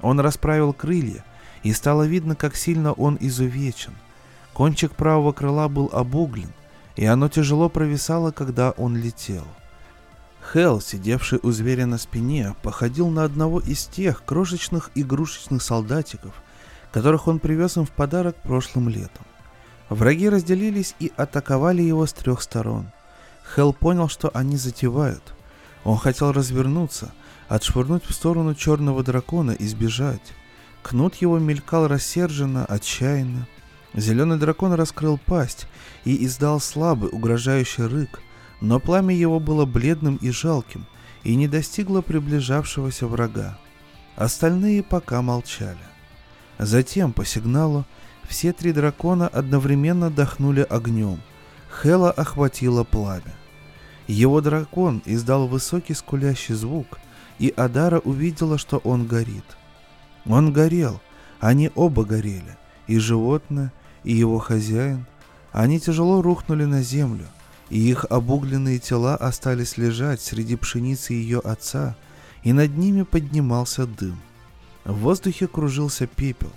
Он 0.00 0.20
расправил 0.20 0.72
крылья, 0.72 1.24
и 1.62 1.72
стало 1.72 2.04
видно, 2.04 2.34
как 2.36 2.56
сильно 2.56 2.92
он 2.92 3.16
изувечен. 3.20 3.92
Кончик 4.52 4.92
правого 4.92 5.32
крыла 5.32 5.68
был 5.68 5.90
обуглен, 5.92 6.52
и 6.96 7.04
оно 7.04 7.28
тяжело 7.28 7.68
провисало, 7.68 8.30
когда 8.30 8.72
он 8.72 8.96
летел. 8.96 9.44
Хел, 10.52 10.80
сидевший 10.80 11.40
у 11.42 11.50
зверя 11.50 11.86
на 11.86 11.98
спине, 11.98 12.54
походил 12.62 13.08
на 13.08 13.24
одного 13.24 13.60
из 13.60 13.84
тех 13.84 14.24
крошечных 14.24 14.90
игрушечных 14.94 15.62
солдатиков, 15.62 16.34
которых 16.90 17.28
он 17.28 17.38
привез 17.38 17.76
им 17.76 17.84
в 17.84 17.90
подарок 17.90 18.36
прошлым 18.36 18.88
летом. 18.88 19.26
Враги 19.90 20.28
разделились 20.28 20.94
и 20.98 21.12
атаковали 21.16 21.82
его 21.82 22.06
с 22.06 22.12
трех 22.12 22.40
сторон. 22.42 22.90
Хел 23.54 23.72
понял, 23.72 24.08
что 24.08 24.30
они 24.34 24.56
затевают. 24.56 25.34
Он 25.88 25.96
хотел 25.96 26.32
развернуться, 26.32 27.14
отшвырнуть 27.48 28.04
в 28.04 28.12
сторону 28.12 28.54
черного 28.54 29.02
дракона 29.02 29.52
и 29.52 29.66
сбежать. 29.66 30.34
Кнут 30.82 31.14
его 31.14 31.38
мелькал 31.38 31.88
рассерженно, 31.88 32.66
отчаянно. 32.66 33.48
Зеленый 33.94 34.36
дракон 34.36 34.74
раскрыл 34.74 35.16
пасть 35.16 35.66
и 36.04 36.26
издал 36.26 36.60
слабый, 36.60 37.08
угрожающий 37.10 37.86
рык, 37.86 38.20
но 38.60 38.80
пламя 38.80 39.14
его 39.14 39.40
было 39.40 39.64
бледным 39.64 40.16
и 40.16 40.30
жалким 40.30 40.84
и 41.24 41.34
не 41.36 41.48
достигло 41.48 42.02
приближавшегося 42.02 43.06
врага. 43.06 43.58
Остальные 44.14 44.82
пока 44.82 45.22
молчали. 45.22 45.78
Затем, 46.58 47.14
по 47.14 47.24
сигналу, 47.24 47.86
все 48.28 48.52
три 48.52 48.72
дракона 48.74 49.26
одновременно 49.26 50.10
дохнули 50.10 50.66
огнем. 50.68 51.22
Хела 51.82 52.10
охватило 52.10 52.84
пламя. 52.84 53.37
Его 54.08 54.40
дракон 54.40 55.02
издал 55.04 55.46
высокий 55.46 55.92
скулящий 55.92 56.54
звук, 56.54 56.98
и 57.38 57.52
Адара 57.54 57.98
увидела, 58.00 58.56
что 58.56 58.78
он 58.78 59.06
горит. 59.06 59.44
Он 60.24 60.50
горел, 60.52 61.00
они 61.40 61.70
оба 61.74 62.04
горели, 62.04 62.56
и 62.86 62.98
животное, 62.98 63.70
и 64.04 64.14
его 64.14 64.38
хозяин. 64.38 65.06
Они 65.52 65.78
тяжело 65.78 66.22
рухнули 66.22 66.64
на 66.64 66.82
землю, 66.82 67.26
и 67.68 67.78
их 67.78 68.06
обугленные 68.08 68.78
тела 68.78 69.14
остались 69.14 69.76
лежать 69.76 70.22
среди 70.22 70.56
пшеницы 70.56 71.12
ее 71.12 71.40
отца, 71.40 71.94
и 72.42 72.54
над 72.54 72.76
ними 72.78 73.02
поднимался 73.02 73.86
дым. 73.86 74.18
В 74.84 74.94
воздухе 75.00 75.46
кружился 75.46 76.06
пепел. 76.06 76.52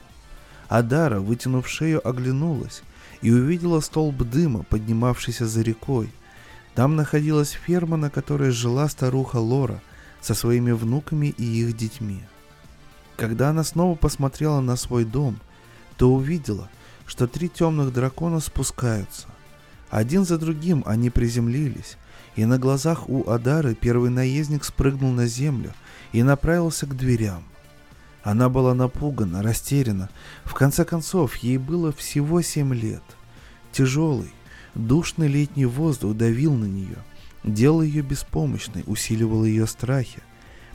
Адара, 0.69 1.19
вытянув 1.19 1.67
шею, 1.67 2.07
оглянулась 2.07 2.81
и 3.21 3.29
увидела 3.29 3.81
столб 3.81 4.23
дыма, 4.23 4.63
поднимавшийся 4.63 5.45
за 5.45 5.61
рекой. 5.61 6.13
Там 6.75 6.95
находилась 6.95 7.51
ферма, 7.51 7.97
на 7.97 8.09
которой 8.09 8.51
жила 8.51 8.87
старуха 8.87 9.37
Лора 9.37 9.81
со 10.21 10.33
своими 10.33 10.71
внуками 10.71 11.27
и 11.27 11.43
их 11.43 11.75
детьми. 11.75 12.21
Когда 13.17 13.49
она 13.49 13.63
снова 13.63 13.95
посмотрела 13.95 14.61
на 14.61 14.75
свой 14.75 15.05
дом, 15.05 15.39
то 15.97 16.13
увидела, 16.13 16.69
что 17.05 17.27
три 17.27 17.49
темных 17.49 17.93
дракона 17.93 18.39
спускаются. 18.39 19.27
Один 19.89 20.25
за 20.25 20.37
другим 20.37 20.83
они 20.85 21.09
приземлились, 21.09 21.97
и 22.35 22.45
на 22.45 22.57
глазах 22.57 23.09
у 23.09 23.29
Адары 23.29 23.75
первый 23.75 24.09
наездник 24.09 24.63
спрыгнул 24.63 25.11
на 25.11 25.27
землю 25.27 25.73
и 26.13 26.23
направился 26.23 26.85
к 26.85 26.95
дверям. 26.95 27.43
Она 28.23 28.49
была 28.49 28.73
напугана, 28.73 29.43
растеряна. 29.43 30.09
В 30.45 30.53
конце 30.53 30.85
концов, 30.85 31.35
ей 31.37 31.57
было 31.57 31.91
всего 31.91 32.41
семь 32.41 32.73
лет. 32.73 33.03
Тяжелый, 33.71 34.31
душный 34.75 35.27
летний 35.27 35.65
воздух 35.65 36.15
давил 36.15 36.53
на 36.53 36.65
нее, 36.65 36.97
делал 37.43 37.81
ее 37.81 38.01
беспомощной, 38.01 38.83
усиливал 38.87 39.45
ее 39.45 39.67
страхи. 39.67 40.21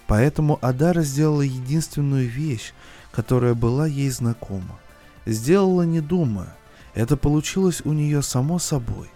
Поэтому 0.07 0.59
Адара 0.62 1.03
сделала 1.03 1.42
единственную 1.42 2.28
вещь, 2.28 2.72
которая 3.12 3.55
была 3.55 3.86
ей 3.86 4.11
знакома. 4.11 4.78
Сделала 5.24 5.82
не 5.82 6.01
думая. 6.01 6.55
Это 6.94 7.16
получилось 7.16 7.82
у 7.84 7.92
нее 7.92 8.22
само 8.22 8.59
собой. 8.59 9.11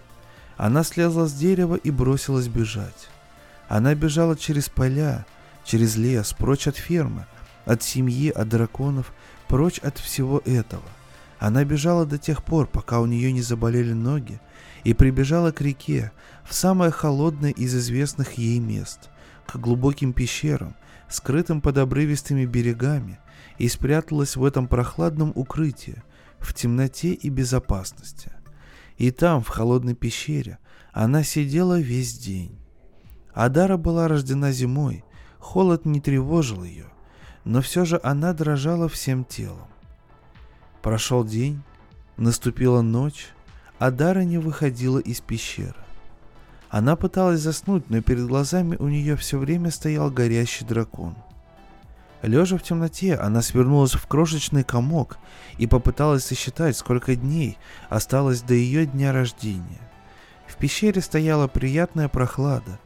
Она 0.56 0.84
слезла 0.84 1.26
с 1.26 1.32
дерева 1.32 1.76
и 1.76 1.90
бросилась 1.90 2.48
бежать. 2.48 3.08
Она 3.68 3.94
бежала 3.94 4.36
через 4.36 4.68
поля, 4.68 5.24
через 5.64 5.96
лес, 5.96 6.34
прочь 6.36 6.66
от 6.66 6.76
фермы, 6.76 7.26
от 7.64 7.82
семьи, 7.82 8.30
от 8.30 8.48
драконов, 8.48 9.12
прочь 9.48 9.78
от 9.78 9.98
всего 9.98 10.42
этого. 10.44 10.82
Она 11.38 11.64
бежала 11.64 12.04
до 12.04 12.18
тех 12.18 12.42
пор, 12.44 12.66
пока 12.66 13.00
у 13.00 13.06
нее 13.06 13.32
не 13.32 13.42
заболели 13.42 13.92
ноги, 13.92 14.40
и 14.84 14.94
прибежала 14.94 15.52
к 15.52 15.60
реке, 15.60 16.12
в 16.44 16.54
самое 16.54 16.90
холодное 16.90 17.50
из 17.50 17.74
известных 17.74 18.34
ей 18.34 18.58
мест, 18.58 19.10
к 19.46 19.56
глубоким 19.56 20.12
пещерам, 20.12 20.74
скрытым 21.08 21.60
под 21.60 21.78
обрывистыми 21.78 22.44
берегами, 22.44 23.18
и 23.58 23.68
спряталась 23.68 24.36
в 24.36 24.44
этом 24.44 24.68
прохладном 24.68 25.32
укрытии, 25.34 26.02
в 26.38 26.54
темноте 26.54 27.12
и 27.12 27.28
безопасности. 27.28 28.32
И 28.96 29.10
там, 29.10 29.42
в 29.42 29.48
холодной 29.48 29.94
пещере, 29.94 30.58
она 30.92 31.22
сидела 31.22 31.78
весь 31.78 32.18
день. 32.18 32.58
Адара 33.32 33.76
была 33.76 34.08
рождена 34.08 34.52
зимой, 34.52 35.04
холод 35.38 35.84
не 35.84 36.00
тревожил 36.00 36.64
ее– 36.64 36.86
но 37.44 37.62
все 37.62 37.84
же 37.84 38.00
она 38.02 38.32
дрожала 38.32 38.88
всем 38.88 39.24
телом. 39.24 39.68
Прошел 40.82 41.24
день, 41.24 41.62
наступила 42.16 42.82
ночь, 42.82 43.28
а 43.80 43.90
Дара 43.90 44.20
не 44.20 44.38
выходила 44.38 45.00
из 45.00 45.20
пещеры. 45.20 45.74
Она 46.68 46.94
пыталась 46.94 47.40
заснуть, 47.40 47.90
но 47.90 48.00
перед 48.00 48.28
глазами 48.28 48.76
у 48.76 48.86
нее 48.86 49.16
все 49.16 49.38
время 49.38 49.72
стоял 49.72 50.08
горящий 50.08 50.64
дракон. 50.64 51.16
Лежа 52.22 52.56
в 52.56 52.62
темноте, 52.62 53.16
она 53.16 53.42
свернулась 53.42 53.94
в 53.94 54.06
крошечный 54.06 54.62
комок 54.62 55.18
и 55.58 55.66
попыталась 55.66 56.24
сосчитать, 56.24 56.76
сколько 56.76 57.16
дней 57.16 57.58
осталось 57.88 58.42
до 58.42 58.54
ее 58.54 58.86
дня 58.86 59.12
рождения. 59.12 59.80
В 60.46 60.56
пещере 60.56 61.00
стояла 61.00 61.48
приятная 61.48 62.08
прохлада, 62.08 62.78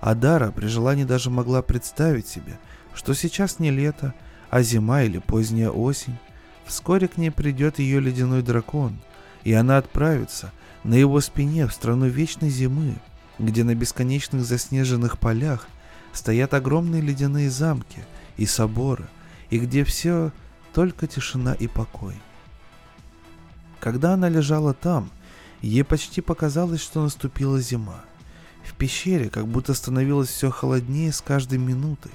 а 0.00 0.14
Дара 0.14 0.52
при 0.52 0.66
желании 0.66 1.04
даже 1.04 1.30
могла 1.30 1.62
представить 1.62 2.28
себе– 2.28 2.60
что 2.94 3.14
сейчас 3.14 3.58
не 3.58 3.70
лето, 3.70 4.14
а 4.50 4.62
зима 4.62 5.02
или 5.02 5.18
поздняя 5.18 5.70
осень. 5.70 6.16
Вскоре 6.64 7.08
к 7.08 7.16
ней 7.16 7.30
придет 7.30 7.78
ее 7.78 8.00
ледяной 8.00 8.42
дракон, 8.42 8.98
и 9.44 9.52
она 9.52 9.78
отправится 9.78 10.52
на 10.84 10.94
его 10.94 11.20
спине 11.20 11.66
в 11.66 11.72
страну 11.72 12.06
вечной 12.06 12.50
зимы, 12.50 12.96
где 13.38 13.64
на 13.64 13.74
бесконечных 13.74 14.44
заснеженных 14.44 15.18
полях 15.18 15.68
стоят 16.12 16.54
огромные 16.54 17.02
ледяные 17.02 17.50
замки 17.50 18.04
и 18.36 18.46
соборы, 18.46 19.06
и 19.50 19.58
где 19.58 19.84
все 19.84 20.32
только 20.72 21.06
тишина 21.06 21.54
и 21.54 21.66
покой. 21.66 22.14
Когда 23.80 24.14
она 24.14 24.28
лежала 24.28 24.74
там, 24.74 25.10
ей 25.60 25.84
почти 25.84 26.20
показалось, 26.20 26.80
что 26.80 27.02
наступила 27.02 27.60
зима. 27.60 28.04
В 28.64 28.74
пещере 28.74 29.28
как 29.28 29.48
будто 29.48 29.74
становилось 29.74 30.28
все 30.28 30.50
холоднее 30.50 31.12
с 31.12 31.20
каждой 31.20 31.58
минутой. 31.58 32.12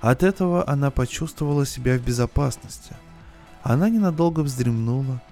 От 0.00 0.22
этого 0.22 0.68
она 0.68 0.90
почувствовала 0.90 1.64
себя 1.66 1.98
в 1.98 2.02
безопасности. 2.02 2.94
Она 3.62 3.88
ненадолго 3.88 4.40
вздремнула. 4.40 5.22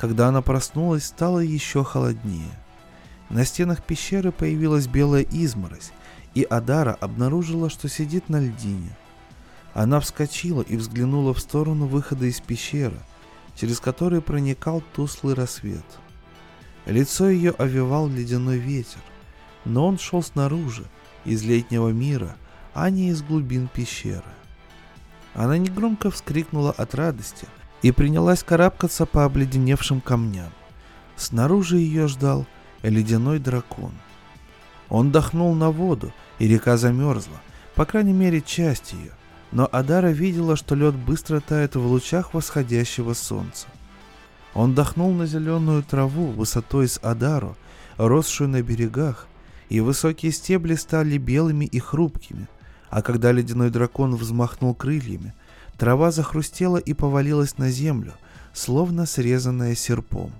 Когда 0.00 0.28
она 0.28 0.40
проснулась, 0.40 1.04
стало 1.04 1.40
еще 1.40 1.84
холоднее. 1.84 2.48
На 3.28 3.44
стенах 3.44 3.84
пещеры 3.84 4.32
появилась 4.32 4.86
белая 4.86 5.26
изморозь, 5.30 5.92
и 6.32 6.42
Адара 6.42 6.96
обнаружила, 6.98 7.68
что 7.68 7.86
сидит 7.90 8.30
на 8.30 8.40
льдине. 8.40 8.96
Она 9.74 10.00
вскочила 10.00 10.62
и 10.62 10.78
взглянула 10.78 11.34
в 11.34 11.38
сторону 11.38 11.84
выхода 11.84 12.24
из 12.24 12.40
пещеры, 12.40 12.96
через 13.54 13.78
который 13.78 14.22
проникал 14.22 14.82
туслый 14.94 15.34
рассвет. 15.34 15.84
Лицо 16.86 17.28
ее 17.28 17.50
овевал 17.50 18.08
ледяной 18.08 18.56
ветер, 18.56 19.02
но 19.66 19.86
он 19.86 19.98
шел 19.98 20.22
снаружи, 20.22 20.86
из 21.26 21.42
летнего 21.42 21.90
мира– 21.90 22.36
а 22.72 22.88
не 22.88 23.08
из 23.08 23.20
глубин 23.20 23.68
пещеры. 23.68 24.22
Она 25.34 25.58
негромко 25.58 26.10
вскрикнула 26.10 26.70
от 26.70 26.94
радости 26.94 27.46
и 27.82 27.92
принялась 27.92 28.42
карабкаться 28.42 29.06
по 29.06 29.24
обледеневшим 29.24 30.00
камням. 30.00 30.52
Снаружи 31.16 31.78
ее 31.78 32.08
ждал 32.08 32.46
ледяной 32.82 33.38
дракон. 33.38 33.92
Он 34.88 35.12
дохнул 35.12 35.54
на 35.54 35.70
воду, 35.70 36.12
и 36.38 36.48
река 36.48 36.76
замерзла, 36.76 37.40
по 37.74 37.84
крайней 37.84 38.12
мере 38.12 38.40
часть 38.40 38.92
ее, 38.92 39.12
но 39.52 39.68
Адара 39.70 40.08
видела, 40.08 40.56
что 40.56 40.74
лед 40.74 40.94
быстро 40.94 41.40
тает 41.40 41.76
в 41.76 41.86
лучах 41.86 42.34
восходящего 42.34 43.14
солнца. 43.14 43.66
Он 44.54 44.74
дохнул 44.74 45.12
на 45.12 45.26
зеленую 45.26 45.82
траву 45.82 46.28
высотой 46.28 46.88
с 46.88 46.98
Адару, 47.02 47.56
росшую 47.96 48.48
на 48.48 48.62
берегах, 48.62 49.26
и 49.68 49.80
высокие 49.80 50.32
стебли 50.32 50.74
стали 50.74 51.18
белыми 51.18 51.66
и 51.66 51.78
хрупкими– 51.78 52.48
а 52.90 53.02
когда 53.02 53.30
ледяной 53.32 53.70
дракон 53.70 54.16
взмахнул 54.16 54.74
крыльями, 54.74 55.32
трава 55.80 56.10
захрустела 56.10 56.76
и 56.76 56.92
повалилась 56.92 57.56
на 57.56 57.70
землю, 57.70 58.12
словно 58.52 59.06
срезанная 59.06 59.74
серпом. 59.74 60.30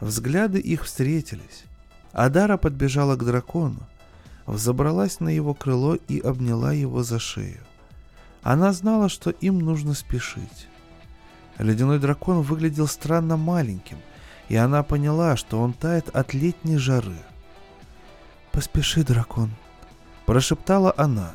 Взгляды 0.00 0.58
их 0.58 0.84
встретились. 0.84 1.64
Адара 2.12 2.56
подбежала 2.56 3.16
к 3.16 3.24
дракону, 3.24 3.82
взобралась 4.46 5.20
на 5.20 5.28
его 5.28 5.52
крыло 5.52 5.94
и 5.94 6.20
обняла 6.20 6.72
его 6.72 7.02
за 7.02 7.18
шею. 7.18 7.60
Она 8.42 8.72
знала, 8.72 9.10
что 9.10 9.28
им 9.28 9.58
нужно 9.58 9.92
спешить. 9.92 10.68
Ледяной 11.58 11.98
дракон 11.98 12.40
выглядел 12.40 12.86
странно 12.86 13.36
маленьким, 13.36 13.98
и 14.48 14.56
она 14.56 14.82
поняла, 14.82 15.36
что 15.36 15.60
он 15.60 15.74
тает 15.74 16.08
от 16.16 16.32
летней 16.32 16.78
жары. 16.78 17.18
«Поспеши, 18.52 19.04
дракон»,— 19.04 19.50
прошептала 20.24 20.94
она. 20.96 21.34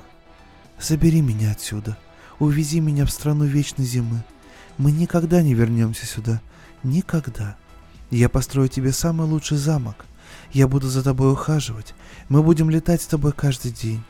Забери 0.80 1.22
меня 1.22 1.51
отсюда. 1.51 1.95
Увези 2.40 2.80
меня 2.80 3.06
в 3.06 3.12
страну 3.12 3.46
вечной 3.46 3.86
зимы. 3.86 4.24
Мы 4.78 4.92
никогда 4.92 5.42
не 5.42 5.54
вернемся 5.54 6.06
сюда. 6.06 6.42
Никогда. 6.84 7.56
Я 8.12 8.30
построю 8.30 8.68
тебе 8.68 8.92
самый 8.92 9.28
лучший 9.28 9.58
замок. 9.58 10.06
Я 10.52 10.68
буду 10.68 10.88
за 10.88 11.04
тобой 11.04 11.32
ухаживать. 11.32 11.94
Мы 12.30 12.44
будем 12.44 12.70
летать 12.70 13.02
с 13.02 13.08
тобой 13.08 13.32
каждый 13.32 13.72
день. 13.72 14.04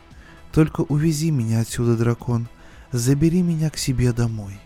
Только 0.52 0.82
увези 0.82 1.32
меня 1.32 1.62
отсюда, 1.62 1.96
дракон. 1.96 2.48
Забери 2.92 3.42
меня 3.42 3.70
к 3.70 3.78
себе 3.78 4.12
домой. 4.12 4.60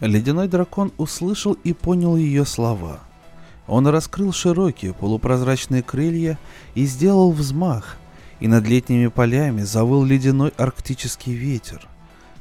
Ледяной 0.00 0.48
дракон 0.48 0.92
услышал 0.98 1.54
и 1.54 1.72
понял 1.72 2.16
ее 2.16 2.44
слова. 2.44 3.00
Он 3.66 3.86
раскрыл 3.86 4.32
широкие 4.32 4.92
полупрозрачные 4.92 5.82
крылья 5.82 6.38
и 6.74 6.84
сделал 6.86 7.32
взмах, 7.32 7.96
и 8.38 8.48
над 8.48 8.66
летними 8.66 9.06
полями 9.06 9.62
завыл 9.62 10.04
ледяной 10.04 10.52
арктический 10.56 11.34
ветер. 11.34 11.88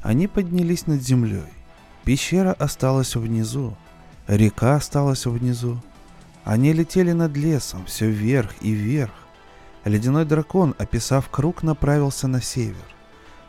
Они 0.05 0.27
поднялись 0.27 0.85
над 0.85 1.01
землей. 1.01 1.51
Пещера 2.03 2.53
осталась 2.53 3.15
внизу, 3.15 3.75
река 4.27 4.75
осталась 4.75 5.25
внизу. 5.25 5.81
Они 6.43 6.73
летели 6.73 7.11
над 7.11 7.35
лесом, 7.35 7.85
все 7.85 8.07
вверх 8.11 8.51
и 8.61 8.71
вверх. 8.71 9.09
Ледяной 9.83 10.25
дракон, 10.25 10.75
описав 10.77 11.27
круг, 11.29 11.63
направился 11.63 12.27
на 12.27 12.39
север. 12.39 12.85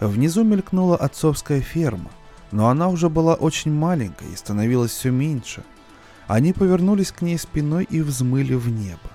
Внизу 0.01 0.45
мелькнула 0.45 0.97
отцовская 0.97 1.61
ферма, 1.61 2.11
но 2.53 2.71
она 2.71 2.89
уже 2.89 3.11
была 3.11 3.35
очень 3.35 3.75
маленькой 3.75 4.33
и 4.33 4.37
становилась 4.37 4.93
все 4.93 5.11
меньше. 5.11 5.63
Они 6.27 6.55
повернулись 6.55 7.13
к 7.13 7.21
ней 7.21 7.37
спиной 7.37 7.85
и 7.85 8.01
взмыли 8.01 8.55
в 8.55 8.71
небо. 8.71 9.11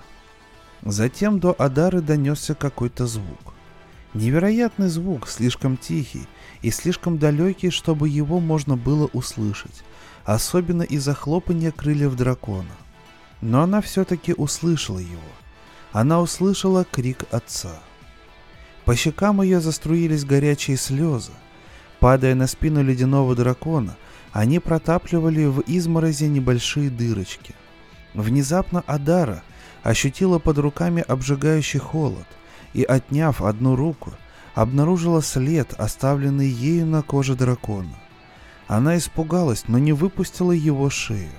Затем 0.82 1.40
до 1.40 1.56
Адары 1.58 2.02
донесся 2.02 2.54
какой-то 2.54 3.08
звук. 3.08 3.54
Невероятный 4.14 4.88
звук, 4.88 5.26
слишком 5.26 5.76
тихий 5.76 6.28
и 6.62 6.70
слишком 6.70 7.18
далекий, 7.18 7.70
чтобы 7.70 8.08
его 8.08 8.40
можно 8.40 8.76
было 8.76 9.08
услышать, 9.12 9.82
особенно 10.24 10.82
из-за 10.82 11.14
хлопания 11.14 11.72
крыльев 11.72 12.14
дракона. 12.14 12.76
Но 13.40 13.62
она 13.62 13.80
все-таки 13.80 14.32
услышала 14.32 14.98
его. 14.98 15.20
Она 15.92 16.20
услышала 16.20 16.84
крик 16.84 17.24
отца. 17.30 17.80
По 18.84 18.96
щекам 18.96 19.42
ее 19.42 19.60
заструились 19.60 20.24
горячие 20.24 20.76
слезы. 20.76 21.32
Падая 22.00 22.34
на 22.34 22.46
спину 22.46 22.82
ледяного 22.82 23.34
дракона, 23.36 23.96
они 24.32 24.58
протапливали 24.58 25.44
в 25.44 25.60
изморозе 25.66 26.28
небольшие 26.28 26.90
дырочки. 26.90 27.54
Внезапно 28.14 28.82
Адара 28.86 29.42
ощутила 29.82 30.38
под 30.38 30.58
руками 30.58 31.04
обжигающий 31.06 31.78
холод 31.78 32.26
и, 32.72 32.82
отняв 32.82 33.42
одну 33.42 33.76
руку, 33.76 34.12
обнаружила 34.54 35.22
след, 35.22 35.72
оставленный 35.74 36.48
ею 36.48 36.86
на 36.86 37.02
коже 37.02 37.34
дракона. 37.34 37.94
Она 38.66 38.96
испугалась, 38.96 39.64
но 39.68 39.78
не 39.78 39.92
выпустила 39.92 40.52
его 40.52 40.90
шею. 40.90 41.30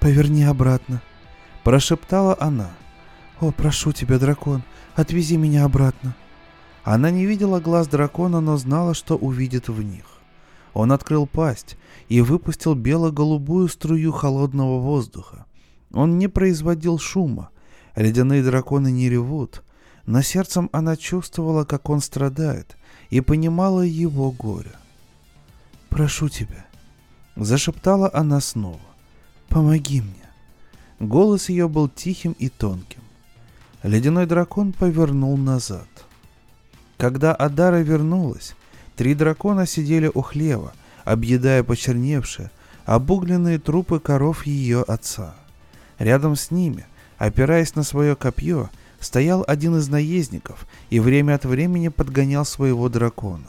«Поверни 0.00 0.44
обратно»,— 0.44 1.02
прошептала 1.64 2.36
она. 2.38 2.70
«О, 3.40 3.50
прошу 3.50 3.92
тебя, 3.92 4.18
дракон, 4.18 4.62
отвези 4.94 5.36
меня 5.36 5.64
обратно». 5.64 6.14
Она 6.84 7.10
не 7.10 7.26
видела 7.26 7.60
глаз 7.60 7.86
дракона, 7.88 8.40
но 8.40 8.56
знала, 8.56 8.94
что 8.94 9.16
увидит 9.16 9.68
в 9.68 9.82
них. 9.82 10.04
Он 10.72 10.92
открыл 10.92 11.26
пасть 11.26 11.76
и 12.08 12.20
выпустил 12.20 12.74
бело-голубую 12.74 13.68
струю 13.68 14.12
холодного 14.12 14.78
воздуха. 14.78 15.44
Он 15.92 16.18
не 16.18 16.28
производил 16.28 16.98
шума. 16.98 17.50
Ледяные 17.96 18.42
драконы 18.42 18.90
не 18.90 19.08
ревут. 19.08 19.64
Но 20.08 20.22
сердцем 20.22 20.70
она 20.72 20.96
чувствовала, 20.96 21.66
как 21.66 21.90
он 21.90 22.00
страдает, 22.00 22.78
и 23.10 23.20
понимала 23.20 23.82
его 23.82 24.30
горе. 24.30 24.72
«Прошу 25.90 26.30
тебя»,— 26.30 26.64
зашептала 27.36 28.10
она 28.14 28.40
снова,— 28.40 28.80
«помоги 29.50 30.00
мне». 30.00 30.14
Голос 30.98 31.50
ее 31.50 31.68
был 31.68 31.90
тихим 31.90 32.32
и 32.38 32.48
тонким. 32.48 33.02
Ледяной 33.82 34.24
дракон 34.24 34.72
повернул 34.72 35.36
назад. 35.36 35.88
Когда 36.96 37.34
Адара 37.34 37.82
вернулась, 37.82 38.54
три 38.96 39.14
дракона 39.14 39.66
сидели 39.66 40.10
у 40.14 40.22
хлева, 40.22 40.72
объедая 41.04 41.62
почерневшие, 41.62 42.50
обугленные 42.86 43.58
трупы 43.58 44.00
коров 44.00 44.46
ее 44.46 44.80
отца. 44.80 45.34
Рядом 45.98 46.34
с 46.34 46.50
ними, 46.50 46.86
опираясь 47.18 47.74
на 47.74 47.82
свое 47.82 48.16
копье, 48.16 48.70
стоял 49.00 49.44
один 49.46 49.76
из 49.76 49.88
наездников 49.88 50.66
и 50.90 51.00
время 51.00 51.34
от 51.34 51.44
времени 51.44 51.88
подгонял 51.88 52.44
своего 52.44 52.88
дракона. 52.88 53.46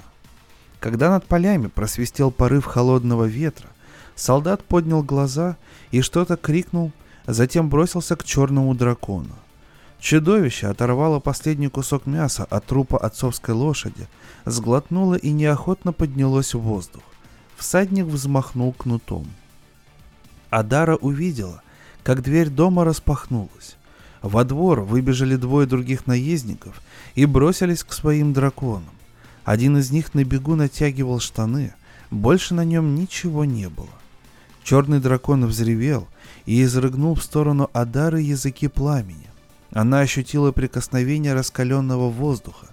Когда 0.80 1.10
над 1.10 1.26
полями 1.26 1.68
просвистел 1.68 2.32
порыв 2.32 2.66
холодного 2.66 3.26
ветра, 3.26 3.68
солдат 4.16 4.64
поднял 4.64 5.04
глаза 5.04 5.58
и 5.92 6.02
что-то 6.02 6.38
крикнул, 6.38 6.92
затем 7.28 7.70
бросился 7.70 8.16
к 8.16 8.24
черному 8.24 8.74
дракону. 8.76 9.36
Чудовище 10.00 10.68
оторвало 10.68 11.20
последний 11.20 11.68
кусок 11.68 12.06
мяса 12.06 12.46
от 12.46 12.66
трупа 12.66 12.98
отцовской 12.98 13.54
лошади, 13.54 14.08
сглотнуло 14.46 15.16
и 15.16 15.32
неохотно 15.32 15.92
поднялось 15.92 16.54
в 16.54 16.60
воздух. 16.60 17.04
Всадник 17.58 18.06
взмахнул 18.06 18.72
кнутом. 18.72 19.28
Адара 20.50 20.96
увидела, 20.96 21.62
как 22.04 22.24
дверь 22.24 22.50
дома 22.50 22.86
распахнулась. 22.86 23.76
Во 24.22 24.44
двор 24.44 24.82
выбежали 24.82 25.36
двое 25.36 25.66
других 25.66 26.08
наездников 26.08 26.82
и 27.16 27.26
бросились 27.26 27.84
к 27.84 27.94
своим 27.94 28.34
драконам. 28.34 28.90
Один 29.46 29.78
из 29.78 29.92
них 29.92 30.14
на 30.14 30.24
бегу 30.24 30.56
натягивал 30.56 31.20
штаны, 31.20 31.74
больше 32.12 32.54
на 32.54 32.66
нем 32.66 32.96
ничего 32.96 33.46
не 33.46 33.70
было. 33.70 33.88
Черный 34.64 35.00
дракон 35.00 35.46
взревел 35.46 36.08
и 36.46 36.64
изрыгнул 36.64 37.16
в 37.16 37.24
сторону 37.24 37.70
Адары 37.74 38.22
языки 38.22 38.68
пламени. 38.68 39.30
Она 39.72 40.02
ощутила 40.02 40.52
прикосновение 40.52 41.34
раскаленного 41.34 42.10
воздуха. 42.10 42.68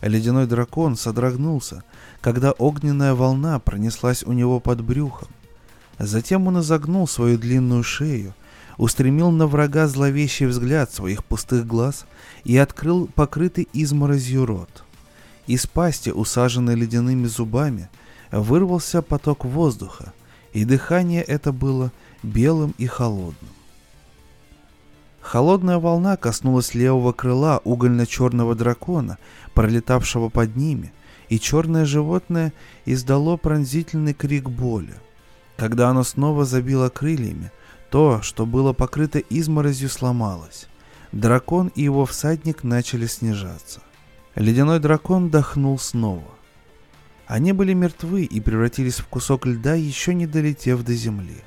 Ледяной 0.00 0.46
дракон 0.46 0.96
содрогнулся, 0.96 1.82
когда 2.20 2.52
огненная 2.52 3.14
волна 3.14 3.58
пронеслась 3.58 4.22
у 4.22 4.32
него 4.32 4.60
под 4.60 4.80
брюхом. 4.80 5.28
Затем 5.98 6.46
он 6.46 6.60
изогнул 6.60 7.08
свою 7.08 7.38
длинную 7.38 7.82
шею 7.82 8.34
устремил 8.78 9.30
на 9.30 9.46
врага 9.46 9.86
зловещий 9.88 10.46
взгляд 10.46 10.90
своих 10.90 11.24
пустых 11.24 11.66
глаз 11.66 12.06
и 12.44 12.56
открыл 12.56 13.08
покрытый 13.14 13.68
изморозью 13.72 14.46
рот. 14.46 14.84
Из 15.46 15.66
пасти, 15.66 16.10
усаженной 16.10 16.76
ледяными 16.76 17.26
зубами, 17.26 17.90
вырвался 18.30 19.02
поток 19.02 19.44
воздуха, 19.44 20.12
и 20.52 20.64
дыхание 20.64 21.22
это 21.22 21.52
было 21.52 21.92
белым 22.22 22.74
и 22.78 22.86
холодным. 22.86 23.50
Холодная 25.20 25.78
волна 25.78 26.16
коснулась 26.16 26.74
левого 26.74 27.12
крыла 27.12 27.60
угольно-черного 27.64 28.54
дракона, 28.54 29.18
пролетавшего 29.52 30.28
под 30.28 30.56
ними, 30.56 30.92
и 31.28 31.38
черное 31.38 31.84
животное 31.84 32.52
издало 32.86 33.36
пронзительный 33.36 34.14
крик 34.14 34.48
боли. 34.48 34.94
Когда 35.56 35.90
оно 35.90 36.04
снова 36.04 36.44
забило 36.44 36.88
крыльями, 36.88 37.50
то, 37.90 38.20
что 38.22 38.46
было 38.46 38.72
покрыто 38.72 39.18
изморозью, 39.18 39.88
сломалось. 39.88 40.68
Дракон 41.12 41.68
и 41.74 41.82
его 41.82 42.04
всадник 42.04 42.64
начали 42.64 43.06
снижаться. 43.06 43.80
Ледяной 44.34 44.78
дракон 44.78 45.30
дохнул 45.30 45.78
снова. 45.78 46.38
Они 47.26 47.52
были 47.52 47.74
мертвы 47.74 48.24
и 48.24 48.40
превратились 48.40 49.00
в 49.00 49.06
кусок 49.06 49.46
льда, 49.46 49.74
еще 49.74 50.14
не 50.14 50.26
долетев 50.26 50.82
до 50.82 50.94
земли. 50.94 51.42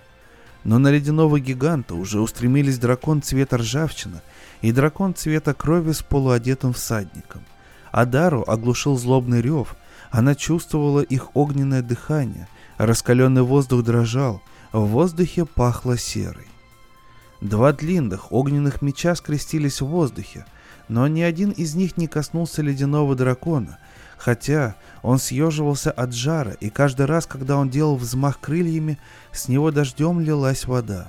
Но 0.63 0.77
на 0.77 0.91
ледяного 0.91 1.39
гиганта 1.39 1.95
уже 1.95 2.19
устремились 2.19 2.77
дракон 2.77 3.21
цвета 3.21 3.57
ржавчина 3.57 4.21
и 4.61 4.71
дракон 4.71 5.15
цвета 5.15 5.53
крови 5.53 5.91
с 5.91 6.03
полуодетым 6.03 6.73
всадником. 6.73 7.41
Адару 7.91 8.43
оглушил 8.47 8.97
злобный 8.97 9.41
рев, 9.41 9.75
она 10.11 10.35
чувствовала 10.35 11.01
их 11.01 11.35
огненное 11.35 11.81
дыхание, 11.81 12.47
раскаленный 12.77 13.41
воздух 13.41 13.83
дрожал, 13.83 14.41
в 14.71 14.85
воздухе 14.85 15.45
пахло 15.45 15.97
серой. 15.97 16.47
Два 17.41 17.73
длинных 17.73 18.31
огненных 18.31 18.81
меча 18.81 19.15
скрестились 19.15 19.81
в 19.81 19.87
воздухе, 19.87 20.45
но 20.87 21.07
ни 21.07 21.21
один 21.21 21.51
из 21.51 21.75
них 21.75 21.97
не 21.97 22.07
коснулся 22.07 22.61
ледяного 22.61 23.15
дракона, 23.15 23.79
хотя 24.17 24.75
он 25.01 25.17
съеживался 25.17 25.91
от 25.91 26.13
жара, 26.13 26.51
и 26.51 26.69
каждый 26.69 27.07
раз, 27.07 27.25
когда 27.25 27.57
он 27.57 27.69
делал 27.69 27.95
взмах 27.95 28.39
крыльями, 28.39 28.99
с 29.31 29.47
него 29.47 29.71
дождем 29.71 30.19
лилась 30.19 30.65
вода. 30.65 31.07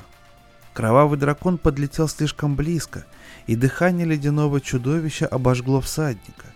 Кровавый 0.73 1.19
дракон 1.19 1.59
подлетел 1.59 2.09
слишком 2.09 2.57
близко, 2.57 3.05
и 3.47 3.57
дыхание 3.57 4.07
ледяного 4.07 4.61
чудовища 4.61 5.27
обожгло 5.27 5.81
всадника. 5.83 6.47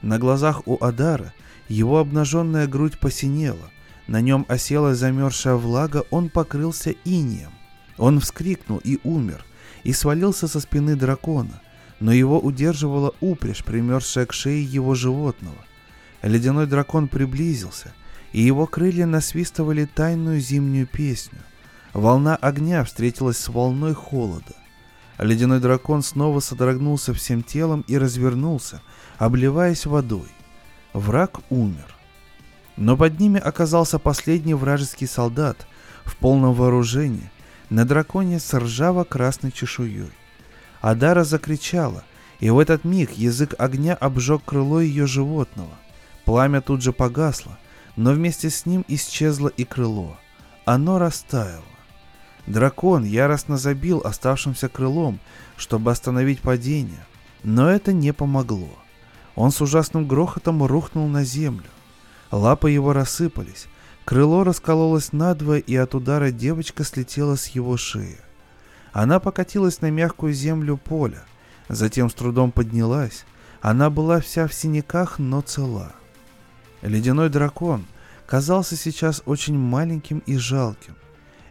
На 0.00 0.18
глазах 0.18 0.62
у 0.66 0.82
Адара 0.84 1.32
его 1.68 1.98
обнаженная 1.98 2.68
грудь 2.68 3.00
посинела, 3.00 3.70
на 4.06 4.20
нем 4.20 4.44
осела 4.48 4.94
замерзшая 4.94 5.54
влага, 5.54 6.04
он 6.10 6.28
покрылся 6.28 6.94
инием. 7.04 7.52
Он 7.96 8.20
вскрикнул 8.20 8.78
и 8.78 8.98
умер, 9.04 9.44
и 9.82 9.92
свалился 9.92 10.48
со 10.48 10.60
спины 10.60 10.96
дракона, 10.96 11.60
но 12.00 12.12
его 12.12 12.38
удерживала 12.38 13.14
упряжь, 13.20 13.64
примерзшая 13.64 14.26
к 14.26 14.32
шее 14.32 14.62
его 14.62 14.94
животного. 14.94 15.56
Ледяной 16.22 16.66
дракон 16.66 17.08
приблизился, 17.08 17.92
и 18.32 18.40
его 18.40 18.66
крылья 18.66 19.06
насвистывали 19.06 19.84
тайную 19.84 20.40
зимнюю 20.40 20.86
песню. 20.86 21.38
Волна 21.92 22.34
огня 22.36 22.82
встретилась 22.84 23.38
с 23.38 23.48
волной 23.48 23.94
холода. 23.94 24.54
Ледяной 25.18 25.60
дракон 25.60 26.02
снова 26.02 26.40
содрогнулся 26.40 27.14
всем 27.14 27.42
телом 27.42 27.84
и 27.86 27.96
развернулся, 27.96 28.82
обливаясь 29.18 29.86
водой. 29.86 30.28
Враг 30.92 31.40
умер. 31.50 31.93
Но 32.76 32.96
под 32.96 33.20
ними 33.20 33.40
оказался 33.40 33.98
последний 33.98 34.54
вражеский 34.54 35.06
солдат 35.06 35.66
в 36.04 36.16
полном 36.16 36.54
вооружении, 36.54 37.30
на 37.70 37.84
драконе 37.84 38.40
с 38.40 38.52
ржаво-красной 38.52 39.52
чешуей. 39.52 40.10
Адара 40.80 41.24
закричала, 41.24 42.04
и 42.40 42.50
в 42.50 42.58
этот 42.58 42.84
миг 42.84 43.12
язык 43.12 43.54
огня 43.58 43.94
обжег 43.94 44.44
крыло 44.44 44.80
ее 44.80 45.06
животного. 45.06 45.74
Пламя 46.24 46.60
тут 46.60 46.82
же 46.82 46.92
погасло, 46.92 47.58
но 47.96 48.12
вместе 48.12 48.50
с 48.50 48.66
ним 48.66 48.84
исчезло 48.88 49.48
и 49.48 49.64
крыло. 49.64 50.18
Оно 50.64 50.98
растаяло. 50.98 51.62
Дракон 52.46 53.04
яростно 53.04 53.56
забил 53.56 54.00
оставшимся 54.04 54.68
крылом, 54.68 55.20
чтобы 55.56 55.90
остановить 55.90 56.40
падение, 56.40 57.06
но 57.42 57.70
это 57.70 57.92
не 57.92 58.12
помогло. 58.12 58.70
Он 59.34 59.50
с 59.50 59.60
ужасным 59.60 60.06
грохотом 60.06 60.62
рухнул 60.64 61.08
на 61.08 61.24
землю. 61.24 61.64
Лапы 62.34 62.72
его 62.72 62.92
рассыпались, 62.92 63.68
крыло 64.04 64.42
раскололось 64.42 65.12
надвое, 65.12 65.60
и 65.60 65.76
от 65.76 65.94
удара 65.94 66.32
девочка 66.32 66.82
слетела 66.82 67.36
с 67.36 67.46
его 67.46 67.76
шеи. 67.76 68.18
Она 68.92 69.20
покатилась 69.20 69.80
на 69.82 69.90
мягкую 69.92 70.32
землю 70.32 70.76
поля, 70.76 71.22
затем 71.68 72.10
с 72.10 72.14
трудом 72.14 72.50
поднялась. 72.50 73.24
Она 73.60 73.88
была 73.88 74.18
вся 74.18 74.48
в 74.48 74.52
синяках, 74.52 75.20
но 75.20 75.42
цела. 75.42 75.92
Ледяной 76.82 77.28
дракон 77.28 77.86
казался 78.26 78.74
сейчас 78.74 79.22
очень 79.26 79.56
маленьким 79.56 80.18
и 80.26 80.36
жалким. 80.36 80.96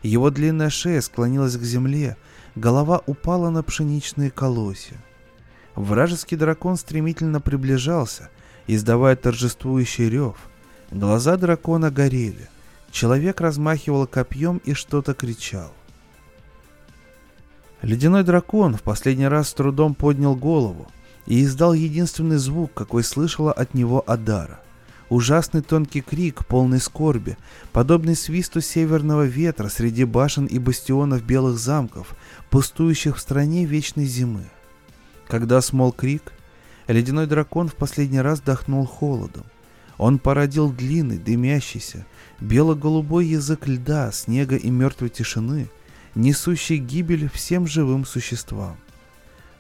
Его 0.02 0.32
длинная 0.32 0.70
шея 0.70 1.00
склонилась 1.00 1.56
к 1.56 1.64
земле, 1.64 2.18
голова 2.56 3.02
упала 3.06 3.50
на 3.52 3.64
пшеничные 3.64 4.32
колосья. 4.32 5.02
Вражеский 5.76 6.36
дракон 6.36 6.76
стремительно 6.76 7.40
приближался, 7.40 8.30
издавая 8.68 9.16
торжествующий 9.16 10.10
рев. 10.10 10.36
Глаза 10.94 11.38
дракона 11.38 11.90
горели. 11.90 12.48
Человек 12.92 13.42
размахивал 13.42 14.06
копьем 14.06 14.62
и 14.64 14.76
что-то 14.76 15.16
кричал. 15.16 15.74
Ледяной 17.82 18.24
дракон 18.24 18.76
в 18.76 18.84
последний 18.84 19.28
раз 19.28 19.50
с 19.50 19.54
трудом 19.56 19.96
поднял 19.96 20.36
голову 20.36 20.88
и 21.26 21.44
издал 21.44 21.74
единственный 21.74 22.38
звук, 22.38 22.76
какой 22.76 23.04
слышала 23.04 23.52
от 23.52 23.74
него 23.74 24.04
Адара. 24.06 24.60
Ужасный 25.10 25.64
тонкий 25.64 26.02
крик, 26.02 26.46
полный 26.46 26.80
скорби, 26.80 27.38
подобный 27.72 28.16
свисту 28.16 28.62
северного 28.62 29.26
ветра 29.26 29.70
среди 29.70 30.04
башен 30.04 30.46
и 30.46 30.60
бастионов 30.60 31.24
белых 31.24 31.58
замков, 31.58 32.16
пустующих 32.52 33.18
в 33.18 33.20
стране 33.20 33.66
вечной 33.66 34.06
зимы. 34.06 34.46
Когда 35.28 35.60
смол 35.62 35.92
крик, 35.92 36.34
ледяной 36.88 37.26
дракон 37.26 37.68
в 37.68 37.74
последний 37.74 38.22
раз 38.22 38.42
дохнул 38.42 38.86
холодом. 38.86 39.46
Он 39.98 40.20
породил 40.20 40.72
длинный, 40.72 41.18
дымящийся, 41.18 42.06
бело-голубой 42.40 43.26
язык 43.28 43.68
льда, 43.68 44.12
снега 44.12 44.56
и 44.56 44.70
мертвой 44.70 45.10
тишины, 45.10 45.70
несущий 46.16 46.78
гибель 46.78 47.30
всем 47.30 47.68
живым 47.68 48.06
существам. 48.06 48.78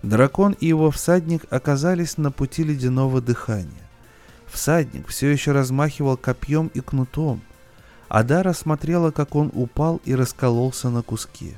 Дракон 0.02 0.56
и 0.60 0.68
его 0.68 0.92
всадник 0.92 1.46
оказались 1.50 2.18
на 2.18 2.32
пути 2.32 2.64
ледяного 2.64 3.22
дыхания. 3.22 3.90
Всадник 4.48 5.08
все 5.08 5.30
еще 5.30 5.52
размахивал 5.52 6.18
копьем 6.18 6.68
и 6.74 6.82
кнутом. 6.82 7.42
Адара 8.10 8.54
смотрела, 8.54 9.12
как 9.12 9.34
он 9.36 9.50
упал 9.54 10.02
и 10.04 10.14
раскололся 10.14 10.90
на 10.90 11.02
куски. 11.02 11.56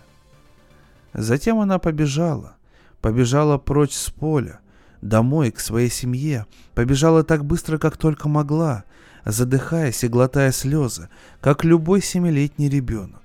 Затем 1.13 1.59
она 1.59 1.79
побежала. 1.79 2.55
Побежала 3.01 3.57
прочь 3.57 3.93
с 3.93 4.09
поля, 4.09 4.59
домой, 5.07 5.51
к 5.51 5.59
своей 5.59 5.89
семье. 5.89 6.45
Побежала 6.73 7.23
так 7.23 7.45
быстро, 7.45 7.77
как 7.77 7.97
только 7.97 8.29
могла, 8.29 8.83
задыхаясь 9.25 10.03
и 10.03 10.07
глотая 10.07 10.51
слезы, 10.51 11.09
как 11.41 11.63
любой 11.63 12.01
семилетний 12.01 12.69
ребенок. 12.69 13.21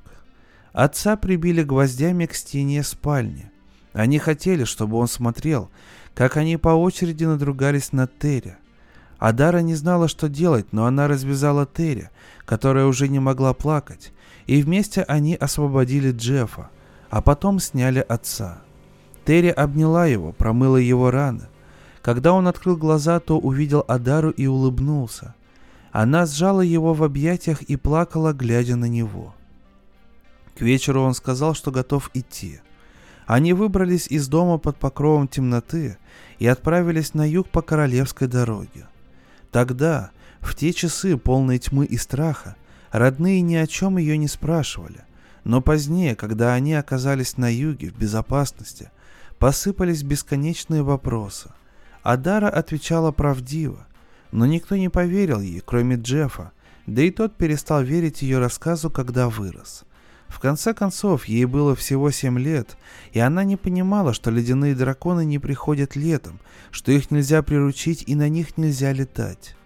Отца 0.72 1.16
прибили 1.16 1.62
гвоздями 1.62 2.26
к 2.26 2.34
стене 2.34 2.82
спальни. 2.82 3.50
Они 3.92 4.18
хотели, 4.18 4.64
чтобы 4.64 4.96
он 4.98 5.08
смотрел, 5.08 5.70
как 6.14 6.36
они 6.36 6.56
по 6.56 6.70
очереди 6.70 7.24
надругались 7.24 7.92
над 7.92 8.16
Терри. 8.18 8.56
Адара 9.18 9.58
не 9.58 9.74
знала, 9.74 10.08
что 10.08 10.28
делать, 10.28 10.72
но 10.72 10.86
она 10.86 11.08
развязала 11.08 11.66
Терри, 11.66 12.10
которая 12.46 12.86
уже 12.86 13.08
не 13.08 13.18
могла 13.18 13.52
плакать, 13.52 14.12
и 14.46 14.62
вместе 14.62 15.02
они 15.02 15.34
освободили 15.34 16.12
Джеффа, 16.12 16.70
а 17.10 17.20
потом 17.20 17.58
сняли 17.58 17.98
отца. 17.98 18.62
Терри 19.26 19.48
обняла 19.48 20.06
его, 20.06 20.32
промыла 20.32 20.76
его 20.78 21.10
раны. 21.10 21.48
Когда 22.02 22.32
он 22.32 22.48
открыл 22.48 22.76
глаза, 22.76 23.20
то 23.20 23.38
увидел 23.38 23.84
Адару 23.86 24.30
и 24.30 24.46
улыбнулся. 24.46 25.34
Она 25.92 26.24
сжала 26.24 26.60
его 26.60 26.94
в 26.94 27.02
объятиях 27.02 27.62
и 27.62 27.76
плакала, 27.76 28.32
глядя 28.32 28.76
на 28.76 28.86
него. 28.86 29.34
К 30.56 30.62
вечеру 30.62 31.02
он 31.02 31.14
сказал, 31.14 31.54
что 31.54 31.70
готов 31.70 32.10
идти. 32.14 32.60
Они 33.26 33.52
выбрались 33.52 34.06
из 34.08 34.28
дома 34.28 34.58
под 34.58 34.76
покровом 34.76 35.28
темноты 35.28 35.98
и 36.38 36.46
отправились 36.46 37.14
на 37.14 37.28
юг 37.28 37.48
по 37.48 37.62
королевской 37.62 38.28
дороге. 38.28 38.86
Тогда, 39.52 40.10
в 40.40 40.54
те 40.54 40.72
часы 40.72 41.16
полной 41.16 41.58
тьмы 41.58 41.84
и 41.84 41.96
страха, 41.96 42.56
родные 42.90 43.40
ни 43.40 43.56
о 43.56 43.66
чем 43.66 43.98
ее 43.98 44.16
не 44.16 44.28
спрашивали. 44.28 45.04
Но 45.44 45.60
позднее, 45.60 46.16
когда 46.16 46.54
они 46.54 46.74
оказались 46.74 47.36
на 47.36 47.52
юге, 47.52 47.90
в 47.90 47.98
безопасности, 47.98 48.90
посыпались 49.38 50.02
бесконечные 50.02 50.82
вопросы. 50.82 51.50
Адара 52.02 52.48
отвечала 52.48 53.12
правдиво, 53.12 53.86
но 54.32 54.46
никто 54.46 54.76
не 54.76 54.88
поверил 54.88 55.40
ей, 55.40 55.62
кроме 55.64 55.96
Джеффа, 55.96 56.52
да 56.86 57.02
и 57.02 57.10
тот 57.10 57.36
перестал 57.36 57.82
верить 57.82 58.22
ее 58.22 58.38
рассказу, 58.38 58.90
когда 58.90 59.28
вырос. 59.28 59.84
В 60.28 60.38
конце 60.38 60.72
концов, 60.72 61.24
ей 61.26 61.44
было 61.44 61.74
всего 61.74 62.10
семь 62.10 62.38
лет, 62.38 62.76
и 63.12 63.18
она 63.18 63.44
не 63.44 63.56
понимала, 63.56 64.14
что 64.14 64.30
ледяные 64.30 64.74
драконы 64.74 65.24
не 65.24 65.38
приходят 65.38 65.96
летом, 65.96 66.38
что 66.70 66.92
их 66.92 67.10
нельзя 67.10 67.42
приручить 67.42 68.04
и 68.06 68.14
на 68.14 68.28
них 68.28 68.56
нельзя 68.56 68.92
летать. 68.92 69.56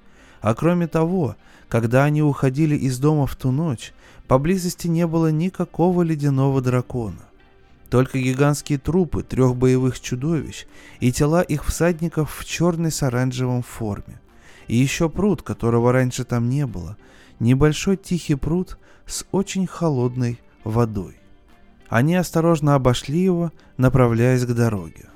А 0.41 0.55
кроме 0.55 0.89
того, 0.89 1.37
когда 1.69 2.05
они 2.05 2.23
уходили 2.23 2.77
из 2.77 2.99
дома 2.99 3.27
в 3.27 3.37
ту 3.37 3.51
ночь, 3.51 3.93
поблизости 4.27 4.89
не 4.89 5.07
было 5.07 5.31
никакого 5.31 6.03
ледяного 6.03 6.61
дракона. 6.61 7.21
Только 7.95 8.19
гигантские 8.19 8.79
трупы 8.79 9.23
трех 9.23 9.55
боевых 9.55 10.01
чудовищ 10.01 10.67
и 10.99 11.13
тела 11.13 11.43
их 11.43 11.65
всадников 11.65 12.35
в 12.37 12.45
черной 12.45 12.91
с 12.91 13.05
оранжевом 13.05 13.63
форме. 13.63 14.21
И 14.67 14.75
еще 14.75 15.09
пруд, 15.09 15.43
которого 15.43 15.93
раньше 15.93 16.25
там 16.25 16.49
не 16.49 16.67
было. 16.67 16.97
Небольшой 17.39 17.97
тихий 17.97 18.35
пруд 18.35 18.79
с 19.07 19.25
очень 19.31 19.69
холодной 19.69 20.41
водой. 20.65 21.21
Они 21.89 22.17
осторожно 22.17 22.75
обошли 22.75 23.21
его, 23.21 23.53
направляясь 23.77 24.45
к 24.45 24.53
дороге. 24.53 25.09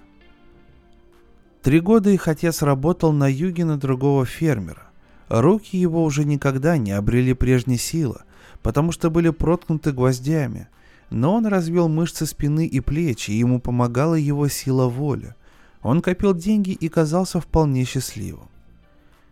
Три 1.63 1.81
года 1.81 2.11
их 2.11 2.29
отец 2.29 2.63
работал 2.63 3.13
на 3.13 3.27
юге 3.27 3.65
на 3.65 3.77
другого 3.77 4.25
фермера. 4.25 4.87
Руки 5.29 5.77
его 5.77 6.05
уже 6.05 6.25
никогда 6.25 6.79
не 6.79 6.93
обрели 6.93 7.35
прежней 7.35 7.77
силы, 7.77 8.21
потому 8.63 8.93
что 8.93 9.11
были 9.11 9.31
проткнуты 9.31 9.91
гвоздями, 9.91 10.69
но 11.11 11.35
он 11.35 11.47
развел 11.47 11.89
мышцы 11.89 12.27
спины 12.27 12.67
и 12.67 12.81
плеч, 12.81 13.29
и 13.29 13.35
ему 13.35 13.61
помогала 13.61 14.15
его 14.15 14.49
сила 14.49 14.89
воли. 14.89 15.35
Он 15.83 16.03
копил 16.03 16.35
деньги 16.35 16.71
и 16.71 16.89
казался 16.89 17.41
вполне 17.41 17.85
счастливым. 17.85 18.49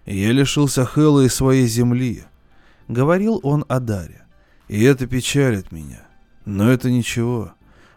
«Я 0.07 0.33
лишился 0.33 0.85
Хэлла 0.85 1.23
и 1.23 1.29
своей 1.29 1.67
земли»,— 1.67 2.25
говорил 2.89 3.41
он 3.43 3.65
о 3.69 3.81
Даре. 3.81 4.25
«И 4.69 4.83
это 4.83 5.07
печалит 5.07 5.73
меня. 5.73 6.07
Но 6.45 6.71
это 6.71 6.91
ничего. 6.91 7.53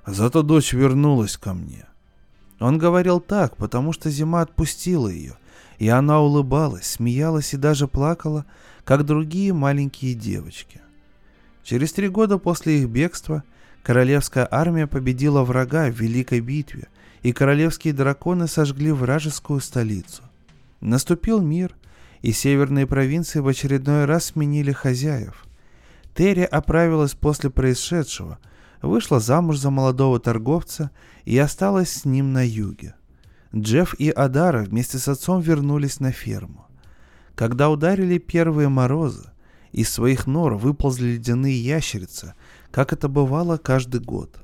Зато 0.06 0.42
дочь 0.42 0.74
вернулась 0.74 1.38
ко 1.38 1.54
мне. 1.54 1.86
Он 2.60 2.78
говорил 2.78 3.20
так, 3.20 3.56
потому 3.56 3.94
что 3.94 4.10
зима 4.10 4.42
отпустила 4.42 5.08
ее, 5.08 5.38
и 5.78 5.88
она 5.88 6.20
улыбалась, 6.20 6.88
смеялась 6.88 7.54
и 7.54 7.58
даже 7.58 7.88
плакала, 7.88 8.46
как 8.84 9.06
другие 9.06 9.54
маленькие 9.54 10.16
девочки. 10.16 10.82
Через 11.64 11.94
три 11.94 12.10
года 12.10 12.40
после 12.40 12.80
их 12.80 12.90
бегства 12.90 13.44
королевская 13.84 14.48
армия 14.50 14.88
победила 14.88 15.44
врага 15.44 15.90
в 15.90 16.00
великой 16.00 16.42
битве, 16.42 16.88
и 17.22 17.32
королевские 17.34 17.94
драконы 17.94 18.48
сожгли 18.48 18.92
вражескую 18.92 19.60
столицу. 19.60 20.24
Наступил 20.82 21.42
мир, 21.42 21.76
и 22.22 22.32
северные 22.32 22.88
провинции 22.88 23.40
в 23.40 23.48
очередной 23.48 24.06
раз 24.06 24.26
сменили 24.26 24.72
хозяев. 24.72 25.46
Терри 26.14 26.44
оправилась 26.44 27.14
после 27.14 27.50
происшедшего, 27.50 28.40
вышла 28.82 29.20
замуж 29.20 29.58
за 29.58 29.70
молодого 29.70 30.20
торговца 30.20 30.92
и 31.26 31.38
осталась 31.38 31.92
с 31.92 32.06
ним 32.06 32.34
на 32.34 32.46
юге. 32.46 32.96
Джефф 33.56 33.96
и 33.98 34.10
Адара 34.10 34.64
вместе 34.64 35.00
с 35.00 35.08
отцом 35.08 35.42
вернулись 35.42 36.00
на 36.00 36.12
ферму. 36.12 36.68
Когда 37.36 37.70
ударили 37.70 38.18
первые 38.18 38.70
морозы, 38.70 39.32
из 39.72 39.90
своих 39.90 40.28
нор 40.28 40.56
выползли 40.56 41.14
ледяные 41.14 41.60
ящерицы, 41.60 42.34
как 42.72 42.94
это 42.94 43.08
бывало 43.08 43.58
каждый 43.58 44.02
год. 44.02 44.40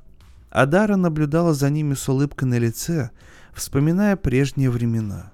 Адара 0.50 0.96
наблюдала 0.96 1.54
за 1.54 1.70
ними 1.70 1.94
с 1.94 2.08
улыбкой 2.08 2.48
на 2.48 2.58
лице, 2.58 3.10
вспоминая 3.52 4.16
прежние 4.16 4.70
времена. 4.70 5.32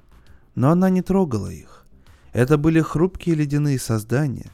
Но 0.54 0.70
она 0.70 0.90
не 0.90 1.02
трогала 1.02 1.48
их. 1.48 1.86
Это 2.32 2.58
были 2.58 2.80
хрупкие 2.80 3.36
ледяные 3.36 3.78
создания, 3.78 4.50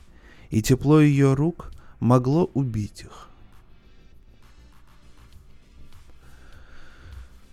и 0.51 0.63
тепло 0.63 1.01
ее 1.01 1.35
рук 1.35 1.73
могло 2.01 2.51
убить 2.55 3.03
их. 3.03 3.29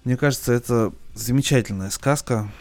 Мне 0.03 0.17
кажется, 0.17 0.53
это 0.53 0.93
замечательная 1.15 1.89
сказка. 1.89 2.51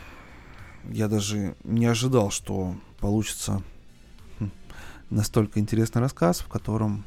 Я 0.90 1.08
даже 1.08 1.56
не 1.62 1.86
ожидал, 1.86 2.30
что 2.30 2.74
получится 3.00 3.62
хм, 4.38 4.50
настолько 5.10 5.60
интересный 5.60 6.00
рассказ, 6.00 6.40
в 6.40 6.48
котором 6.48 7.04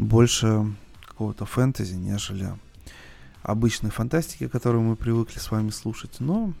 больше 0.00 0.64
какого-то 1.06 1.44
фэнтези, 1.44 1.94
нежели 1.94 2.48
обычной 3.42 3.90
фантастики, 3.90 4.48
которую 4.48 4.82
мы 4.82 4.96
привыкли 4.96 5.38
с 5.38 5.50
вами 5.50 5.70
слушать. 5.70 6.16
Но 6.20 6.54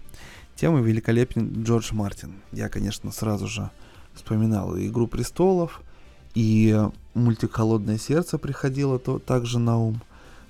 тема 0.56 0.80
великолепен 0.80 1.62
Джордж 1.62 1.92
Мартин. 1.92 2.34
Я, 2.52 2.68
конечно, 2.68 3.10
сразу 3.10 3.48
же 3.48 3.70
вспоминал 4.14 4.76
и 4.76 4.88
«Игру 4.88 5.06
престолов», 5.06 5.80
и 6.34 6.78
мультик 7.14 7.52
«Холодное 7.54 7.98
сердце» 7.98 8.38
приходило 8.38 8.98
то, 8.98 9.18
также 9.18 9.58
на 9.58 9.78
ум. 9.78 10.02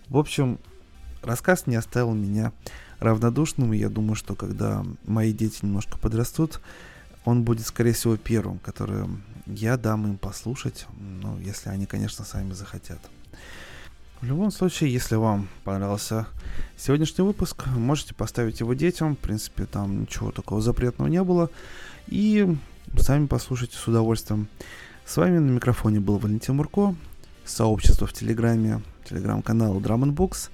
В 0.09 0.19
общем, 0.19 0.59
рассказ 1.23 1.67
не 1.67 1.77
оставил 1.77 2.13
меня 2.13 2.53
равнодушным, 2.99 3.73
и 3.73 3.79
я 3.79 3.89
думаю, 3.89 4.17
что 4.17 4.35
когда 4.35 4.85
мои 5.07 5.33
дети 5.33 5.61
немножко 5.63 5.97
подрастут, 5.97 6.61
он 7.25 7.45
будет, 7.45 7.67
скорее 7.67 7.93
всего, 7.93 8.17
первым, 8.17 8.59
который 8.59 9.07
я 9.47 9.77
дам 9.77 10.07
им 10.07 10.19
послушать, 10.19 10.87
ну, 10.99 11.39
если 11.39 11.71
они, 11.71 11.87
конечно, 11.87 12.25
сами 12.25 12.53
захотят. 12.53 12.99
В 14.21 14.27
любом 14.27 14.51
случае, 14.51 14.93
если 14.93 15.15
вам 15.15 15.49
понравился 15.65 16.27
сегодняшний 16.77 17.25
выпуск, 17.25 17.67
можете 17.69 18.13
поставить 18.13 18.61
его 18.61 18.75
детям. 18.75 19.17
В 19.17 19.19
принципе, 19.19 19.65
там 19.65 20.03
ничего 20.03 20.31
такого 20.31 20.61
запретного 20.61 21.09
не 21.09 21.23
было. 21.23 21.49
И 22.07 22.57
сами 22.99 23.27
послушайте 23.27 23.79
с 23.79 23.89
удовольствием. 23.89 24.49
С 25.07 25.17
вами 25.17 25.39
на 25.39 25.51
микрофоне 25.51 26.01
был 26.01 26.19
Валентин 26.19 26.57
Мурко, 26.57 26.95
сообщество 27.47 28.07
в 28.07 28.13
Телеграме, 28.13 28.83
телеграм-канал 29.09 29.81
Drum 29.81 30.15
Books. 30.15 30.51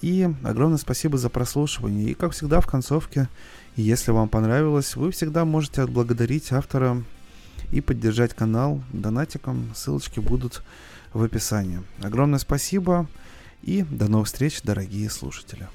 И 0.00 0.32
огромное 0.42 0.78
спасибо 0.78 1.18
за 1.18 1.28
прослушивание. 1.28 2.08
И, 2.08 2.14
как 2.14 2.32
всегда, 2.32 2.62
в 2.62 2.66
концовке, 2.66 3.28
если 3.76 4.10
вам 4.10 4.28
понравилось, 4.28 4.96
вы 4.96 5.10
всегда 5.10 5.44
можете 5.44 5.82
отблагодарить 5.82 6.52
автора 6.52 7.02
и 7.72 7.80
поддержать 7.80 8.34
канал 8.34 8.82
донатиком. 8.92 9.72
Ссылочки 9.74 10.20
будут 10.20 10.62
в 11.12 11.22
описании. 11.22 11.82
Огромное 12.02 12.38
спасибо 12.38 13.06
и 13.62 13.82
до 13.82 14.08
новых 14.08 14.26
встреч, 14.26 14.62
дорогие 14.62 15.10
слушатели. 15.10 15.68